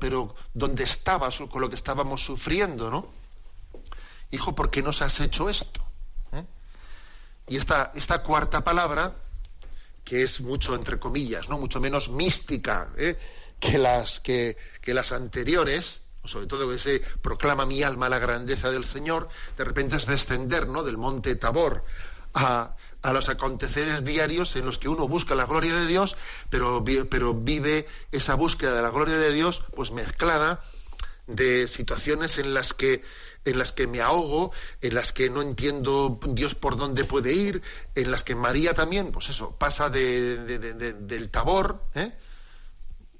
pero, 0.01 0.35
¿dónde 0.55 0.85
estabas 0.85 1.37
con 1.51 1.61
lo 1.61 1.69
que 1.69 1.75
estábamos 1.75 2.25
sufriendo, 2.25 2.91
no? 2.91 3.13
Hijo, 4.31 4.55
¿por 4.55 4.71
qué 4.71 4.81
nos 4.81 5.03
has 5.03 5.21
hecho 5.21 5.51
esto? 5.51 5.83
¿Eh? 6.33 6.43
Y 7.49 7.57
esta, 7.59 8.23
cuarta 8.23 8.65
palabra, 8.65 9.15
que 10.03 10.23
es 10.23 10.41
mucho 10.41 10.75
entre 10.75 10.99
comillas, 10.99 11.51
¿no? 11.51 11.59
Mucho 11.59 11.79
menos 11.79 12.09
mística 12.09 12.91
¿eh? 12.97 13.19
que, 13.61 13.77
las, 13.77 14.21
que, 14.21 14.57
las 14.87 15.13
anteriores, 15.13 16.01
sobre 16.25 16.47
todo 16.47 16.71
que 16.71 16.79
se 16.79 17.01
proclama 17.21 17.67
mi 17.67 17.83
alma 17.83 18.09
la 18.09 18.19
grandeza 18.19 18.71
del 18.71 18.87
Señor, 18.87 19.29
de 19.59 19.65
repente 19.65 19.97
es 19.97 20.07
descender 20.07 20.67
del 20.67 20.97
monte 20.97 21.37
Tabor 21.37 21.85
a, 22.37 22.77
a 23.03 23.13
los 23.13 23.29
aconteceres 23.29 24.05
diarios 24.05 24.55
en 24.57 24.67
los 24.67 24.79
que 24.79 24.89
uno 24.89 25.09
busca 25.09 25.35
la 25.35 25.47
gloria 25.47 25.75
de 25.75 25.87
Dios, 25.87 26.17
pero, 26.51 26.85
pero 27.09 27.35
vive 27.35 27.87
esa 28.13 28.35
búsqueda 28.35 28.75
de 28.75 28.83
la 28.83 28.91
gloria 28.91 29.17
de 29.17 29.33
Dios 29.33 29.65
pues 29.75 29.91
mezclada 29.91 30.61
de 31.27 31.67
situaciones 31.67 32.39
en 32.39 32.55
las 32.55 32.73
que 32.73 33.03
en 33.45 33.59
las 33.59 33.73
que 33.73 33.87
me 33.87 34.01
ahogo, 34.01 34.53
en 34.81 34.97
las 34.97 35.13
que 35.13 35.31
no 35.31 35.41
entiendo 35.41 36.19
Dios 36.31 36.57
por 36.57 36.77
dónde 36.77 37.05
puede 37.05 37.33
ir, 37.33 37.63
en 37.95 38.11
las 38.11 38.25
que 38.25 38.35
María 38.35 38.75
también, 38.75 39.13
pues 39.13 39.29
eso, 39.29 39.53
pasa 39.57 39.89
de, 39.89 40.59
del 40.59 41.31
tabor, 41.31 41.85
¿eh? 41.95 42.11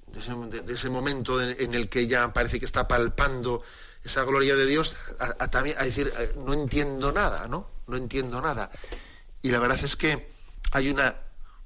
de, 0.09 0.75
ese, 0.75 0.91
momento 0.91 1.41
en, 1.41 1.75
el 1.75 1.89
que 1.89 2.01
ella 2.01 2.33
parece 2.33 2.59
que 2.59 2.67
está 2.67 2.89
palpando 2.89 3.63
esa 4.03 4.25
gloria 4.25 4.57
de 4.57 4.67
Dios, 4.67 4.97
a, 5.21 5.49
también, 5.49 5.79
a 5.79 5.85
decir, 5.85 6.13
eh, 6.19 6.33
no 6.45 6.55
entiendo 6.55 7.13
nada, 7.13 7.47
¿no? 7.47 7.71
No 7.87 7.97
entiendo 7.97 8.41
nada. 8.41 8.69
Y 9.43 9.51
la 9.51 9.59
verdad 9.61 9.79
es 9.83 9.97
que 9.97 10.33
hay 10.73 10.89
una 10.91 11.17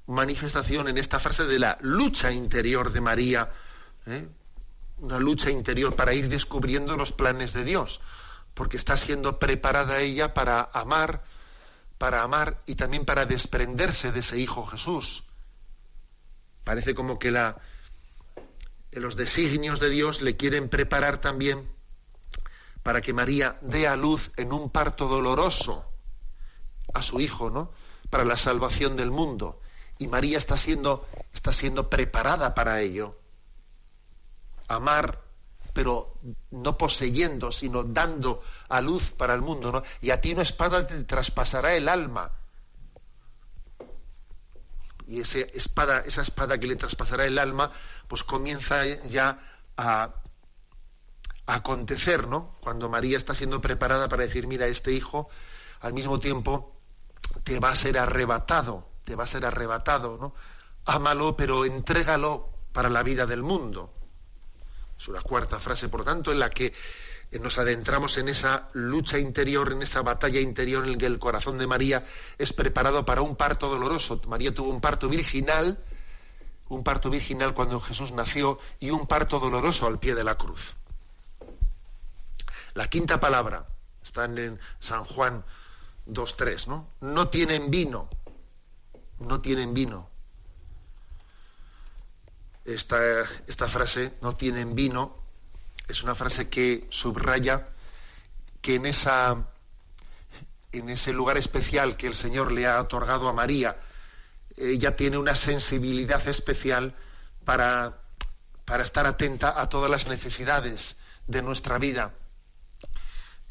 manifestación 0.07 0.87
en 0.87 0.97
esta 0.97 1.19
frase 1.19 1.45
de 1.45 1.59
la 1.59 1.77
lucha 1.81 2.31
interior 2.31 2.91
de 2.91 3.01
María, 3.01 3.51
¿eh? 4.05 4.27
una 4.97 5.19
lucha 5.19 5.49
interior 5.49 5.95
para 5.95 6.13
ir 6.13 6.29
descubriendo 6.29 6.95
los 6.95 7.11
planes 7.11 7.53
de 7.53 7.63
Dios, 7.63 8.01
porque 8.53 8.77
está 8.77 8.97
siendo 8.97 9.39
preparada 9.39 9.99
ella 9.99 10.33
para 10.33 10.69
amar, 10.73 11.23
para 11.97 12.23
amar 12.23 12.61
y 12.65 12.75
también 12.75 13.05
para 13.05 13.25
desprenderse 13.25 14.11
de 14.11 14.19
ese 14.19 14.37
Hijo 14.37 14.65
Jesús. 14.65 15.23
Parece 16.63 16.93
como 16.93 17.17
que 17.17 17.31
la, 17.31 17.57
los 18.91 19.15
designios 19.15 19.79
de 19.79 19.89
Dios 19.89 20.21
le 20.21 20.37
quieren 20.37 20.69
preparar 20.69 21.19
también 21.19 21.67
para 22.83 23.01
que 23.01 23.13
María 23.13 23.57
dé 23.61 23.87
a 23.87 23.95
luz 23.95 24.31
en 24.37 24.51
un 24.53 24.69
parto 24.69 25.07
doloroso 25.07 25.90
a 26.93 27.01
su 27.01 27.19
hijo, 27.19 27.49
¿no? 27.49 27.71
Para 28.09 28.25
la 28.25 28.35
salvación 28.35 28.95
del 28.95 29.11
mundo. 29.11 29.61
Y 29.97 30.07
María 30.07 30.37
está 30.37 30.57
siendo, 30.57 31.07
está 31.33 31.53
siendo 31.53 31.89
preparada 31.89 32.55
para 32.55 32.81
ello. 32.81 33.17
Amar, 34.67 35.21
pero 35.73 36.17
no 36.51 36.77
poseyendo, 36.77 37.51
sino 37.51 37.83
dando 37.83 38.41
a 38.69 38.81
luz 38.81 39.11
para 39.11 39.33
el 39.33 39.41
mundo, 39.41 39.71
¿no? 39.71 39.83
Y 40.01 40.11
a 40.11 40.19
ti 40.19 40.33
una 40.33 40.41
espada 40.41 40.87
te 40.87 41.03
traspasará 41.03 41.75
el 41.75 41.87
alma. 41.87 42.31
Y 45.07 45.19
esa 45.19 45.39
espada, 45.39 45.99
esa 46.05 46.21
espada 46.21 46.57
que 46.59 46.67
le 46.67 46.75
traspasará 46.75 47.25
el 47.25 47.37
alma, 47.37 47.71
pues 48.07 48.23
comienza 48.23 48.85
ya 48.85 49.39
a 49.77 50.13
acontecer, 51.45 52.27
¿no? 52.27 52.55
Cuando 52.61 52.89
María 52.89 53.17
está 53.17 53.35
siendo 53.35 53.61
preparada 53.61 54.07
para 54.09 54.23
decir, 54.23 54.47
mira, 54.47 54.67
este 54.67 54.93
hijo 54.93 55.29
al 55.81 55.93
mismo 55.93 56.19
tiempo 56.19 56.70
te 57.43 57.59
va 57.59 57.69
a 57.69 57.75
ser 57.75 57.97
arrebatado, 57.97 58.87
te 59.03 59.15
va 59.15 59.23
a 59.23 59.27
ser 59.27 59.45
arrebatado, 59.45 60.17
¿no? 60.19 60.33
Ámalo, 60.85 61.35
pero 61.35 61.65
entrégalo 61.65 62.49
para 62.73 62.89
la 62.89 63.03
vida 63.03 63.25
del 63.25 63.43
mundo. 63.43 63.93
Es 64.97 65.07
una 65.07 65.21
cuarta 65.21 65.59
frase, 65.59 65.89
por 65.89 66.03
tanto, 66.03 66.31
en 66.31 66.39
la 66.39 66.49
que 66.49 66.73
nos 67.39 67.57
adentramos 67.57 68.17
en 68.17 68.27
esa 68.27 68.69
lucha 68.73 69.17
interior, 69.17 69.71
en 69.71 69.81
esa 69.81 70.01
batalla 70.01 70.39
interior 70.39 70.83
en 70.83 70.93
la 70.93 70.97
que 70.97 71.05
el 71.05 71.19
corazón 71.19 71.57
de 71.57 71.67
María 71.67 72.03
es 72.37 72.53
preparado 72.53 73.05
para 73.05 73.21
un 73.21 73.35
parto 73.35 73.69
doloroso. 73.69 74.21
María 74.27 74.53
tuvo 74.53 74.69
un 74.69 74.81
parto 74.81 75.07
virginal, 75.07 75.83
un 76.69 76.83
parto 76.83 77.09
virginal 77.09 77.53
cuando 77.53 77.79
Jesús 77.79 78.11
nació 78.11 78.59
y 78.79 78.89
un 78.89 79.07
parto 79.07 79.39
doloroso 79.39 79.87
al 79.87 79.99
pie 79.99 80.13
de 80.13 80.23
la 80.23 80.35
cruz. 80.35 80.75
La 82.73 82.87
quinta 82.87 83.19
palabra 83.19 83.65
está 84.03 84.25
en 84.25 84.59
San 84.79 85.03
Juan 85.03 85.43
2.3, 86.07 86.67
¿no? 86.67 86.87
No 87.01 87.29
tienen 87.29 87.69
vino. 87.71 88.09
No 89.19 89.41
tienen 89.41 89.73
vino. 89.73 90.09
Esta, 92.65 92.99
esta 93.47 93.67
frase, 93.67 94.13
no 94.21 94.35
tienen 94.35 94.75
vino, 94.75 95.17
es 95.87 96.03
una 96.03 96.15
frase 96.15 96.49
que 96.49 96.87
subraya 96.89 97.69
que 98.61 98.75
en, 98.75 98.85
esa, 98.85 99.47
en 100.71 100.89
ese 100.89 101.11
lugar 101.11 101.37
especial 101.37 101.97
que 101.97 102.07
el 102.07 102.15
Señor 102.15 102.51
le 102.51 102.67
ha 102.67 102.79
otorgado 102.79 103.27
a 103.27 103.33
María, 103.33 103.77
ella 104.57 104.95
tiene 104.95 105.17
una 105.17 105.35
sensibilidad 105.35 106.25
especial 106.27 106.95
para, 107.45 107.97
para 108.65 108.83
estar 108.83 109.07
atenta 109.07 109.59
a 109.59 109.69
todas 109.69 109.89
las 109.89 110.07
necesidades 110.07 110.97
de 111.27 111.41
nuestra 111.41 111.79
vida 111.79 112.13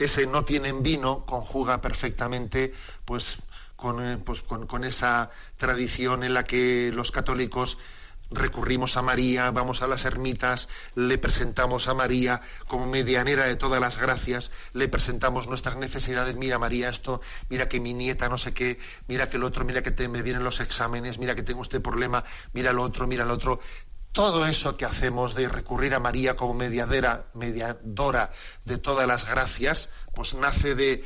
ese 0.04 0.26
no 0.26 0.44
tienen 0.44 0.82
vino 0.82 1.24
conjuga 1.26 1.80
perfectamente 1.80 2.72
pues 3.04 3.38
con, 3.76 4.06
eh, 4.06 4.18
pues, 4.18 4.42
con, 4.42 4.84
esa 4.84 5.30
tradición 5.56 6.22
en 6.22 6.34
la 6.34 6.44
que 6.44 6.92
los 6.92 7.10
católicos 7.10 7.78
recurrimos 8.30 8.96
a 8.96 9.02
María, 9.02 9.50
vamos 9.50 9.82
a 9.82 9.88
las 9.88 10.04
ermitas, 10.04 10.68
le 10.94 11.18
presentamos 11.18 11.88
a 11.88 11.94
María 11.94 12.40
como 12.68 12.86
medianera 12.86 13.46
de 13.46 13.56
todas 13.56 13.80
las 13.80 13.98
gracias, 14.00 14.52
le 14.72 14.86
presentamos 14.86 15.48
nuestras 15.48 15.76
necesidades, 15.76 16.36
mira 16.36 16.58
María 16.58 16.90
esto, 16.90 17.20
mira 17.48 17.68
que 17.68 17.80
mi 17.80 17.92
nieta 17.92 18.28
no 18.28 18.38
sé 18.38 18.52
qué, 18.52 18.78
mira 19.08 19.28
que 19.28 19.38
el 19.38 19.44
otro, 19.44 19.64
mira 19.64 19.82
que 19.82 19.90
te, 19.90 20.08
me 20.08 20.22
vienen 20.22 20.44
los 20.44 20.60
exámenes, 20.60 21.18
mira 21.18 21.34
que 21.34 21.42
tengo 21.42 21.62
este 21.62 21.80
problema, 21.80 22.22
mira 22.52 22.72
lo 22.72 22.82
otro, 22.82 23.08
mira 23.08 23.24
lo 23.24 23.34
otro 23.34 23.60
todo 24.12 24.46
eso 24.46 24.76
que 24.76 24.84
hacemos 24.84 25.34
de 25.34 25.48
recurrir 25.48 25.94
a 25.94 26.00
María 26.00 26.36
como 26.36 26.54
mediadera, 26.54 27.26
mediadora 27.34 28.32
de 28.64 28.78
todas 28.78 29.06
las 29.06 29.28
gracias, 29.28 29.88
pues 30.14 30.34
nace 30.34 30.74
de, 30.74 31.04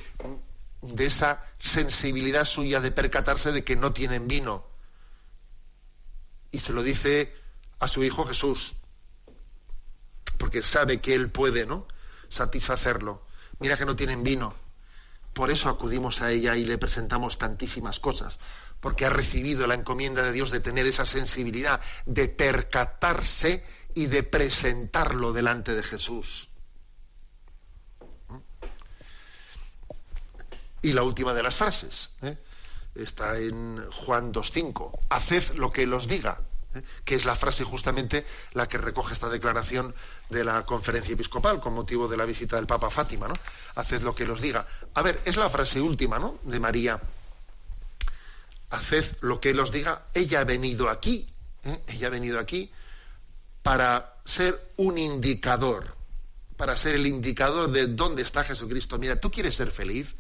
de 0.80 1.07
esa 1.07 1.42
sensibilidad 1.59 2.44
suya 2.44 2.80
de 2.80 2.90
percatarse 2.90 3.52
de 3.52 3.64
que 3.64 3.76
no 3.76 3.92
tienen 3.92 4.26
vino. 4.26 4.66
Y 6.50 6.61
se 6.61 6.72
lo 6.72 6.82
dice 6.82 7.34
a 7.78 7.88
su 7.88 8.02
hijo 8.05 8.24
Jesús, 8.24 8.76
porque 10.38 10.62
sabe 10.62 11.00
que 11.00 11.14
él 11.14 11.30
puede, 11.30 11.66
¿no? 11.66 11.86
Satisfacerlo. 12.28 13.26
Mira 13.59 13.76
que 13.76 13.84
no 13.84 13.96
tienen 13.96 14.22
vino. 14.22 14.55
Por 15.35 15.51
eso 15.51 15.68
acudimos 15.68 16.22
a 16.22 16.30
ella 16.30 16.57
y 16.57 16.64
le 16.64 16.78
presentamos 16.78 17.39
tantísimas 17.39 18.01
cosas 18.01 18.39
porque 18.80 19.07
ha 19.07 19.11
recibido 19.11 19.66
la 19.66 19.74
encomienda 19.74 20.22
de 20.22 20.30
Dios 20.32 20.51
de 20.51 20.61
tener 20.61 20.87
esa 20.87 21.07
sensibilidad, 21.07 21.80
de 22.05 22.28
percatarse 22.28 23.64
y 23.95 24.07
de 24.07 24.22
presentarlo 24.22 25.32
delante 25.32 25.74
de 25.74 25.82
Jesús. 25.82 26.51
Y 30.82 30.93
la 30.93 31.03
última 31.03 31.32
de 31.32 31.43
las 31.43 31.57
frases, 31.57 32.11
¿eh? 32.20 32.37
está 32.95 33.39
en 33.39 33.82
Juan 33.91 34.35
2.5, 34.35 34.99
haced 35.09 35.55
lo 35.55 35.72
que 35.72 35.87
los 35.87 36.07
diga, 36.07 36.43
¿eh? 36.75 36.83
que 37.05 37.14
es 37.14 37.25
la 37.25 37.35
frase 37.35 37.64
justamente 37.64 38.25
la 38.53 38.68
que 38.68 38.79
recoge 38.79 39.14
esta 39.14 39.29
declaración 39.29 39.95
de 40.31 40.45
la 40.45 40.64
conferencia 40.64 41.14
episcopal 41.14 41.61
con 41.61 41.75
motivo 41.75 42.09
de 42.09 42.16
la 42.16 42.25
visita 42.25 42.57
del 42.57 42.66
Papa 42.66 42.91
Fátima, 42.91 43.29
¿no? 43.29 43.35
Haced 43.77 44.03
lo 44.03 44.14
que 44.14 44.27
los 44.27 44.41
diga. 44.41 44.66
A 44.95 45.03
ver, 45.03 45.20
es 45.25 45.37
la 45.37 45.49
frase 45.49 45.81
última, 45.81 46.18
¿no? 46.18 46.39
De 46.43 46.61
María 46.61 47.01
haced 48.75 49.16
lo 49.20 49.41
que 49.41 49.51
Él 49.51 49.61
os 49.61 49.70
diga, 49.70 50.07
ella 50.14 50.41
ha 50.41 50.45
venido 50.45 50.89
aquí, 50.91 51.33
¿eh? 51.64 51.81
ella 51.89 52.09
ha 52.09 52.11
venido 52.11 52.39
aquí 52.39 52.70
para 53.62 54.16
ser 54.25 54.72
un 54.77 54.99
indicador, 54.99 55.97
para 56.57 56.77
ser 56.77 56.97
el 56.97 57.07
indicador 57.07 57.70
de 57.70 57.87
dónde 57.87 58.22
está 58.22 58.45
Jesucristo. 58.45 58.99
Mira, 58.99 59.16
tú 59.16 59.31
quieres 59.31 59.57
ser 59.57 59.70
feliz, 59.70 60.14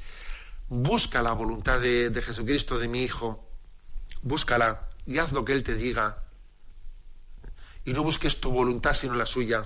busca 0.68 1.22
la 1.22 1.32
voluntad 1.32 1.80
de, 1.80 2.10
de 2.10 2.22
Jesucristo, 2.22 2.78
de 2.78 2.88
mi 2.88 3.02
Hijo, 3.02 3.46
búscala 4.22 4.88
y 5.04 5.18
haz 5.18 5.32
lo 5.32 5.44
que 5.44 5.52
Él 5.52 5.62
te 5.62 5.74
diga. 5.74 6.22
Y 7.84 7.92
no 7.92 8.02
busques 8.02 8.40
tu 8.40 8.50
voluntad 8.50 8.94
sino 8.94 9.14
la 9.14 9.26
suya. 9.26 9.64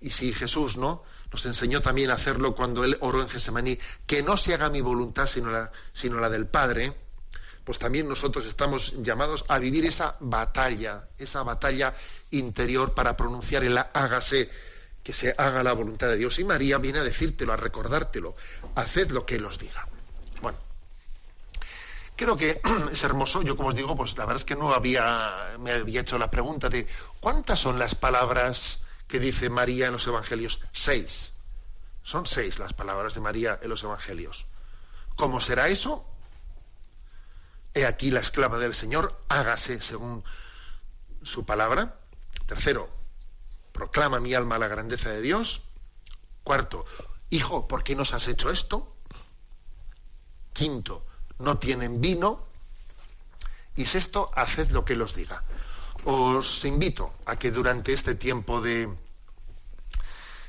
Y 0.00 0.10
si 0.10 0.32
Jesús, 0.32 0.76
¿no? 0.76 1.02
Nos 1.32 1.46
enseñó 1.46 1.80
también 1.80 2.10
a 2.10 2.14
hacerlo 2.14 2.54
cuando 2.54 2.84
Él 2.84 2.96
oró 3.00 3.22
en 3.22 3.28
Gesemaní, 3.28 3.78
que 4.06 4.22
no 4.22 4.36
se 4.36 4.54
haga 4.54 4.70
mi 4.70 4.80
voluntad 4.80 5.26
sino 5.26 5.50
la, 5.50 5.72
sino 5.92 6.20
la 6.20 6.28
del 6.28 6.46
Padre 6.46 6.94
pues 7.66 7.80
también 7.80 8.08
nosotros 8.08 8.46
estamos 8.46 8.94
llamados 9.02 9.44
a 9.48 9.58
vivir 9.58 9.86
esa 9.86 10.16
batalla, 10.20 11.08
esa 11.18 11.42
batalla 11.42 11.92
interior 12.30 12.94
para 12.94 13.16
pronunciar 13.16 13.64
el 13.64 13.76
hágase, 13.76 14.48
que 15.02 15.12
se 15.12 15.34
haga 15.36 15.64
la 15.64 15.72
voluntad 15.72 16.06
de 16.06 16.16
Dios. 16.16 16.38
Y 16.38 16.44
María 16.44 16.78
viene 16.78 17.00
a 17.00 17.02
decírtelo, 17.02 17.52
a 17.52 17.56
recordártelo, 17.56 18.36
haced 18.76 19.10
lo 19.10 19.26
que 19.26 19.34
Él 19.34 19.46
os 19.46 19.58
diga. 19.58 19.84
Creo 22.16 22.36
que 22.36 22.60
es 22.92 23.04
hermoso, 23.04 23.42
yo 23.42 23.56
como 23.56 23.68
os 23.68 23.74
digo, 23.74 23.94
pues 23.94 24.16
la 24.16 24.24
verdad 24.24 24.40
es 24.40 24.44
que 24.44 24.56
no 24.56 24.72
había, 24.72 25.56
me 25.60 25.72
había 25.72 26.00
hecho 26.00 26.18
la 26.18 26.30
pregunta 26.30 26.68
de 26.68 26.86
cuántas 27.20 27.60
son 27.60 27.78
las 27.78 27.94
palabras 27.94 28.80
que 29.06 29.20
dice 29.20 29.50
María 29.50 29.86
en 29.86 29.92
los 29.92 30.06
Evangelios. 30.06 30.60
Seis. 30.72 31.32
Son 32.02 32.24
seis 32.26 32.58
las 32.58 32.72
palabras 32.72 33.14
de 33.14 33.20
María 33.20 33.58
en 33.62 33.68
los 33.68 33.82
Evangelios. 33.84 34.46
¿Cómo 35.16 35.40
será 35.40 35.68
eso? 35.68 36.06
He 37.74 37.84
aquí 37.84 38.10
la 38.10 38.20
esclava 38.20 38.58
del 38.58 38.74
Señor, 38.74 39.20
hágase 39.28 39.80
según 39.82 40.24
su 41.22 41.44
palabra. 41.44 42.00
Tercero, 42.46 42.88
proclama 43.72 44.20
mi 44.20 44.32
alma 44.34 44.58
la 44.58 44.68
grandeza 44.68 45.10
de 45.10 45.20
Dios. 45.20 45.62
Cuarto, 46.42 46.86
hijo, 47.28 47.68
¿por 47.68 47.84
qué 47.84 47.94
nos 47.94 48.14
has 48.14 48.28
hecho 48.28 48.50
esto? 48.50 48.96
Quinto, 50.52 51.04
no 51.38 51.58
tienen 51.58 52.00
vino. 52.00 52.44
Y 53.76 53.84
sexto, 53.84 54.30
haced 54.34 54.70
lo 54.70 54.84
que 54.84 54.96
los 54.96 55.14
diga. 55.14 55.42
Os 56.04 56.64
invito 56.64 57.12
a 57.26 57.36
que 57.36 57.50
durante 57.50 57.92
este 57.92 58.14
tiempo 58.14 58.60
de 58.60 58.88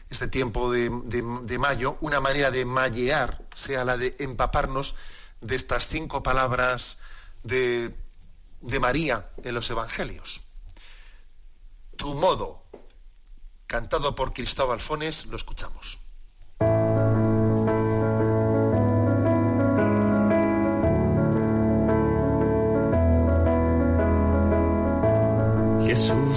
este 0.09 0.27
tiempo 0.29 0.71
de, 0.71 0.89
de 0.89 1.59
mayo, 1.59 1.97
una 1.99 2.21
manera 2.21 2.49
de 2.49 2.63
mallear 2.63 3.43
sea 3.53 3.83
la 3.83 3.97
de 3.97 4.15
empaparnos 4.19 4.95
de 5.41 5.55
estas 5.55 5.87
cinco 5.87 6.23
palabras 6.23 6.97
de, 7.43 7.93
María 8.79 9.29
en 9.43 9.55
los 9.55 9.69
Evangelios. 9.69 10.41
Tu 11.95 12.13
modo, 12.13 12.63
cantado 13.65 14.15
por 14.15 14.33
Cristóbal 14.33 14.79
Fones, 14.79 15.25
lo 15.25 15.37
escuchamos. 15.37 15.99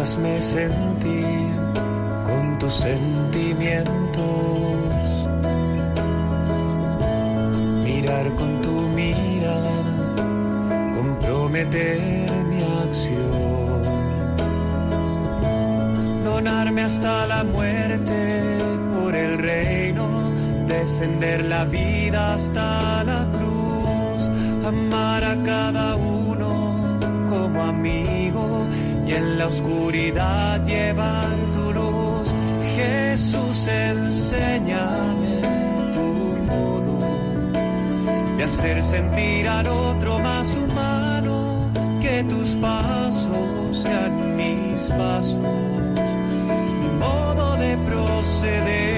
Hazme 0.00 0.40
sentir 0.40 1.24
con 2.24 2.58
tus 2.58 2.74
sentimientos, 2.74 3.88
mirar 7.84 8.26
con 8.34 8.62
tu 8.62 8.88
mirada, 8.94 9.72
comprometer 10.94 12.30
mi 12.48 12.62
acción, 12.62 13.82
donarme 16.24 16.82
hasta 16.82 17.26
la 17.26 17.42
muerte 17.42 18.42
por 18.94 19.16
el 19.16 19.38
reino, 19.38 20.06
defender 20.68 21.44
la 21.44 21.64
vida 21.64 22.34
hasta 22.34 23.02
la 23.02 23.26
cruz, 23.32 24.30
amar 24.64 25.24
a 25.24 25.36
cada 25.42 25.96
uno 25.96 26.48
como 27.28 27.62
amigo 27.62 28.64
y 29.08 29.14
en 29.14 29.38
la 29.38 29.46
oscuridad 29.46 30.64
llevar 30.64 31.34
tu 31.54 31.72
luz. 31.72 32.28
Jesús, 32.76 33.66
enséñame 33.66 35.40
tu 35.94 36.06
modo 36.52 36.98
de 38.36 38.44
hacer 38.44 38.82
sentir 38.82 39.48
al 39.48 39.66
otro 39.66 40.18
más 40.18 40.46
humano, 40.54 41.70
que 42.02 42.22
tus 42.24 42.50
pasos 42.56 43.82
sean 43.82 44.36
mis 44.36 44.82
pasos, 44.98 45.34
mi 46.82 46.88
modo 46.98 47.56
de 47.56 47.76
proceder. 47.88 48.97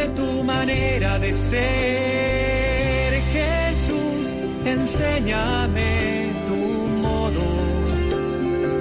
abrace 0.00 0.08
tu 0.14 0.42
manera 0.44 1.18
de 1.18 1.32
ser. 1.32 3.22
Jesús, 3.32 4.34
enséñame 4.64 6.32
tu 6.48 6.56
modo 7.02 7.44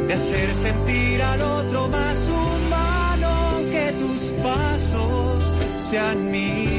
de 0.07 0.13
hacer 0.13 0.53
sentir 0.55 1.21
al 1.21 1.41
otro 1.41 1.87
más 1.89 2.27
humano, 2.29 3.59
que 3.71 3.93
tus 3.99 4.21
pasos 4.43 5.43
sean 5.89 6.31
mis 6.31 6.78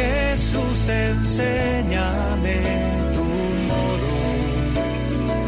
Jesús, 0.00 0.88
enséñame 0.88 2.58
tu 3.14 3.24
modo 3.70 4.12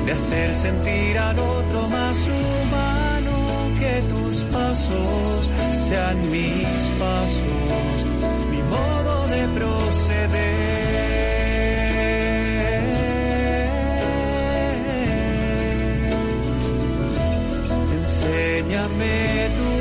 de 0.07 0.13
hacer 0.13 0.53
sentir 0.53 1.19
al 1.19 1.39
otro 1.39 1.89
más 1.89 2.17
humano, 2.29 3.37
que 3.81 3.95
tus 4.13 4.35
pasos 4.57 5.51
sean 5.71 6.17
mis 6.31 6.93
pasos, 6.99 7.95
mi 8.51 8.61
modo 8.75 9.15
de 9.35 9.43
proceder. 9.59 10.63
Enséñame 18.01 19.15
tu 19.57 19.72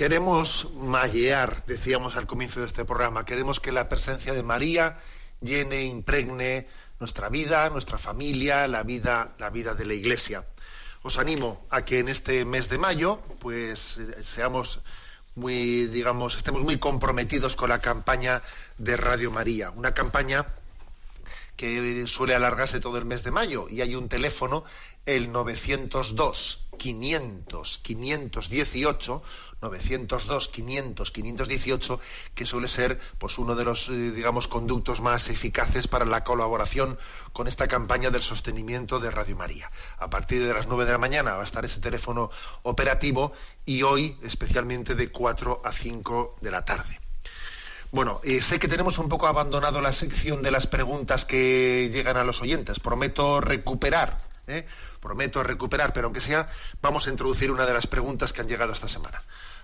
Queremos 0.00 0.66
mallear, 0.76 1.62
decíamos 1.66 2.16
al 2.16 2.26
comienzo 2.26 2.60
de 2.60 2.64
este 2.64 2.86
programa, 2.86 3.26
queremos 3.26 3.60
que 3.60 3.70
la 3.70 3.90
presencia 3.90 4.32
de 4.32 4.42
María 4.42 4.96
llene, 5.42 5.84
impregne 5.84 6.66
nuestra 6.98 7.28
vida, 7.28 7.68
nuestra 7.68 7.98
familia, 7.98 8.66
la 8.66 8.82
vida, 8.82 9.34
la 9.38 9.50
vida 9.50 9.74
de 9.74 9.84
la 9.84 9.92
Iglesia. 9.92 10.46
Os 11.02 11.18
animo 11.18 11.66
a 11.68 11.84
que 11.84 11.98
en 11.98 12.08
este 12.08 12.46
mes 12.46 12.70
de 12.70 12.78
mayo, 12.78 13.20
pues 13.40 13.98
eh, 13.98 14.22
seamos 14.22 14.80
muy, 15.34 15.84
digamos, 15.88 16.34
estemos 16.34 16.62
muy 16.62 16.78
comprometidos 16.78 17.54
con 17.54 17.68
la 17.68 17.80
campaña 17.80 18.40
de 18.78 18.96
Radio 18.96 19.30
María, 19.30 19.68
una 19.68 19.92
campaña 19.92 20.46
que 21.58 22.06
suele 22.06 22.34
alargarse 22.34 22.80
todo 22.80 22.96
el 22.96 23.04
mes 23.04 23.22
de 23.22 23.32
mayo 23.32 23.66
y 23.68 23.82
hay 23.82 23.94
un 23.94 24.08
teléfono, 24.08 24.64
el 25.04 25.30
902 25.30 26.68
500 26.78 27.78
518 27.82 29.22
902, 29.60 30.48
500, 30.48 31.10
518, 31.10 32.00
que 32.34 32.46
suele 32.46 32.68
ser 32.68 32.98
pues 33.18 33.38
uno 33.38 33.54
de 33.54 33.64
los 33.64 33.88
eh, 33.88 34.10
digamos 34.10 34.48
conductos 34.48 35.00
más 35.00 35.28
eficaces 35.28 35.86
para 35.86 36.04
la 36.04 36.24
colaboración 36.24 36.98
con 37.32 37.46
esta 37.46 37.68
campaña 37.68 38.10
del 38.10 38.22
sostenimiento 38.22 38.98
de 39.00 39.10
Radio 39.10 39.36
María. 39.36 39.70
A 39.98 40.10
partir 40.10 40.46
de 40.46 40.54
las 40.54 40.66
9 40.66 40.84
de 40.84 40.92
la 40.92 40.98
mañana 40.98 41.34
va 41.36 41.42
a 41.42 41.44
estar 41.44 41.64
ese 41.64 41.80
teléfono 41.80 42.30
operativo 42.62 43.32
y 43.64 43.82
hoy 43.82 44.18
especialmente 44.22 44.94
de 44.94 45.10
4 45.10 45.62
a 45.64 45.72
5 45.72 46.36
de 46.40 46.50
la 46.50 46.64
tarde. 46.64 47.00
Bueno, 47.92 48.20
eh, 48.22 48.40
sé 48.40 48.60
que 48.60 48.68
tenemos 48.68 48.98
un 48.98 49.08
poco 49.08 49.26
abandonado 49.26 49.80
la 49.80 49.92
sección 49.92 50.42
de 50.42 50.52
las 50.52 50.68
preguntas 50.68 51.24
que 51.24 51.90
llegan 51.92 52.16
a 52.16 52.22
los 52.22 52.40
oyentes. 52.40 52.78
Prometo 52.78 53.40
recuperar, 53.40 54.22
¿eh? 54.46 54.64
Prometo 55.00 55.42
recuperar, 55.42 55.92
pero 55.92 56.06
aunque 56.06 56.20
sea, 56.20 56.48
vamos 56.82 57.06
a 57.06 57.10
introducir 57.10 57.50
una 57.50 57.66
de 57.66 57.74
las 57.74 57.86
preguntas 57.86 58.32
que 58.32 58.42
han 58.42 58.48
llegado 58.48 58.72
esta 58.72 58.88
semana. 58.88 59.22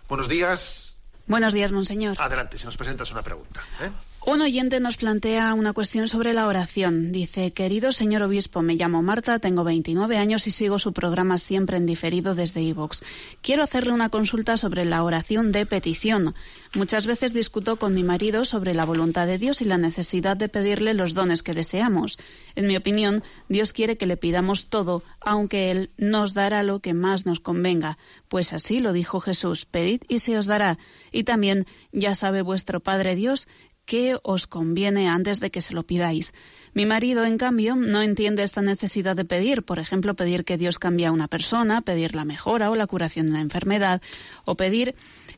Buenos 0.09 0.29
días. 0.29 0.97
Buenos 1.27 1.55
días, 1.55 1.73
monseñor. 1.73 2.17
Adelante, 2.21 2.59
si 2.59 2.65
nos 2.65 2.77
presentas 2.77 3.11
una 3.11 3.23
pregunta. 3.23 3.63
¿eh? 3.81 3.91
Un 4.29 4.43
oyente 4.43 4.81
nos 4.81 4.97
plantea 4.97 5.55
una 5.55 5.73
cuestión 5.73 6.09
sobre 6.09 6.35
la 6.35 6.49
oración. 6.49 7.13
Dice, 7.13 7.53
querido 7.53 7.93
señor 7.93 8.25
obispo, 8.25 8.61
me 8.61 8.75
llamo 8.75 9.01
Marta, 9.01 9.39
tengo 9.39 9.63
29 9.63 10.17
años 10.17 10.49
y 10.49 10.51
sigo 10.51 10.81
su 10.81 10.93
programa 10.93 11.39
siempre 11.39 11.77
en 11.77 11.87
diferido 11.87 12.35
desde 12.35 12.61
iVox. 12.61 13.05
Quiero 13.41 13.63
hacerle 13.63 13.93
una 13.93 14.09
consulta 14.09 14.57
sobre 14.57 14.85
la 14.85 15.05
oración 15.05 15.53
de 15.53 15.65
petición. 15.65 16.35
Muchas 16.75 17.07
veces 17.07 17.35
discuto 17.35 17.77
con 17.77 17.95
mi 17.95 18.03
marido 18.03 18.45
sobre 18.45 18.75
la 18.75 18.85
voluntad 18.85 19.29
de 19.29 19.39
Dios 19.39 19.63
y 19.63 19.65
la 19.65 19.79
necesidad 19.79 20.37
de 20.37 20.49
pedirle 20.49 20.93
los 20.93 21.15
dones 21.15 21.45
que 21.45 21.55
deseamos. 21.55 22.19
En 22.57 22.67
mi 22.67 22.77
opinión, 22.77 23.23
Dios 23.49 23.73
quiere 23.73 23.97
que 23.97 24.07
le 24.07 24.17
pidamos 24.17 24.67
todo, 24.71 25.05
aunque 25.21 25.71
Él 25.71 25.91
nos 25.99 26.35
dará 26.35 26.65
lo 26.65 26.81
que 26.81 26.95
más 26.95 27.27
nos 27.27 27.39
convenga. 27.39 27.97
Pues 28.27 28.53
así 28.53 28.81
lo 28.81 28.93
dijo 28.93 29.21
Jesús, 29.21 29.67
pedid 29.67 30.03
y 30.09 30.19
se 30.19 30.37
os 30.37 30.47
dará. 30.47 30.79
Y 31.13 31.23
también, 31.23 31.65
ya 31.93 32.17
sabe 32.17 32.43
vuestro 32.43 32.81
Padre 32.81 33.15
Dios 33.15 33.47
qué 33.87 34.19
os 34.23 34.47
conviene 34.47 35.09
antes 35.09 35.41
de 35.41 35.51
que 35.51 35.63
se 35.63 35.73
lo 35.73 35.85
pidáis. 35.85 36.35
Mi 36.75 36.85
marido, 36.85 37.25
en 37.25 37.39
cambio, 37.39 37.77
no 37.77 38.03
entiende 38.03 38.43
esta 38.43 38.61
necesidad 38.61 39.17
de 39.17 39.25
pedir, 39.25 39.63
por 39.63 39.79
ejemplo, 39.79 40.15
pedir 40.15 40.45
que 40.45 40.59
Dios 40.59 40.79
cambie 40.79 41.07
a 41.07 41.13
una 41.13 41.29
persona, 41.29 41.81
pedir 41.81 42.15
la 42.15 42.27
mejora 42.27 42.71
o 42.71 42.77
la 42.77 42.87
curación 42.87 43.27
de 43.27 43.33
una 43.33 43.41
enfermedad, 43.41 44.03
o 44.45 44.57
pedir 44.57 44.95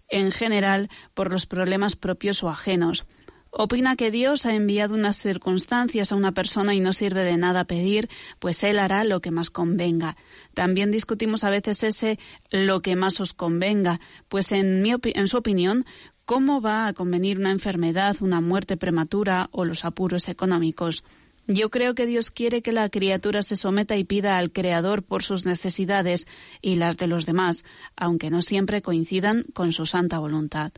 en 0.09 0.33
general 0.33 0.89
por 1.15 1.31
los 1.31 1.47
problemas 1.47 1.95
propios 1.95 2.43
o 2.43 2.49
ajenos. 2.49 3.07
Opina 3.51 3.97
que 3.97 4.11
Dios 4.11 4.45
ha 4.45 4.55
enviado 4.55 4.95
unas 4.95 5.17
circunstancias 5.17 6.13
a 6.13 6.17
una 6.17 6.33
persona 6.33 6.75
y 6.75 6.81
no 6.81 6.93
sirve 6.93 7.25
de 7.25 7.39
nada 7.39 7.65
pedir, 7.65 8.11
pues 8.39 8.63
Él 8.63 8.79
hará 8.79 9.05
lo 9.05 9.21
que 9.21 9.31
más 9.31 9.49
convenga. 9.49 10.17
También 10.53 10.91
discutimos 10.91 11.45
a 11.45 11.51
veces 11.51 11.83
ese 11.83 12.19
lo 12.51 12.83
que 12.83 12.95
más 12.95 13.21
os 13.21 13.33
convenga, 13.33 14.01
pues 14.29 14.53
en, 14.53 14.83
mi 14.83 14.93
en 15.03 15.29
su 15.29 15.39
opinión, 15.39 15.87
¿Cómo 16.29 16.61
va 16.61 16.87
a 16.87 16.93
convenir 16.93 17.39
una 17.39 17.53
enfermedad, 17.53 18.19
una 18.21 18.43
muerte 18.43 18.77
prematura 18.77 19.49
o 19.51 19.65
los 19.65 19.87
apuros 19.87 20.29
económicos? 20.29 21.03
Yo 21.47 21.71
creo 21.71 21.95
que 21.95 22.05
Dios 22.05 22.31
quiere 22.31 22.61
que 22.61 22.71
la 22.71 22.91
criatura 22.91 23.43
se 23.43 23.57
someta 23.57 23.97
y 23.97 24.05
pida 24.05 24.37
al 24.37 24.53
Creador 24.53 25.03
por 25.03 25.23
sus 25.23 25.47
necesidades 25.47 26.29
y 26.61 26.75
las 26.75 26.99
de 26.99 27.07
los 27.07 27.25
demás, 27.25 27.65
aunque 27.97 28.29
no 28.29 28.43
siempre 28.43 28.83
coincidan 28.83 29.47
con 29.55 29.73
su 29.73 29.87
santa 29.87 30.19
voluntad. 30.19 30.73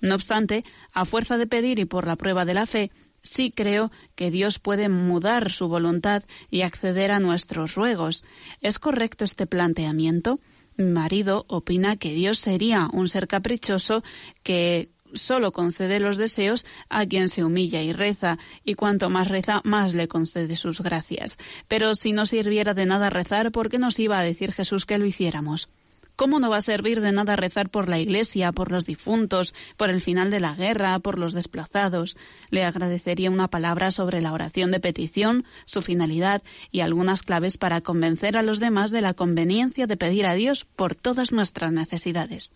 No 0.00 0.16
obstante, 0.16 0.64
a 0.92 1.04
fuerza 1.04 1.38
de 1.38 1.46
pedir 1.46 1.78
y 1.78 1.84
por 1.84 2.04
la 2.04 2.16
prueba 2.16 2.44
de 2.44 2.54
la 2.54 2.66
fe, 2.66 2.90
sí 3.22 3.52
creo 3.52 3.92
que 4.16 4.32
Dios 4.32 4.58
puede 4.58 4.88
mudar 4.88 5.52
su 5.52 5.68
voluntad 5.68 6.24
y 6.50 6.62
acceder 6.62 7.12
a 7.12 7.20
nuestros 7.20 7.76
ruegos. 7.76 8.24
¿Es 8.60 8.80
correcto 8.80 9.24
este 9.24 9.46
planteamiento? 9.46 10.40
Mi 10.76 10.90
marido 10.90 11.46
opina 11.46 11.96
que 11.96 12.12
Dios 12.12 12.40
sería 12.40 12.88
un 12.92 13.08
ser 13.08 13.28
caprichoso 13.28 14.02
que 14.42 14.90
solo 15.12 15.52
concede 15.52 16.00
los 16.00 16.16
deseos 16.16 16.64
a 16.88 17.06
quien 17.06 17.28
se 17.28 17.44
humilla 17.44 17.82
y 17.82 17.92
reza, 17.92 18.38
y 18.64 18.74
cuanto 18.74 19.10
más 19.10 19.28
reza, 19.28 19.60
más 19.64 19.94
le 19.94 20.08
concede 20.08 20.56
sus 20.56 20.80
gracias. 20.80 21.38
Pero 21.68 21.94
si 21.94 22.12
no 22.12 22.26
sirviera 22.26 22.74
de 22.74 22.86
nada 22.86 23.10
rezar, 23.10 23.52
¿por 23.52 23.68
qué 23.68 23.78
nos 23.78 23.98
iba 23.98 24.18
a 24.18 24.22
decir 24.22 24.52
Jesús 24.52 24.86
que 24.86 24.98
lo 24.98 25.06
hiciéramos? 25.06 25.68
¿Cómo 26.16 26.40
no 26.40 26.48
va 26.48 26.56
a 26.56 26.62
servir 26.62 27.02
de 27.02 27.12
nada 27.12 27.36
rezar 27.36 27.68
por 27.68 27.90
la 27.90 27.98
Iglesia, 27.98 28.50
por 28.50 28.72
los 28.72 28.86
difuntos, 28.86 29.54
por 29.76 29.90
el 29.90 30.00
final 30.00 30.30
de 30.30 30.40
la 30.40 30.54
guerra, 30.54 30.98
por 30.98 31.18
los 31.18 31.34
desplazados? 31.34 32.16
Le 32.48 32.64
agradecería 32.64 33.30
una 33.30 33.48
palabra 33.48 33.90
sobre 33.90 34.22
la 34.22 34.32
oración 34.32 34.70
de 34.70 34.80
petición, 34.80 35.44
su 35.66 35.82
finalidad 35.82 36.42
y 36.70 36.80
algunas 36.80 37.22
claves 37.22 37.58
para 37.58 37.82
convencer 37.82 38.38
a 38.38 38.42
los 38.42 38.60
demás 38.60 38.90
de 38.90 39.02
la 39.02 39.12
conveniencia 39.12 39.86
de 39.86 39.98
pedir 39.98 40.24
a 40.24 40.32
Dios 40.32 40.64
por 40.64 40.94
todas 40.94 41.32
nuestras 41.32 41.70
necesidades. 41.70 42.54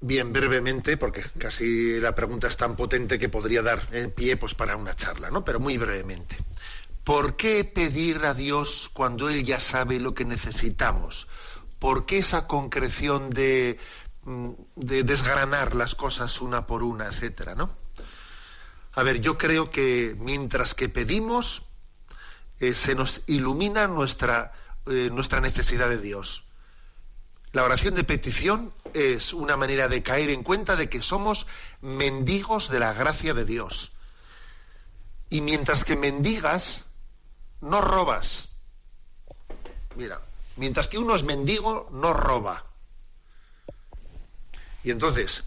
Bien, 0.00 0.32
brevemente, 0.32 0.96
porque 0.96 1.24
casi 1.38 1.98
la 2.00 2.14
pregunta 2.14 2.48
es 2.48 2.56
tan 2.56 2.76
potente 2.76 3.18
que 3.18 3.30
podría 3.30 3.62
dar 3.62 3.80
pie 4.14 4.36
pues, 4.36 4.54
para 4.54 4.76
una 4.76 4.94
charla, 4.94 5.30
¿no? 5.30 5.44
Pero 5.44 5.58
muy 5.58 5.78
brevemente. 5.78 6.36
¿Por 7.02 7.36
qué 7.36 7.64
pedir 7.64 8.24
a 8.24 8.34
Dios 8.34 8.90
cuando 8.92 9.28
Él 9.28 9.44
ya 9.44 9.60
sabe 9.60 10.00
lo 10.00 10.14
que 10.14 10.24
necesitamos? 10.24 11.28
¿Por 11.78 12.04
qué 12.04 12.18
esa 12.18 12.46
concreción 12.46 13.30
de, 13.30 13.78
mm, 14.24 14.50
de 14.76 15.02
desgranar 15.04 15.74
las 15.74 15.94
cosas 15.94 16.40
una 16.40 16.66
por 16.66 16.82
una, 16.82 17.06
etcétera, 17.06 17.54
¿no? 17.54 17.70
A 18.92 19.02
ver, 19.02 19.20
yo 19.20 19.38
creo 19.38 19.70
que 19.70 20.16
mientras 20.18 20.74
que 20.74 20.88
pedimos, 20.88 21.62
eh, 22.58 22.72
se 22.72 22.94
nos 22.94 23.22
ilumina 23.26 23.86
nuestra, 23.86 24.52
eh, 24.86 25.10
nuestra 25.12 25.40
necesidad 25.40 25.88
de 25.88 25.98
Dios. 25.98 26.45
La 27.56 27.64
oración 27.64 27.94
de 27.94 28.04
petición 28.04 28.70
es 28.92 29.32
una 29.32 29.56
manera 29.56 29.88
de 29.88 30.02
caer 30.02 30.28
en 30.28 30.42
cuenta 30.42 30.76
de 30.76 30.90
que 30.90 31.00
somos 31.00 31.46
mendigos 31.80 32.68
de 32.68 32.80
la 32.80 32.92
gracia 32.92 33.32
de 33.32 33.46
Dios. 33.46 33.92
Y 35.30 35.40
mientras 35.40 35.82
que 35.82 35.96
mendigas, 35.96 36.84
no 37.62 37.80
robas. 37.80 38.50
Mira, 39.94 40.20
mientras 40.56 40.86
que 40.86 40.98
uno 40.98 41.16
es 41.16 41.22
mendigo, 41.22 41.88
no 41.92 42.12
roba. 42.12 42.66
Y 44.84 44.90
entonces, 44.90 45.44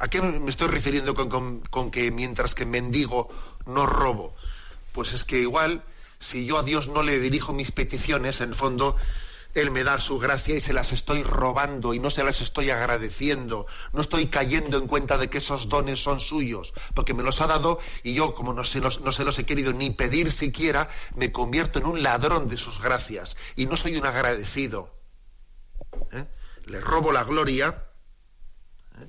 ¿a 0.00 0.08
qué 0.08 0.22
me 0.22 0.50
estoy 0.50 0.66
refiriendo 0.66 1.14
con, 1.14 1.90
que 1.92 2.10
mientras 2.10 2.56
que 2.56 2.66
mendigo, 2.66 3.28
no 3.64 3.86
robo? 3.86 4.34
Pues 4.90 5.12
es 5.12 5.22
que 5.22 5.38
igual, 5.38 5.84
si 6.18 6.46
yo 6.46 6.58
a 6.58 6.64
Dios 6.64 6.88
no 6.88 7.04
le 7.04 7.20
dirijo 7.20 7.52
mis 7.52 7.70
peticiones, 7.70 8.40
en 8.40 8.48
el 8.48 8.54
fondo 8.56 8.96
él 9.54 9.70
me 9.70 9.84
da 9.84 9.98
su 9.98 10.18
gracia 10.18 10.56
y 10.56 10.60
se 10.60 10.72
las 10.72 10.92
estoy 10.92 11.22
robando 11.22 11.94
y 11.94 12.00
no 12.00 12.10
se 12.10 12.24
las 12.24 12.40
estoy 12.40 12.70
agradeciendo. 12.70 13.66
No 13.92 14.00
estoy 14.00 14.26
cayendo 14.26 14.78
en 14.78 14.88
cuenta 14.88 15.16
de 15.16 15.30
que 15.30 15.38
esos 15.38 15.68
dones 15.68 16.02
son 16.02 16.20
suyos, 16.20 16.74
porque 16.94 17.14
me 17.14 17.22
los 17.22 17.40
ha 17.40 17.46
dado 17.46 17.78
y 18.02 18.14
yo, 18.14 18.34
como 18.34 18.52
no 18.52 18.64
se 18.64 18.80
los, 18.80 19.00
no 19.00 19.12
se 19.12 19.24
los 19.24 19.38
he 19.38 19.46
querido 19.46 19.72
ni 19.72 19.90
pedir 19.90 20.32
siquiera, 20.32 20.88
me 21.14 21.32
convierto 21.32 21.78
en 21.78 21.86
un 21.86 22.02
ladrón 22.02 22.48
de 22.48 22.56
sus 22.56 22.80
gracias 22.80 23.36
y 23.56 23.66
no 23.66 23.76
soy 23.76 23.96
un 23.96 24.06
agradecido. 24.06 24.92
¿Eh? 26.12 26.24
Le 26.66 26.80
robo 26.80 27.12
la 27.12 27.24
gloria. 27.24 27.84
¿Eh? 28.98 29.08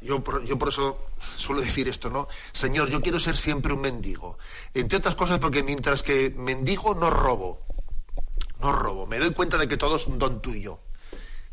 Yo, 0.00 0.24
yo 0.44 0.58
por 0.58 0.68
eso 0.68 0.98
suelo 1.18 1.60
decir 1.60 1.88
esto, 1.88 2.08
¿no? 2.08 2.28
Señor, 2.52 2.88
yo 2.88 3.02
quiero 3.02 3.20
ser 3.20 3.36
siempre 3.36 3.74
un 3.74 3.82
mendigo. 3.82 4.38
Entre 4.72 4.96
otras 4.98 5.14
cosas 5.14 5.38
porque 5.38 5.62
mientras 5.62 6.02
que 6.02 6.30
mendigo 6.30 6.94
no 6.94 7.10
robo 7.10 7.71
no 8.62 8.72
robo, 8.72 9.06
me 9.06 9.18
doy 9.18 9.32
cuenta 9.32 9.58
de 9.58 9.68
que 9.68 9.76
todo 9.76 9.96
es 9.96 10.06
un 10.06 10.18
don 10.18 10.40
tuyo 10.40 10.78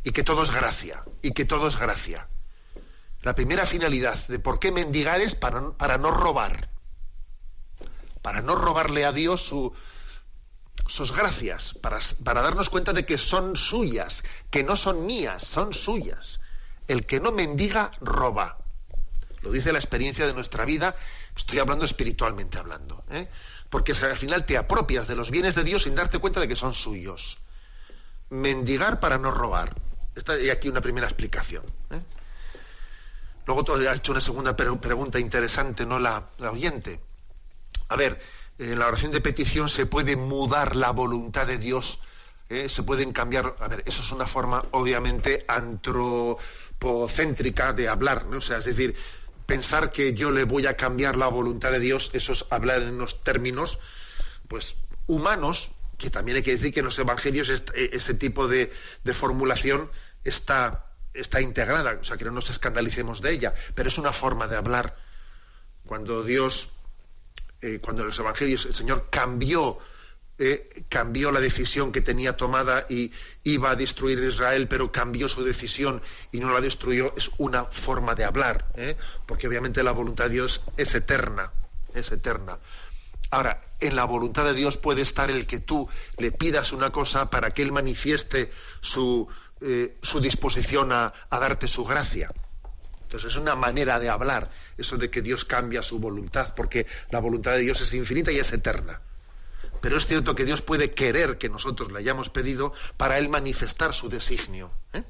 y 0.03 0.11
que 0.11 0.23
todo 0.23 0.43
es 0.43 0.51
gracia 0.51 1.03
y 1.21 1.31
que 1.31 1.43
todo 1.43 1.67
es 1.67 1.77
gracia. 1.77 2.29
La 3.21 3.35
primera 3.35 3.65
finalidad 3.65 4.17
de 4.27 4.39
por 4.39 4.59
qué 4.59 4.71
mendigar 4.71 5.19
es 5.19 5.35
para, 5.35 5.71
para 5.71 5.97
no 5.97 6.11
robar, 6.11 6.69
para 8.21 8.41
no 8.41 8.55
robarle 8.55 9.03
a 9.03 9.11
Dios 9.11 9.41
su, 9.41 9.73
sus 10.87 11.15
gracias, 11.15 11.73
para, 11.73 11.99
para 12.23 12.41
darnos 12.41 12.69
cuenta 12.69 12.93
de 12.93 13.05
que 13.05 13.17
son 13.17 13.55
suyas, 13.57 14.23
que 14.49 14.63
no 14.63 14.77
son 14.77 15.05
mías, 15.05 15.43
son 15.43 15.73
suyas. 15.73 16.39
El 16.87 17.05
que 17.05 17.19
no 17.19 17.31
mendiga, 17.31 17.91
roba. 17.99 18.59
Lo 19.41 19.51
dice 19.51 19.73
la 19.73 19.79
experiencia 19.79 20.25
de 20.25 20.33
nuestra 20.33 20.65
vida, 20.65 20.95
estoy 21.35 21.59
hablando 21.59 21.85
espiritualmente 21.85 22.57
hablando. 22.57 23.03
¿eh? 23.11 23.27
Porque 23.69 23.91
al 23.91 24.17
final 24.17 24.45
te 24.45 24.57
apropias 24.57 25.07
de 25.07 25.15
los 25.15 25.31
bienes 25.31 25.55
de 25.55 25.63
Dios 25.63 25.83
sin 25.83 25.95
darte 25.95 26.19
cuenta 26.19 26.39
de 26.39 26.47
que 26.47 26.55
son 26.55 26.73
suyos. 26.73 27.39
Mendigar 28.29 28.99
para 28.99 29.17
no 29.17 29.31
robar. 29.31 29.75
Esta, 30.15 30.33
aquí 30.51 30.69
una 30.69 30.81
primera 30.81 31.07
explicación. 31.07 31.63
¿eh? 31.91 32.01
Luego 33.45 33.63
has 33.89 33.97
hecho 33.97 34.11
una 34.11 34.21
segunda 34.21 34.55
pregunta 34.55 35.19
interesante, 35.19 35.85
¿no? 35.85 35.99
La, 35.99 36.29
oyente. 36.39 36.99
A 37.87 37.95
ver, 37.95 38.19
en 38.57 38.77
la 38.77 38.87
oración 38.87 39.11
de 39.11 39.21
petición 39.21 39.69
se 39.69 39.85
puede 39.87 40.15
mudar 40.15 40.75
la 40.75 40.91
voluntad 40.91 41.47
de 41.47 41.57
Dios, 41.57 41.99
¿eh? 42.49 42.69
se 42.69 42.83
pueden 42.83 43.11
cambiar. 43.11 43.55
A 43.59 43.67
ver, 43.67 43.81
eso 43.87 44.03
es 44.03 44.11
una 44.11 44.27
forma, 44.27 44.63
obviamente, 44.71 45.45
antropocéntrica 45.47 47.73
de 47.73 47.87
hablar, 47.87 48.25
¿no? 48.25 48.37
O 48.37 48.41
sea, 48.41 48.57
es 48.57 48.65
decir, 48.65 48.95
pensar 49.49 49.91
que 49.91 50.13
yo 50.13 50.29
le 50.29 50.43
voy 50.43 50.67
a 50.67 50.77
cambiar 50.77 51.17
la 51.17 51.27
voluntad 51.27 51.71
de 51.71 51.79
Dios, 51.79 52.11
eso 52.13 52.33
es 52.33 52.45
hablar 52.51 52.83
en 52.83 52.93
unos 52.93 53.23
términos, 53.23 53.79
pues, 54.47 54.75
humanos, 55.07 55.71
que 55.97 56.11
también 56.11 56.37
hay 56.37 56.43
que 56.43 56.51
decir 56.51 56.71
que 56.71 56.81
en 56.81 56.85
los 56.85 56.99
evangelios 56.99 57.49
e, 57.49 57.89
ese 57.91 58.13
tipo 58.13 58.47
de, 58.47 58.71
formulación 59.11 59.89
está, 60.23 60.85
está 61.15 61.41
integrada, 61.41 61.97
o 61.99 62.03
sea, 62.03 62.15
que 62.15 62.25
no 62.25 62.31
nos 62.31 62.51
escandalicemos 62.51 63.21
de 63.21 63.31
ella, 63.31 63.55
pero 63.73 63.89
es 63.89 63.97
una 63.97 64.13
forma 64.13 64.45
de 64.45 64.55
hablar. 64.55 64.95
Cuando 65.83 66.23
Dios, 66.23 66.69
eh, 67.61 67.79
cuando 67.81 68.03
en 68.03 68.09
los 68.09 68.19
evangelios 68.19 68.67
el 68.67 68.75
Señor 68.75 69.07
cambió 69.09 69.79
eh, 70.41 70.85
cambió 70.87 71.33
la 71.33 71.41
decisión 71.41 71.91
que 71.91 71.99
tenía 71.99 72.37
tomada 72.37 72.85
y 72.87 73.11
iba 73.43 73.71
a 73.71 73.75
destruir 73.75 74.19
Israel, 74.19 74.69
pero 74.69 74.89
cambió 74.89 75.27
su 75.27 75.43
decisión 75.43 76.01
y 76.31 76.39
no 76.39 76.53
la 76.53 76.61
destruyó, 76.61 77.13
es 77.17 77.29
una 77.37 77.65
forma 77.65 78.15
de 78.15 78.23
hablar, 78.23 78.71
¿eh? 78.75 78.95
porque 79.25 79.47
obviamente 79.47 79.83
la 79.83 79.91
voluntad 79.91 80.25
de 80.25 80.31
Dios 80.31 80.61
es 80.77 80.95
eterna, 80.95 81.51
es 81.93 82.13
eterna. 82.13 82.57
Ahora, 83.31 83.59
en 83.81 83.97
la 83.97 84.05
voluntad 84.05 84.45
de 84.45 84.53
Dios 84.53 84.77
puede 84.77 85.01
estar 85.01 85.29
el 85.29 85.45
que 85.45 85.59
tú 85.59 85.89
le 86.17 86.31
pidas 86.31 86.71
una 86.71 86.89
cosa 86.89 87.29
para 87.29 87.51
que 87.51 87.61
Él 87.61 87.73
manifieste 87.73 88.49
su, 88.79 89.27
eh, 89.59 89.97
su 90.01 90.21
disposición 90.21 90.93
a, 90.93 91.13
a 91.29 91.39
darte 91.39 91.67
su 91.67 91.83
gracia. 91.83 92.31
Entonces 93.01 93.31
es 93.33 93.37
una 93.37 93.55
manera 93.55 93.99
de 93.99 94.07
hablar, 94.07 94.49
eso 94.77 94.95
de 94.95 95.09
que 95.09 95.21
Dios 95.21 95.43
cambia 95.43 95.81
su 95.81 95.99
voluntad, 95.99 96.55
porque 96.55 96.87
la 97.09 97.19
voluntad 97.19 97.51
de 97.51 97.59
Dios 97.59 97.81
es 97.81 97.93
infinita 97.93 98.31
y 98.31 98.39
es 98.39 98.53
eterna. 98.53 99.01
Pero 99.81 99.97
es 99.97 100.07
cierto 100.07 100.35
que 100.35 100.45
Dios 100.45 100.61
puede 100.61 100.91
querer 100.91 101.37
que 101.37 101.49
nosotros 101.49 101.91
le 101.91 101.99
hayamos 101.99 102.29
pedido 102.29 102.73
para 102.97 103.17
Él 103.17 103.29
manifestar 103.29 103.93
su 103.93 104.09
designio. 104.09 104.71
¿eh? 104.93 105.03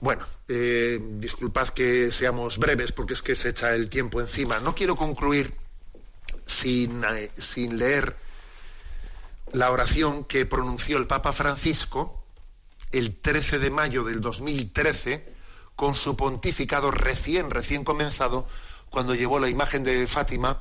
Bueno, 0.00 0.24
eh, 0.48 1.00
disculpad 1.02 1.68
que 1.68 2.12
seamos 2.12 2.58
breves 2.58 2.92
porque 2.92 3.14
es 3.14 3.22
que 3.22 3.34
se 3.34 3.50
echa 3.50 3.74
el 3.74 3.88
tiempo 3.88 4.20
encima. 4.20 4.60
No 4.60 4.74
quiero 4.74 4.96
concluir 4.96 5.54
sin, 6.46 7.04
eh, 7.04 7.30
sin 7.38 7.78
leer 7.78 8.16
la 9.52 9.70
oración 9.70 10.24
que 10.24 10.46
pronunció 10.46 10.98
el 10.98 11.06
Papa 11.06 11.32
Francisco 11.32 12.24
el 12.92 13.16
13 13.16 13.58
de 13.58 13.70
mayo 13.70 14.04
del 14.04 14.20
2013 14.20 15.34
con 15.76 15.94
su 15.94 16.16
pontificado 16.16 16.90
recién, 16.90 17.50
recién 17.50 17.84
comenzado, 17.84 18.46
cuando 18.90 19.14
llevó 19.14 19.40
la 19.40 19.48
imagen 19.48 19.82
de 19.82 20.06
Fátima 20.06 20.60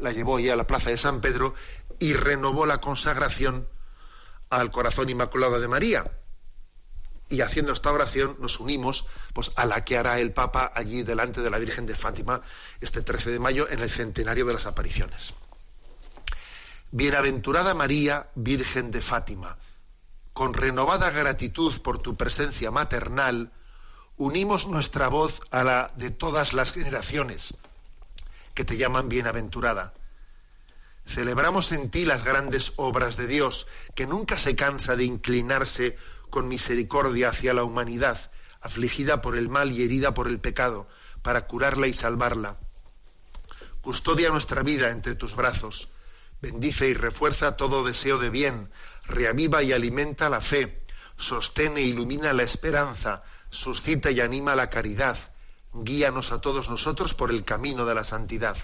la 0.00 0.12
llevó 0.12 0.38
ya 0.38 0.52
a 0.52 0.56
la 0.56 0.66
plaza 0.66 0.90
de 0.90 0.98
San 0.98 1.20
Pedro 1.20 1.54
y 1.98 2.14
renovó 2.14 2.66
la 2.66 2.80
consagración 2.80 3.68
al 4.48 4.70
corazón 4.70 5.08
inmaculado 5.08 5.60
de 5.60 5.68
María. 5.68 6.10
Y 7.28 7.42
haciendo 7.42 7.72
esta 7.72 7.92
oración 7.92 8.36
nos 8.40 8.58
unimos 8.58 9.06
pues, 9.32 9.52
a 9.54 9.64
la 9.64 9.84
que 9.84 9.96
hará 9.96 10.18
el 10.18 10.32
Papa 10.32 10.72
allí 10.74 11.04
delante 11.04 11.40
de 11.40 11.50
la 11.50 11.58
Virgen 11.58 11.86
de 11.86 11.94
Fátima 11.94 12.42
este 12.80 13.02
13 13.02 13.30
de 13.30 13.38
mayo 13.38 13.68
en 13.70 13.78
el 13.78 13.90
centenario 13.90 14.44
de 14.46 14.54
las 14.54 14.66
apariciones. 14.66 15.34
Bienaventurada 16.90 17.72
María, 17.72 18.30
Virgen 18.34 18.90
de 18.90 19.00
Fátima, 19.00 19.58
con 20.32 20.54
renovada 20.54 21.10
gratitud 21.10 21.80
por 21.82 21.98
tu 21.98 22.16
presencia 22.16 22.72
maternal, 22.72 23.52
unimos 24.16 24.66
nuestra 24.66 25.06
voz 25.06 25.40
a 25.52 25.62
la 25.62 25.92
de 25.94 26.10
todas 26.10 26.52
las 26.52 26.72
generaciones 26.72 27.54
que 28.54 28.64
te 28.64 28.76
llaman 28.76 29.08
bienaventurada. 29.08 29.94
Celebramos 31.06 31.72
en 31.72 31.90
ti 31.90 32.04
las 32.04 32.24
grandes 32.24 32.72
obras 32.76 33.16
de 33.16 33.26
Dios, 33.26 33.66
que 33.94 34.06
nunca 34.06 34.38
se 34.38 34.54
cansa 34.54 34.96
de 34.96 35.04
inclinarse 35.04 35.96
con 36.30 36.48
misericordia 36.48 37.30
hacia 37.30 37.54
la 37.54 37.64
humanidad, 37.64 38.30
afligida 38.60 39.20
por 39.20 39.36
el 39.36 39.48
mal 39.48 39.72
y 39.72 39.82
herida 39.82 40.14
por 40.14 40.28
el 40.28 40.38
pecado, 40.38 40.88
para 41.22 41.46
curarla 41.46 41.86
y 41.86 41.92
salvarla. 41.92 42.58
Custodia 43.80 44.30
nuestra 44.30 44.62
vida 44.62 44.90
entre 44.90 45.14
tus 45.14 45.34
brazos, 45.34 45.88
bendice 46.40 46.88
y 46.88 46.94
refuerza 46.94 47.56
todo 47.56 47.84
deseo 47.84 48.18
de 48.18 48.30
bien, 48.30 48.70
reaviva 49.06 49.62
y 49.62 49.72
alimenta 49.72 50.30
la 50.30 50.40
fe, 50.40 50.84
sostiene 51.16 51.80
e 51.80 51.84
ilumina 51.84 52.32
la 52.32 52.42
esperanza, 52.42 53.22
suscita 53.50 54.10
y 54.10 54.20
anima 54.20 54.54
la 54.54 54.70
caridad, 54.70 55.18
Guíanos 55.72 56.32
a 56.32 56.40
todos 56.40 56.68
nosotros 56.68 57.14
por 57.14 57.30
el 57.30 57.44
camino 57.44 57.84
de 57.86 57.94
la 57.94 58.04
santidad. 58.04 58.56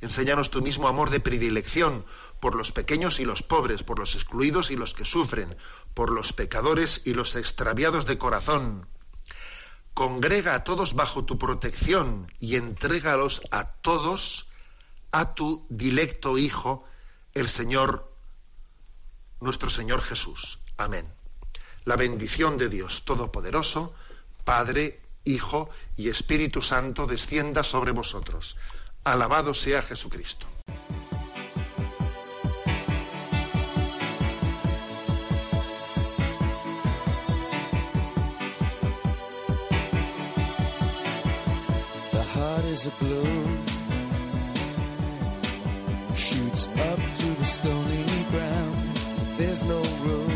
Enséñanos 0.00 0.50
tu 0.50 0.60
mismo 0.60 0.88
amor 0.88 1.08
de 1.08 1.20
predilección 1.20 2.04
por 2.40 2.54
los 2.54 2.72
pequeños 2.72 3.18
y 3.18 3.24
los 3.24 3.42
pobres, 3.42 3.82
por 3.82 3.98
los 3.98 4.14
excluidos 4.14 4.70
y 4.70 4.76
los 4.76 4.92
que 4.92 5.06
sufren, 5.06 5.56
por 5.94 6.10
los 6.10 6.34
pecadores 6.34 7.00
y 7.04 7.14
los 7.14 7.34
extraviados 7.36 8.04
de 8.04 8.18
corazón. 8.18 8.86
Congrega 9.94 10.54
a 10.54 10.64
todos 10.64 10.94
bajo 10.94 11.24
tu 11.24 11.38
protección 11.38 12.30
y 12.38 12.56
entrégalos 12.56 13.40
a 13.50 13.72
todos 13.72 14.46
a 15.12 15.34
tu 15.34 15.66
dilecto 15.70 16.36
Hijo, 16.36 16.84
el 17.32 17.48
Señor, 17.48 18.12
nuestro 19.40 19.70
Señor 19.70 20.02
Jesús. 20.02 20.58
Amén. 20.76 21.10
La 21.84 21.96
bendición 21.96 22.58
de 22.58 22.68
Dios 22.68 23.06
Todopoderoso, 23.06 23.94
Padre, 24.44 25.00
Hijo 25.26 25.68
y 25.96 26.08
Espíritu 26.08 26.62
Santo 26.62 27.06
descienda 27.06 27.62
sobre 27.62 27.92
vosotros. 27.92 28.56
Alabado 29.04 29.52
sea 29.52 29.82
Jesucristo. 29.82 30.46
The 42.12 42.22
heart 42.22 42.64
is 42.66 42.86
a 42.86 42.92
balloon, 43.00 43.66
shoots 46.14 46.68
up 46.68 47.00
through 47.00 47.34
the 47.34 47.44
stony 47.44 48.26
ground. 48.30 48.96
There's 49.36 49.64
no 49.64 49.82
room 50.02 50.35